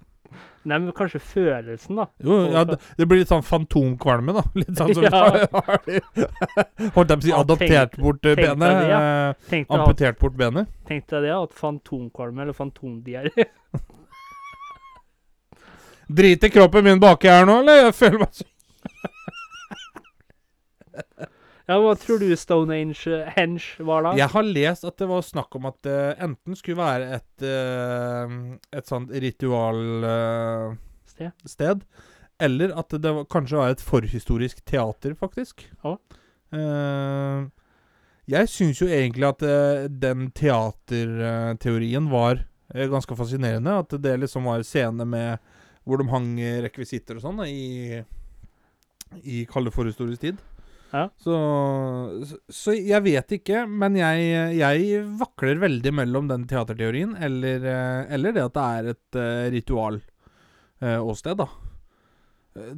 Nei, 0.62 0.76
men 0.76 0.92
kanskje 0.94 1.18
følelsen, 1.24 1.96
da. 1.96 2.04
Jo, 2.22 2.36
ja, 2.52 2.60
det, 2.68 2.76
det 2.98 3.06
blir 3.08 3.22
litt 3.22 3.30
sånn 3.32 3.42
fantomkvalme, 3.42 4.34
da. 4.36 4.42
Litt 4.60 4.76
sånn 4.76 4.92
som. 4.94 5.06
Holdt 5.08 5.88
jeg 5.96 6.92
på 6.94 7.16
å 7.16 7.24
si 7.24 7.32
adoptert 7.34 7.96
bort 7.98 8.20
tenkte, 8.22 8.36
tenk 8.36 8.44
deg 8.44 8.60
benet. 8.60 8.84
ja. 8.92 9.00
eh, 9.00 9.48
Tenk 9.50 9.66
at, 9.72 9.74
amputert 9.80 10.20
bort 10.20 10.36
benet. 10.38 10.68
tenk 10.86 11.08
deg 11.10 11.24
det, 11.26 11.32
at 11.34 11.56
fantomkvalme 11.56 12.44
eller 12.44 12.54
fantomdiaré 12.56 13.48
Driter 16.10 16.50
kroppen 16.52 16.84
min 16.84 17.00
baki 17.02 17.28
her 17.30 17.44
nå, 17.48 17.60
eller? 17.64 17.84
Jeg 17.88 17.96
føler 18.04 18.18
meg 18.26 18.32
så 18.34 18.46
Ja, 21.70 21.76
hva 21.78 21.94
tror 21.94 22.18
du 22.18 22.26
Stonehenge 22.34 23.06
uh, 23.06 23.28
Henge 23.36 23.84
var 23.86 24.02
da? 24.02 24.14
Jeg 24.18 24.32
har 24.32 24.42
lest 24.42 24.86
at 24.88 24.96
det 24.98 25.06
var 25.06 25.22
snakk 25.22 25.54
om 25.54 25.68
at 25.70 25.78
det 25.86 25.98
enten 26.18 26.58
skulle 26.58 26.80
være 26.80 27.20
et 27.20 27.44
eh, 27.46 28.26
Et 28.74 28.90
sånt 28.90 29.12
ritualsted, 29.14 30.80
Sted? 31.06 31.30
sted, 31.46 31.84
eller 32.42 32.74
at 32.80 32.90
det 32.96 33.12
var, 33.14 33.26
kanskje 33.30 33.58
var 33.60 33.70
et 33.70 33.84
forhistorisk 33.84 34.64
teater, 34.66 35.14
faktisk. 35.18 35.62
Ja. 35.84 35.94
Eh, 36.56 37.46
jeg 38.30 38.50
syns 38.50 38.80
jo 38.80 38.88
egentlig 38.90 39.26
at 39.28 39.42
eh, 39.46 39.86
den 39.90 40.30
teaterteorien 40.36 42.08
var 42.10 42.44
eh, 42.74 42.88
ganske 42.90 43.16
fascinerende. 43.18 43.78
At 43.84 43.94
det 44.02 44.16
liksom 44.22 44.48
var 44.48 44.64
scene 44.66 45.06
med 45.06 45.38
hvor 45.84 46.00
de 46.00 46.10
hang 46.12 46.32
rekvisitter 46.64 47.18
og 47.18 47.24
sånn 47.24 47.40
i, 47.46 48.00
i 49.24 49.44
kalde 49.50 49.72
forhistorisk 49.74 50.20
tid. 50.26 50.42
Ja. 50.90 51.06
Så, 51.22 51.34
så, 52.50 52.74
jeg 52.74 53.04
vet 53.04 53.34
ikke, 53.38 53.62
men 53.68 53.98
jeg, 53.98 54.30
jeg 54.58 55.02
vakler 55.20 55.60
veldig 55.62 55.92
mellom 55.94 56.30
den 56.30 56.46
teaterteorien 56.50 57.14
eller, 57.22 57.66
eh, 57.66 58.14
eller 58.16 58.34
det 58.34 58.46
at 58.48 58.56
det 58.56 58.64
er 58.78 58.88
et 58.94 59.18
uh, 59.20 59.50
ritual 59.54 60.00
eh, 60.82 61.34
da. 61.38 61.46
Eh, 62.56 62.72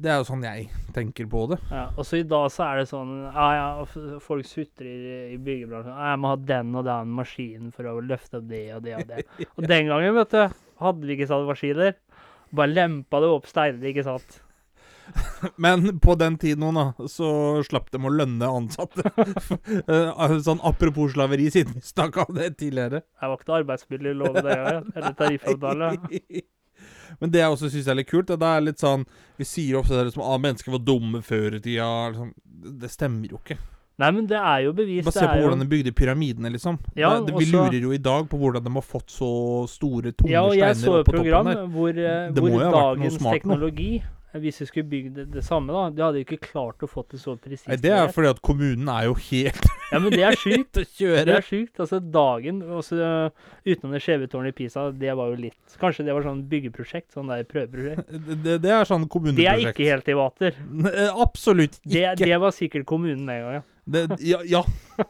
Det 0.00 0.08
er 0.08 0.22
jo 0.22 0.28
sånn 0.30 0.46
jeg 0.48 0.68
tenker 0.96 1.28
på 1.28 1.44
det. 1.52 1.60
Ja, 1.68 1.84
og 1.92 2.08
så 2.08 2.22
i 2.22 2.26
dag 2.28 2.48
så 2.54 2.70
er 2.70 2.80
det 2.80 2.88
sånn 2.88 3.14
Ja, 3.26 3.48
ja, 3.58 4.18
folk 4.24 4.48
sutrer 4.48 4.88
i, 5.34 5.36
byggebransjen. 5.36 5.92
«Ja, 5.92 6.14
Jeg 6.14 6.22
må 6.24 6.32
ha 6.32 6.40
den 6.54 6.74
og 6.74 6.88
den 6.88 7.14
maskinen 7.20 7.72
for 7.74 7.90
å 7.92 7.98
løfte 8.00 8.40
opp 8.40 8.48
det 8.48 8.64
og 8.78 8.84
det 8.88 8.96
og 9.02 9.08
det. 9.12 9.24
Og 9.58 9.68
den 9.68 9.92
gangen, 9.92 10.16
vet 10.16 10.32
du, 10.36 10.60
hadde 10.80 11.04
vi 11.04 11.18
ikke 11.18 11.28
sånne 11.28 11.52
maskiner. 11.52 11.96
Bare 12.48 12.72
lempa 12.72 13.20
det 13.20 13.28
opp 13.28 13.48
steiner, 13.50 13.90
ikke 13.90 14.06
sant. 14.06 14.40
Men 15.64 15.98
på 16.02 16.14
den 16.18 16.36
tiden 16.38 16.64
nå, 16.64 16.72
da, 16.76 17.08
så 17.08 17.30
slapp 17.66 17.90
de 17.94 18.00
å 18.00 18.12
lønne 18.12 18.50
ansatte. 18.60 19.04
Eh, 19.88 20.32
sånn 20.44 20.60
apropos 20.66 21.12
slaveri, 21.14 21.48
siden 21.52 21.76
vi 21.78 21.82
snakka 21.84 22.24
om 22.28 22.36
det 22.36 22.50
tidligere. 22.60 23.02
Jeg 23.20 23.30
var 23.30 23.38
ikke 23.38 23.48
noe 23.50 23.58
arbeidsmiljølov, 23.62 24.38
det. 24.44 24.56
Eller 24.94 25.14
tariffavtale. 25.18 25.90
Men 27.20 27.32
det 27.32 27.40
jeg 27.42 27.54
også 27.54 27.70
syns 27.72 27.88
er 27.88 27.98
litt 27.98 28.10
kult, 28.10 28.30
det 28.30 28.48
er 28.48 28.62
litt 28.62 28.78
sånn 28.82 29.02
Vi 29.40 29.46
sier 29.48 29.80
ofte 29.80 29.96
det 29.96 30.12
som 30.14 30.22
ah, 30.22 30.36
mennesker 30.40 30.74
var 30.76 30.84
dumme 30.84 31.22
før 31.24 31.56
i 31.58 31.62
tida. 31.64 31.88
Liksom. 32.12 32.30
Det 32.82 32.90
stemmer 32.92 33.32
jo 33.34 33.40
ikke. 33.40 33.58
Nei, 33.98 34.12
men 34.14 34.28
det 34.30 34.38
er 34.38 34.60
jo 34.62 34.72
bevis. 34.78 35.02
Bare 35.08 35.16
se 35.16 35.26
på 35.26 35.40
hvordan 35.42 35.62
de 35.64 35.66
bygde 35.72 35.92
pyramidene, 35.98 36.52
liksom. 36.54 36.76
Ja, 36.94 37.16
det, 37.18 37.32
vi 37.34 37.48
også- 37.48 37.56
lurer 37.56 37.80
jo 37.82 37.90
i 37.96 37.98
dag 37.98 38.28
på 38.30 38.38
hvordan 38.38 38.62
de 38.62 38.70
har 38.76 38.84
fått 38.86 39.10
så 39.10 39.30
store, 39.66 40.12
tunge 40.12 40.30
Ja, 40.30 40.44
og 40.46 40.54
jeg 40.54 40.76
så 40.76 40.84
steiner 40.84 41.00
et 41.00 41.08
på 41.08 41.16
program 41.16 41.48
toppen 41.48 41.58
der. 41.58 41.72
hvor, 41.74 41.88
eh, 41.90 42.30
Det 42.30 42.44
hvor 42.44 42.70
dagens 42.76 43.18
teknologi 43.18 43.90
nå. 43.98 44.17
Hvis 44.36 44.58
vi 44.60 44.66
skulle 44.68 44.88
bygd 44.90 45.14
det, 45.16 45.24
det 45.32 45.42
samme, 45.46 45.72
da 45.72 45.86
De 45.88 46.02
hadde 46.04 46.20
jo 46.20 46.26
ikke 46.26 46.50
klart 46.50 46.82
å 46.84 46.88
få 46.90 47.00
det 47.08 47.16
så 47.22 47.32
presist. 47.40 47.70
Det 47.80 47.92
er 47.96 48.10
fordi 48.12 48.28
at 48.28 48.42
kommunen 48.44 48.90
er 48.92 49.06
jo 49.06 49.14
helt 49.30 49.64
Ja, 49.88 50.00
men 50.04 50.12
det 50.12 50.20
er 50.28 50.36
sjukt. 50.42 50.76
Det 50.76 51.32
er 51.32 51.46
sjukt. 51.46 51.80
Altså, 51.80 52.00
dagen 52.02 52.60
også, 52.62 52.98
Utenom 53.64 53.96
det 53.96 54.02
skjeve 54.04 54.28
tårnet 54.28 54.52
i 54.52 54.56
Pisa, 54.58 54.90
det 54.92 55.14
var 55.16 55.32
jo 55.32 55.38
litt 55.46 55.78
Kanskje 55.80 56.04
det 56.04 56.16
var 56.18 56.26
sånn 56.28 56.42
byggeprosjekt? 56.50 57.08
Sånn 57.16 57.32
der 57.32 57.46
prøveprosjekt? 57.48 58.12
Det, 58.44 58.58
det 58.62 58.70
er 58.74 58.84
sånn 58.86 59.08
kommuneprosjekt. 59.10 59.64
Det 59.64 59.64
er 59.64 59.72
ikke 59.72 59.88
helt 59.88 60.12
i 60.12 60.18
vater. 60.18 60.60
Absolutt 61.24 61.80
ikke. 61.80 62.12
det 62.20 62.36
var 62.44 62.52
sikkert 62.54 62.86
kommunen 62.88 63.24
den 63.24 63.42
gangen, 63.42 63.62
ja. 63.62 63.64
Det, 63.88 64.04
ja, 64.20 64.42
ja, 64.44 64.60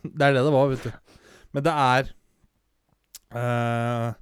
det 0.04 0.28
er 0.28 0.37
det 0.38 0.44
det 0.46 0.54
var, 0.54 0.70
vet 0.70 0.87
du. 0.87 1.18
Men 1.57 1.64
det 1.66 1.74
er 1.74 2.11
eh, 3.35 4.12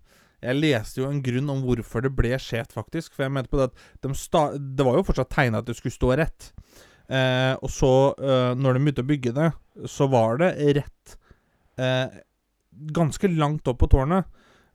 Jeg 0.47 0.61
leste 0.63 1.03
jo 1.03 1.11
en 1.11 1.23
grunn 1.25 1.53
om 1.53 1.63
hvorfor 1.67 2.05
det 2.07 2.13
ble 2.17 2.33
skjevt, 2.41 2.75
faktisk. 2.77 3.15
For 3.17 3.27
jeg 3.27 3.35
mente 3.35 3.53
på 3.53 3.61
det 3.61 3.71
at 3.73 4.07
de 4.07 4.13
Det 4.77 4.87
var 4.87 4.99
jo 4.99 5.07
fortsatt 5.07 5.33
tegna 5.33 5.63
at 5.63 5.69
det 5.69 5.77
skulle 5.79 5.97
stå 5.97 6.15
rett. 6.23 6.53
Eh, 7.09 7.55
og 7.63 7.71
så, 7.71 8.15
eh, 8.19 8.55
når 8.59 8.75
de 8.75 8.83
begynte 8.83 9.05
å 9.05 9.11
bygge 9.11 9.35
det, 9.37 9.51
så 9.87 10.09
var 10.11 10.41
det 10.43 10.51
rett 10.81 11.17
eh, 11.79 12.19
ganske 12.93 13.31
langt 13.31 13.69
opp 13.69 13.79
på 13.83 13.91
tårnet. 13.91 14.27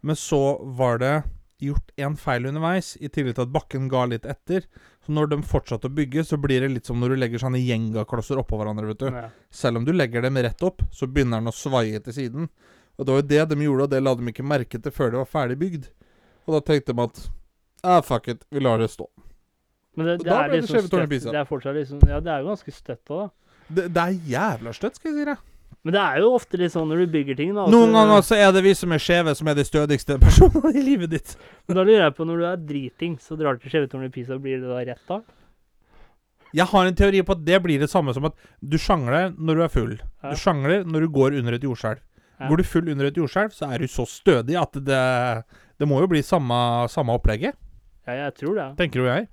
Men 0.01 0.17
så 0.17 0.59
var 0.77 0.97
det 1.01 1.15
gjort 1.61 1.91
en 2.01 2.15
feil 2.17 2.47
underveis, 2.49 2.95
i 2.97 3.09
tillegg 3.13 3.35
til 3.37 3.45
at 3.45 3.53
bakken 3.53 3.89
ga 3.91 4.07
litt 4.09 4.25
etter. 4.25 4.65
Så 5.05 5.13
når 5.13 5.29
de 5.29 5.41
fortsatte 5.45 5.91
å 5.91 5.93
bygge, 5.93 6.23
så 6.25 6.39
blir 6.41 6.63
det 6.63 6.71
litt 6.73 6.89
som 6.89 6.97
når 7.01 7.13
du 7.13 7.21
legger 7.21 7.43
sånne 7.43 7.61
gjengaklosser 7.61 8.41
oppå 8.41 8.57
hverandre, 8.57 8.89
vet 8.89 9.03
du. 9.03 9.09
ja. 9.13 9.27
Selv 9.53 9.81
om 9.81 9.85
du 9.85 9.93
legger 9.93 10.25
dem 10.25 10.39
rett 10.41 10.65
opp, 10.65 10.81
så 10.91 11.09
begynner 11.09 11.41
den 11.41 11.51
å 11.51 11.55
svaie 11.55 12.01
til 12.01 12.17
siden. 12.17 12.49
Og 12.97 13.05
det 13.05 13.13
var 13.13 13.21
jo 13.21 13.27
det 13.31 13.43
de 13.49 13.65
gjorde, 13.65 13.87
og 13.87 13.91
det 13.93 14.01
la 14.03 14.15
de 14.17 14.31
ikke 14.33 14.45
merke 14.45 14.81
til 14.81 14.93
før 14.93 15.13
det 15.13 15.21
var 15.21 15.29
ferdig 15.29 15.57
bygd. 15.61 15.89
Og 16.47 16.57
da 16.57 16.63
tenkte 16.65 16.95
de 16.95 17.05
at 17.05 17.21
ah, 17.83 18.01
fuck 18.05 18.27
it, 18.31 18.43
vi 18.51 18.63
lar 18.63 18.81
det 18.81 18.91
stå. 18.91 19.07
Men 19.95 20.07
det, 20.07 20.17
det 20.23 20.31
er 20.31 20.51
det 20.51 20.61
liksom 20.63 20.89
tårnet 20.91 21.15
i 21.15 21.19
støtt. 21.19 21.33
Det 21.33 21.39
er 21.41 21.47
fortsatt 21.49 21.75
liksom 21.75 22.03
Ja, 22.07 22.19
det 22.23 22.31
er 22.31 22.43
jo 22.43 22.51
ganske 22.53 22.73
støtt 22.75 23.11
òg, 23.11 23.23
da. 23.23 23.65
Det, 23.71 23.87
det 23.95 24.03
er 24.03 24.19
jævla 24.33 24.75
støtt, 24.75 24.99
skal 24.99 25.11
jeg 25.11 25.17
si 25.17 25.25
deg. 25.31 25.47
Men 25.81 25.95
det 25.95 26.01
er 26.01 26.21
jo 26.21 26.31
ofte 26.37 26.59
litt 26.61 26.73
sånn 26.75 26.89
når 26.91 27.03
du 27.03 27.13
bygger 27.15 27.37
ting, 27.39 27.53
da. 27.57 27.65
Noen 27.73 27.95
ganger 27.97 28.23
så 28.25 28.37
er 28.37 28.51
det 28.53 28.61
vi 28.67 28.73
som 28.77 28.91
er 28.93 29.01
skjeve, 29.01 29.33
som 29.37 29.49
er 29.49 29.57
de 29.57 29.65
stødigste 29.65 30.17
personene 30.25 30.73
i 30.77 30.83
livet 30.85 31.13
ditt. 31.15 31.35
Men 31.65 31.79
da 31.79 31.85
lurer 31.87 32.03
jeg 32.05 32.15
på, 32.17 32.27
når 32.29 32.41
du 32.41 32.47
er 32.51 32.65
driting, 32.69 33.15
så 33.23 33.37
drar 33.39 33.57
du 33.57 33.63
til 33.63 33.73
skjevetårnet 33.73 34.11
i 34.11 34.15
Pisa, 34.19 34.37
blir 34.41 34.61
det 34.61 34.69
da 34.69 34.83
rett 34.91 35.09
da? 35.09 35.21
Jeg 36.51 36.67
har 36.67 36.85
en 36.85 36.95
teori 36.99 37.21
på 37.23 37.35
at 37.37 37.43
det 37.47 37.57
blir 37.63 37.79
det 37.79 37.87
samme 37.89 38.13
som 38.13 38.27
at 38.27 38.35
du 38.59 38.75
sjangler 38.81 39.31
når 39.39 39.57
du 39.57 39.65
er 39.65 39.71
full. 39.71 39.93
Ja. 40.21 40.33
Du 40.33 40.39
sjangler 40.39 40.83
når 40.83 41.05
du 41.05 41.13
går 41.15 41.37
under 41.39 41.55
et 41.55 41.63
jordskjelv. 41.65 42.03
Ja. 42.41 42.47
Går 42.49 42.57
du 42.57 42.63
full 42.65 42.89
under 42.89 43.05
et 43.11 43.17
jordskjelv, 43.19 43.53
så 43.53 43.67
er 43.71 43.83
du 43.83 43.87
så 43.91 44.05
stødig 44.09 44.55
at 44.57 44.73
det 44.73 45.01
Det 45.81 45.87
må 45.89 45.99
jo 46.01 46.07
bli 46.09 46.21
samme, 46.25 46.87
samme 46.89 47.13
opplegget, 47.13 47.55
Ja, 48.07 48.13
jeg 48.25 48.33
tror 48.37 48.55
det. 48.57 48.67
tenker 48.77 49.01
jo 49.01 49.05
jeg. 49.07 49.27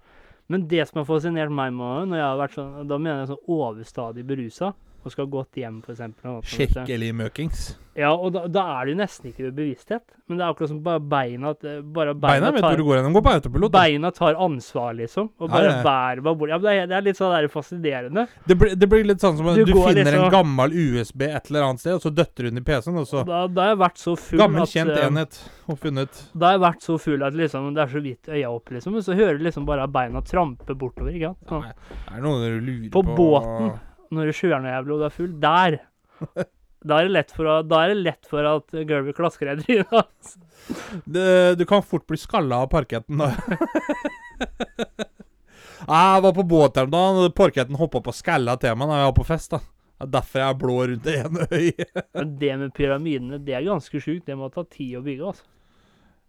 Men 0.49 0.67
det 0.69 0.87
som 0.89 1.01
har 1.03 1.05
fascinert 1.09 1.51
meg 1.53 1.73
med 1.77 2.09
når 2.09 2.17
jeg 2.17 2.25
har 2.25 2.39
vært 2.41 2.55
sånn, 2.57 2.89
da 2.89 2.97
mener 2.99 3.19
jeg 3.25 3.29
sånn 3.35 3.49
overstadig 3.53 4.25
berusa, 4.29 4.71
og 5.09 5.17
skal 5.17 5.29
gått 5.33 5.59
hjem, 5.61 5.83
du. 5.83 6.39
Skikkelig 6.45 7.13
møkings. 7.17 7.69
Ja, 7.99 8.13
og 8.15 8.31
da, 8.31 8.45
da 8.47 8.63
er 8.77 8.87
det 8.87 8.93
jo 8.93 8.99
nesten 9.01 9.31
ikke 9.33 9.49
bevissthet. 9.57 10.05
Men 10.31 10.39
det 10.39 10.45
er 10.45 10.53
akkurat 10.53 10.71
som 10.71 10.79
bare 10.85 11.01
beina 11.03 11.51
eh, 11.67 11.81
bare 11.83 12.13
Beina 12.15 12.21
beina, 12.21 12.51
vet 12.55 12.63
hvor 12.63 12.79
du 12.79 12.85
går 12.87 13.01
hen. 13.01 13.15
Går 13.17 13.25
på 13.27 13.33
autopilot. 13.33 13.73
beina 13.75 14.11
tar 14.15 14.39
ansvar, 14.39 14.93
liksom. 14.95 15.33
Og 15.43 15.51
bare 15.51 15.73
ja. 15.73 15.81
bærer 15.83 16.23
meg 16.23 16.37
bort. 16.39 16.53
Ja, 16.53 16.59
det, 16.63 16.75
er, 16.77 16.87
det 16.93 16.97
er 17.01 17.07
litt 17.09 17.19
sånn 17.19 17.33
der 17.35 17.49
fascinerende. 17.51 18.27
Det, 18.47 18.55
blir, 18.61 18.77
det 18.79 18.91
blir 18.93 19.03
litt 19.09 19.25
sånn 19.25 19.41
som 19.41 19.49
Du 19.51 19.65
du, 19.65 19.73
finner 19.73 19.89
finner 19.89 20.13
en 20.13 20.21
liksom- 20.21 20.37
gammel 20.37 20.77
USB 20.79 21.27
et 21.27 21.51
eller 21.51 21.67
annet 21.67 21.83
sted, 21.83 21.97
og 21.99 22.05
så 22.07 22.15
døtter 22.21 22.47
du 22.47 22.51
den 22.53 22.63
i 22.63 22.65
PC-en, 22.69 23.01
og 23.03 23.11
så 23.11 23.25
Da, 23.27 23.43
da 23.51 23.67
har 23.67 23.75
jeg 23.75 23.83
vært 23.83 23.99
så 24.05 24.15
full 24.29 24.45
Gammel, 24.45 24.63
at 24.63 24.75
kjent 24.77 24.95
eh, 24.95 25.09
enhet 25.09 25.41
og 25.67 25.83
funnet. 25.83 26.23
Da 26.39 26.53
har 26.53 26.59
jeg 26.61 26.65
vært 26.69 26.87
så 26.87 27.01
full 27.03 27.27
at 27.27 27.41
liksom, 27.43 27.69
det 27.75 27.83
er 27.83 27.93
så 27.97 28.05
vidt 28.07 28.31
øya 28.31 28.55
opp, 28.55 28.71
liksom. 28.79 28.95
Men 28.95 29.09
så 29.11 29.19
hører 29.19 29.43
du 29.43 29.49
liksom 29.49 29.67
bare 29.67 29.91
beina 29.91 30.23
trampe 30.23 30.79
bortover. 30.79 31.11
ikke 31.19 31.35
sant? 31.35 31.51
Sånn. 31.51 31.67
Nei, 31.67 32.01
Er 32.13 32.15
det 32.15 32.27
noe 32.29 32.47
du 32.47 32.61
lurer 32.71 32.91
På 32.95 33.03
på? 33.03 33.19
båten. 33.19 33.73
Når 34.15 34.33
sjueren 34.37 34.67
er 34.67 34.79
jævlig 34.79 35.01
er 35.05 35.15
full, 35.15 35.33
der 35.43 35.79
Da 36.89 37.01
er 37.01 37.09
det 37.09 37.15
lett 37.15 37.33
for, 37.35 37.49
å, 37.51 37.57
er 37.65 37.93
det 37.93 38.03
lett 38.07 38.29
for 38.31 38.47
at 38.47 38.77
gulvet 38.87 39.17
klasker 39.17 39.51
deg 39.51 39.65
i 39.65 39.81
trynet. 39.83 40.37
Du 41.59 41.65
kan 41.69 41.83
fort 41.83 42.07
bli 42.07 42.19
skalla 42.21 42.63
av 42.63 42.71
parketten, 42.71 43.19
da. 43.19 43.33
jeg 45.89 46.23
var 46.23 46.37
på 46.37 46.45
båt 46.47 46.79
her 46.79 46.87
om 46.87 46.95
dagen, 46.95 47.19
og 47.25 47.35
parketten 47.37 47.79
hoppa 47.81 48.03
på 48.05 48.15
skalla 48.15 48.55
til 48.61 48.79
meg 48.79 48.93
da 48.93 49.01
jeg 49.03 49.11
var 49.11 49.19
på 49.19 49.27
fest. 49.27 49.57
da. 49.57 49.63
Er 49.99 50.11
derfor 50.15 50.43
jeg 50.45 50.55
er 50.55 50.59
blå 50.61 50.77
rundt 50.87 51.07
det 51.09 51.17
ene 51.25 51.47
øyet. 51.51 52.03
Men 52.15 52.35
det 52.39 52.53
med 52.61 52.75
pyramidene, 52.77 53.41
det 53.43 53.57
er 53.59 53.67
ganske 53.67 54.03
sjukt. 54.03 54.27
Det 54.29 54.37
må 54.39 54.51
ta 54.55 54.63
tid 54.63 55.01
å 55.01 55.03
bygge, 55.03 55.33
altså. 55.33 55.49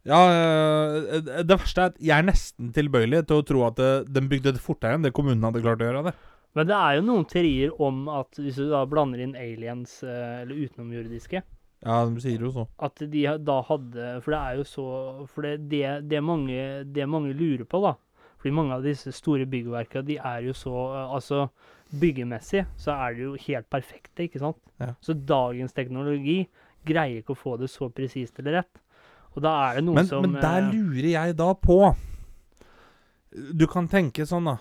Ja, 0.07 0.19
øh, 0.31 1.19
det 1.43 1.53
verste 1.59 1.83
er 1.83 1.91
at 1.91 1.97
jeg 2.01 2.15
er 2.15 2.25
nesten 2.25 2.71
tilbøyelig 2.73 3.25
til 3.29 3.41
å 3.41 3.45
tro 3.45 3.65
at 3.67 3.81
Den 4.07 4.07
de 4.15 4.31
bygde 4.31 4.53
det 4.55 4.63
fortere 4.63 4.95
enn 4.95 5.03
det 5.03 5.11
kommunen 5.13 5.43
hadde 5.45 5.61
klart 5.61 5.83
å 5.83 5.89
gjøre 5.89 6.05
det. 6.07 6.15
Men 6.57 6.67
det 6.67 6.75
er 6.75 6.97
jo 6.97 7.05
noen 7.05 7.25
teorier 7.29 7.73
om 7.81 8.07
at 8.09 8.39
hvis 8.41 8.57
du 8.57 8.69
da 8.71 8.81
blander 8.89 9.21
inn 9.21 9.35
aliens, 9.37 9.99
eh, 10.03 10.41
eller 10.43 10.65
utenomjordiske, 10.65 11.43
Ja, 11.85 12.01
de 12.09 12.19
sier 12.19 12.41
jo 12.43 12.49
så. 12.51 12.67
at 12.83 12.99
de 12.99 13.21
da 13.39 13.61
hadde 13.63 14.07
For 14.21 14.33
det 14.33 14.39
er 14.39 14.55
jo 14.57 14.63
så 14.67 14.85
For 15.31 15.45
det, 15.45 15.69
det, 15.71 16.09
det, 16.11 16.19
mange, 16.19 16.83
det 16.83 17.05
mange 17.07 17.31
lurer 17.33 17.63
på, 17.63 17.79
da 17.85 17.93
Fordi 18.41 18.51
mange 18.51 18.75
av 18.75 18.83
disse 18.83 19.13
store 19.15 19.45
byggverka, 19.47 20.01
de 20.03 20.17
er 20.17 20.41
jo 20.49 20.53
så 20.53 20.73
eh, 20.75 21.13
Altså 21.15 21.47
byggemessig 21.89 22.65
så 22.77 22.91
er 22.91 23.15
de 23.15 23.23
jo 23.23 23.37
helt 23.47 23.69
perfekte, 23.71 24.25
ikke 24.27 24.39
sant? 24.39 24.59
Ja. 24.77 24.91
Så 25.01 25.13
dagens 25.13 25.73
teknologi 25.73 26.43
greier 26.85 27.21
ikke 27.23 27.33
å 27.33 27.39
få 27.39 27.55
det 27.57 27.69
så 27.71 27.87
presist 27.89 28.37
eller 28.39 28.59
rett. 28.59 28.81
Og 29.35 29.41
da 29.41 29.55
er 29.69 29.79
det 29.79 29.85
noe 29.87 29.95
Men, 30.01 30.05
som 30.09 30.21
men 30.21 30.35
der 30.41 30.67
eh, 30.67 30.73
lurer 30.75 31.09
jeg 31.13 31.37
da 31.39 31.53
på 31.55 31.79
Du 33.55 33.65
kan 33.69 33.87
tenke 33.87 34.25
sånn, 34.25 34.51
da. 34.51 34.57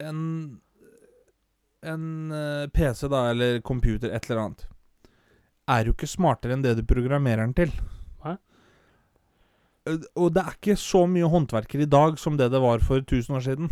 En 0.00 0.60
En 1.82 2.32
eh, 2.34 2.66
PC, 2.74 3.06
da, 3.08 3.28
eller 3.30 3.60
computer, 3.62 4.10
et 4.10 4.24
eller 4.26 4.40
annet, 4.42 4.64
er 5.70 5.86
jo 5.86 5.92
ikke 5.94 6.08
smartere 6.10 6.56
enn 6.56 6.64
det 6.64 6.72
du 6.78 6.82
programmerer 6.90 7.44
den 7.44 7.52
til. 7.54 7.70
Hæ? 8.24 8.32
Eh, 9.86 10.00
Og 10.18 10.32
det 10.34 10.42
er 10.42 10.56
ikke 10.56 10.74
så 10.80 11.04
mye 11.06 11.28
håndverkere 11.30 11.86
i 11.86 11.90
dag 11.90 12.18
som 12.18 12.36
det 12.36 12.50
det 12.50 12.60
var 12.64 12.82
for 12.82 12.98
1000 13.04 13.36
år 13.38 13.44
siden. 13.46 13.70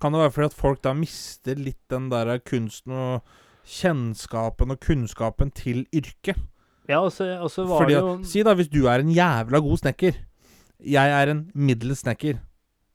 Kan 0.00 0.12
det 0.16 0.22
være 0.22 0.32
fordi 0.32 0.48
at 0.48 0.56
folk 0.56 0.80
da 0.82 0.94
mister 0.96 1.60
litt 1.60 1.82
den 1.92 2.08
der 2.08 2.38
kunsten 2.40 2.92
og 2.96 3.20
kjennskapen 3.68 4.72
og 4.72 4.80
kunnskapen 4.80 5.52
til 5.52 5.84
yrket? 5.92 6.40
Ja, 6.88 7.02
og 7.04 7.12
så, 7.12 7.26
var 7.68 7.84
Fordi 7.84 7.94
det 7.94 8.00
jo 8.00 8.14
Si 8.24 8.42
da, 8.42 8.54
hvis 8.56 8.70
du 8.72 8.86
er 8.88 8.98
en 9.04 9.12
jævla 9.12 9.60
god 9.62 9.76
snekker 9.78 10.16
Jeg 10.80 11.12
er 11.20 11.30
en 11.30 11.50
middels 11.54 12.00
snekker 12.02 12.40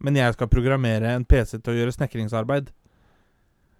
Men 0.06 0.20
jeg 0.20 0.36
skal 0.36 0.52
programmere 0.52 1.16
en 1.16 1.26
PC 1.26 1.58
til 1.58 1.74
å 1.74 1.78
gjøre 1.80 1.96
snekringsarbeid. 1.96 2.70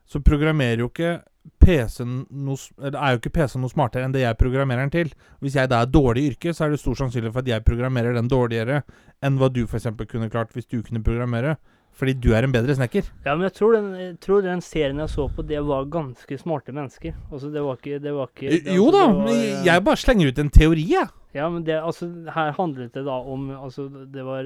Så 0.10 0.22
programmerer 0.26 0.82
jo 0.82 0.90
ikke 0.90 1.20
PC-en 1.62 2.24
noe, 2.46 2.58
er 2.82 3.14
jo 3.14 3.20
ikke 3.20 3.34
PC 3.36 3.60
noe 3.62 3.70
smartere 3.70 4.06
enn 4.08 4.14
det 4.14 4.24
jeg 4.24 4.38
programmerer 4.40 4.86
den 4.86 4.94
til. 4.94 5.12
Hvis 5.44 5.58
jeg 5.60 5.70
da 5.70 5.84
er 5.84 5.92
dårlig 5.94 6.24
i 6.24 6.32
yrke 6.32 6.54
Så 6.54 6.66
er 6.66 6.74
det 6.74 6.82
stor 6.82 6.98
sannsynlig 6.98 7.32
for 7.34 7.46
at 7.46 7.50
jeg 7.52 7.66
programmerer 7.66 8.18
den 8.18 8.30
dårligere 8.32 8.82
Enn 9.22 9.38
hva 9.38 9.52
du 9.54 9.64
eksempel 9.66 10.10
kunne 10.10 10.32
klart 10.34 10.54
Hvis 10.56 10.70
du 10.70 10.80
kunne 10.82 11.04
programmere 11.06 11.56
Fordi 11.96 12.12
du 12.20 12.34
er 12.36 12.44
en 12.44 12.52
bedre 12.52 12.76
snekker 12.76 13.06
Ja, 13.26 13.36
men 13.36 13.46
jeg 13.48 13.54
tror, 13.56 13.72
den, 13.78 13.86
jeg 13.96 14.16
tror 14.20 14.42
den 14.44 14.60
serien 14.62 14.98
jeg 15.00 15.08
så 15.14 15.30
på, 15.32 15.46
det 15.48 15.62
var 15.64 15.86
ganske 15.88 16.38
smarte 16.42 16.74
mennesker. 16.76 17.14
Altså, 17.32 17.48
det 17.54 17.62
var 17.64 17.78
ikke, 17.80 18.00
det 18.04 18.12
var 18.14 18.28
ikke 18.34 18.50
det, 18.52 18.74
Jo 18.76 18.90
altså, 18.90 18.98
da, 18.98 19.06
var, 19.14 19.22
men 19.26 19.36
eh, 19.36 19.62
jeg 19.70 19.84
bare 19.86 20.02
slenger 20.02 20.28
ut 20.34 20.40
en 20.44 20.50
teori 20.50 20.84
jeg 20.92 21.08
Ja, 21.36 21.50
men 21.52 21.64
det, 21.68 21.76
altså, 21.84 22.08
her 22.36 22.52
handlet 22.56 22.94
det 22.96 23.06
da 23.08 23.16
om 23.24 23.50
Altså, 23.56 23.88
det 24.12 24.24
var 24.28 24.44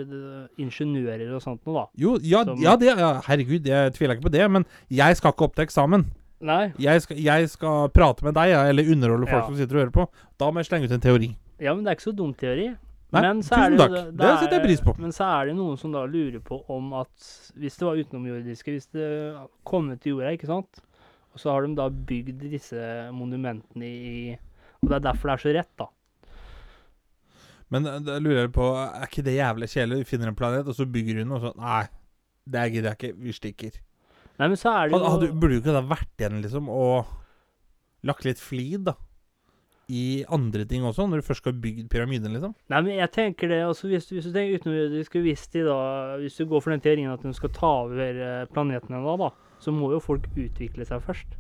ingeniører 0.62 1.34
og 1.36 1.42
sånt 1.44 1.66
noe, 1.68 1.84
da. 1.84 1.86
Jo, 2.02 2.16
ja, 2.22 2.44
Som- 2.46 2.62
ja, 2.64 2.76
det, 2.80 2.94
ja 2.98 3.12
herregud, 3.28 3.66
jeg 3.66 3.94
tviler 3.98 4.16
ikke 4.18 4.28
på 4.30 4.34
det 4.34 4.46
Men 4.52 4.66
jeg 4.90 5.18
skal 5.20 5.34
ikke 5.34 5.48
opp 5.50 5.56
til 5.58 5.66
eksamen 5.68 6.06
Nei. 6.42 6.72
jeg 6.80 7.02
skal, 7.04 7.18
jeg 7.20 7.50
skal 7.52 7.90
prate 7.92 8.24
med 8.24 8.34
deg, 8.38 8.54
eller 8.70 8.88
underholde 8.94 9.28
folk 9.28 9.42
Ja. 9.42 9.48
som 9.50 9.56
sitter 9.60 9.76
og 9.76 9.82
hører 9.82 9.92
på. 9.92 10.06
Da 10.40 10.48
må 10.52 10.62
jeg 10.62 10.70
slenge 10.70 10.86
ut 10.88 10.94
en 10.96 11.02
teori. 11.04 11.36
Ja, 11.60 11.74
men 11.76 11.84
det 11.84 11.92
er 11.92 11.96
ikke 11.98 12.06
så 12.14 12.16
dum 12.16 12.30
teori. 12.34 12.70
Nei, 13.10 13.22
men 13.26 13.40
så 13.42 13.58
tusen 13.58 13.80
takk. 13.80 13.94
det, 13.94 14.02
takk. 14.06 14.18
Det 14.20 14.34
setter 14.38 14.56
jeg 14.60 14.66
pris 14.68 14.84
på. 14.86 14.94
Men 15.02 15.14
så 15.16 15.30
er 15.34 15.50
det 15.50 15.56
noen 15.58 15.80
som 15.82 15.94
da 15.96 16.04
lurer 16.06 16.42
på 16.46 16.60
om 16.70 16.92
at 17.00 17.30
hvis 17.58 17.80
det 17.80 17.88
var 17.88 18.02
utenomjordiske, 18.02 18.76
hvis 18.76 18.90
det 18.94 19.08
kom 19.66 19.90
ut 19.90 20.02
til 20.04 20.14
jorda, 20.14 20.34
ikke 20.38 20.50
sant, 20.50 20.82
og 21.34 21.42
så 21.42 21.56
har 21.56 21.66
de 21.66 21.78
da 21.78 21.88
bygd 21.90 22.46
disse 22.52 22.84
monumentene 23.16 23.90
i 23.90 24.12
Og 24.80 24.92
det 24.92 24.96
er 24.96 25.08
derfor 25.10 25.30
det 25.30 25.34
er 25.34 25.42
så 25.44 25.56
rett, 25.58 25.74
da. 25.82 25.90
Men 27.74 27.86
eh, 27.90 28.00
da 28.06 28.18
lurer 28.22 28.46
jeg 28.46 28.54
på, 28.56 28.70
er 28.80 29.10
ikke 29.10 29.26
det 29.26 29.36
jævlig 29.36 29.70
kjedelig? 29.74 30.00
Du 30.00 30.10
finner 30.10 30.32
en 30.32 30.38
planet, 30.40 30.70
og 30.70 30.78
så 30.78 30.88
bygger 30.90 31.20
du 31.20 31.24
den, 31.26 31.34
og 31.36 31.44
så 31.44 31.52
Nei. 31.60 31.84
det 32.50 32.66
gidder 32.74 32.94
jeg 32.94 33.00
ikke. 33.00 33.24
Vi 33.26 33.36
stikker. 33.36 33.82
Nei, 34.40 34.48
men 34.48 34.58
så 34.58 34.72
er 34.72 34.88
det 34.88 34.96
jo 34.96 35.04
hadde, 35.04 35.34
burde 35.36 35.58
du 35.58 35.60
ikke 35.60 35.76
da 35.76 35.84
vært 35.84 36.22
igjen, 36.22 36.40
liksom, 36.46 36.70
og 36.72 37.10
lagt 38.08 38.24
litt 38.26 38.40
flid, 38.40 38.88
da? 38.88 38.96
I 39.90 40.24
andre 40.30 40.66
ting 40.70 40.84
også, 40.86 41.08
når 41.10 41.22
du 41.24 41.26
først 41.26 41.42
skal 41.42 41.56
bygge 41.58 41.88
pyramiden, 41.90 42.30
liksom? 42.36 42.54
Nei, 42.70 42.82
men 42.86 42.98
jeg 43.00 43.10
tenker 43.16 43.50
det, 43.50 43.62
altså 43.66 43.90
hvis, 43.90 44.06
hvis 44.14 44.28
du 44.28 44.32
tenker 44.36 44.60
utenomjordiske 44.62 45.22
Hvis 45.26 45.48
de 45.56 45.64
da 45.66 45.78
Hvis 46.22 46.38
du 46.38 46.46
går 46.46 46.62
for 46.62 46.76
den 46.76 46.84
teorien 46.86 47.10
at 47.10 47.24
de 47.26 47.34
skal 47.34 47.50
ta 47.56 47.72
over 47.88 48.00
eh, 48.22 48.46
planetene 48.54 49.02
da, 49.02 49.16
da, 49.26 49.32
så 49.60 49.74
må 49.74 49.90
jo 49.96 50.00
folk 50.00 50.30
utvikle 50.38 50.86
seg 50.86 51.02
først. 51.04 51.34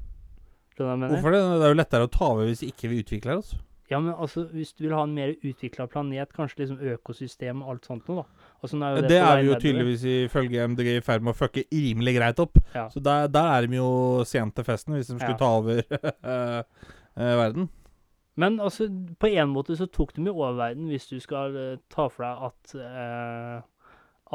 Skjønner 0.73 0.79
du 0.79 0.83
hva 0.83 0.91
jeg 0.95 0.99
mener? 1.05 1.13
Hvorfor 1.19 1.35
det? 1.35 1.41
Det 1.61 1.65
er 1.67 1.73
jo 1.75 1.77
lettere 1.83 2.07
å 2.09 2.13
ta 2.17 2.29
over 2.33 2.49
hvis 2.49 2.65
ikke 2.65 2.89
vi 2.91 3.03
utvikler 3.05 3.37
oss. 3.39 3.53
Ja, 3.89 3.97
men 3.97 4.13
altså, 4.13 4.43
hvis 4.53 4.69
du 4.77 4.83
vil 4.85 4.93
ha 4.93 5.01
en 5.01 5.15
mer 5.17 5.31
utvikla 5.41 5.87
planet, 5.89 6.29
kanskje 6.37 6.59
liksom 6.61 6.77
økosystem 6.91 7.63
og 7.63 7.71
alt 7.73 7.87
sånt 7.89 8.05
noe, 8.09 8.21
da. 8.21 8.51
Altså, 8.61 8.77
er 8.77 8.91
jo 8.93 8.99
Det, 9.01 9.09
det 9.09 9.17
er 9.17 9.31
vi 9.39 9.47
jo 9.47 9.49
nedover. 9.49 9.63
tydeligvis 9.63 10.03
ifølge 10.27 10.67
MDG 10.73 10.89
i 10.93 11.01
ferd 11.07 11.25
med 11.25 11.33
å 11.33 11.39
fucke 11.39 11.63
rimelig 11.73 12.13
greit 12.19 12.41
opp. 12.43 12.59
Ja. 12.75 12.83
Så 12.93 13.01
der, 13.01 13.25
der 13.33 13.49
er 13.55 13.65
de 13.65 13.79
jo 13.79 13.89
sent 14.29 14.53
til 14.59 14.67
festen, 14.67 14.93
hvis 14.93 15.09
de 15.09 15.17
skulle 15.17 15.33
Ja. 15.33 15.41
ta 15.41 15.49
over 15.57 15.81
eh, 16.33 17.33
verden. 17.41 17.69
Men 18.39 18.59
altså, 18.63 18.87
på 19.19 19.27
en 19.33 19.51
måte 19.51 19.75
så 19.75 19.87
tok 19.91 20.13
de 20.15 20.23
jo 20.29 20.37
over 20.37 20.55
verden 20.59 20.87
hvis 20.91 21.09
du 21.09 21.17
skal 21.19 21.55
uh, 21.57 21.81
ta 21.91 22.07
for 22.11 22.23
deg 22.23 22.47
at 22.47 22.73
uh, 22.79 23.59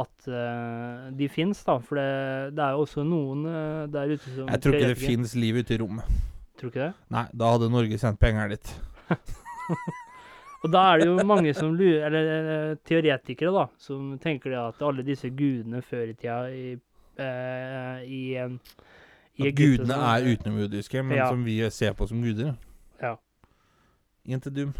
at 0.02 0.26
uh, 0.26 1.10
de 1.14 1.28
fins, 1.30 1.60
da. 1.64 1.78
For 1.78 2.00
det, 2.00 2.54
det 2.58 2.64
er 2.64 2.74
jo 2.74 2.82
også 2.82 3.04
noen 3.06 3.44
der 3.94 4.16
ute 4.16 4.26
som 4.26 4.48
Jeg 4.50 4.62
tror 4.64 4.76
ikke 4.76 4.90
det 4.90 4.98
fins 4.98 5.34
liv 5.38 5.60
ute 5.62 5.76
i 5.76 5.78
rommet. 5.78 6.16
Tror 6.58 6.72
ikke 6.72 6.88
det? 6.88 6.92
Nei, 7.14 7.24
da 7.30 7.52
hadde 7.54 7.70
Norge 7.70 8.00
sendt 8.02 8.18
penger 8.22 8.56
dit. 8.56 8.72
Og 10.64 10.72
da 10.72 10.82
er 10.90 11.02
det 11.02 11.06
jo 11.10 11.26
mange 11.28 11.52
som 11.54 11.74
lurer, 11.76 12.08
eller 12.08 12.74
teoretikere, 12.88 13.52
da, 13.54 13.66
som 13.78 14.14
tenker 14.18 14.50
det 14.50 14.60
at 14.62 14.82
alle 14.86 15.04
disse 15.06 15.28
gudene 15.30 15.82
før 15.84 16.08
i 16.08 16.14
tida 16.16 16.38
i, 16.48 16.70
i, 18.08 18.22
i 18.32 18.40
At 18.40 19.50
Egypt 19.50 19.58
gudene 19.60 19.90
sånn, 19.92 20.06
er 20.08 20.30
utenomjordiske, 20.32 21.04
men 21.04 21.20
Ja. 21.20 21.28
som 21.28 21.44
vi 21.44 21.58
ser 21.70 21.92
på 21.98 22.08
som 22.08 22.22
guder. 22.24 22.54
Ja. 23.02 23.18
Inte 24.26 24.50
dum. 24.50 24.72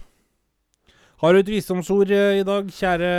Har 1.23 1.33
du 1.33 1.39
et 1.41 1.49
visdomsord 1.49 2.11
eh, 2.11 2.41
i 2.41 2.45
dag, 2.45 2.67
kjære 2.75 3.11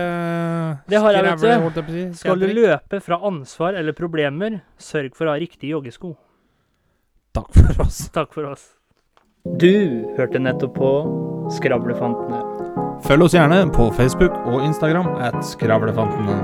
Det 0.89 0.99
har 0.99 1.15
jeg, 1.15 1.23
vet 1.25 1.41
du. 1.41 1.47
holdt 1.63 1.79
jeg 1.79 1.85
på 1.87 1.91
å 1.91 1.95
si? 1.95 2.05
Skal 2.19 2.39
du 2.41 2.47
løpe 2.51 2.99
fra 3.01 3.19
ansvar 3.29 3.77
eller 3.79 3.95
problemer, 3.97 4.59
sørg 4.77 5.15
for 5.17 5.29
å 5.29 5.33
ha 5.35 5.39
riktige 5.41 5.71
joggesko. 5.73 6.15
Takk 7.35 7.51
for 7.55 7.85
oss. 7.85 8.03
Takk 8.15 8.33
for 8.35 8.51
oss. 8.51 8.67
Du 9.45 9.71
hørte 10.17 10.41
nettopp 10.41 10.75
på 10.77 10.91
Skravlefantene. 11.53 12.41
Følg 13.05 13.27
oss 13.27 13.35
gjerne 13.37 13.63
på 13.75 13.89
Facebook 13.93 14.33
og 14.49 14.63
Instagram 14.65 15.11
at 15.21 15.41
Skravlefantene. 15.45 16.39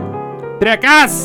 Prekas! 0.62 1.24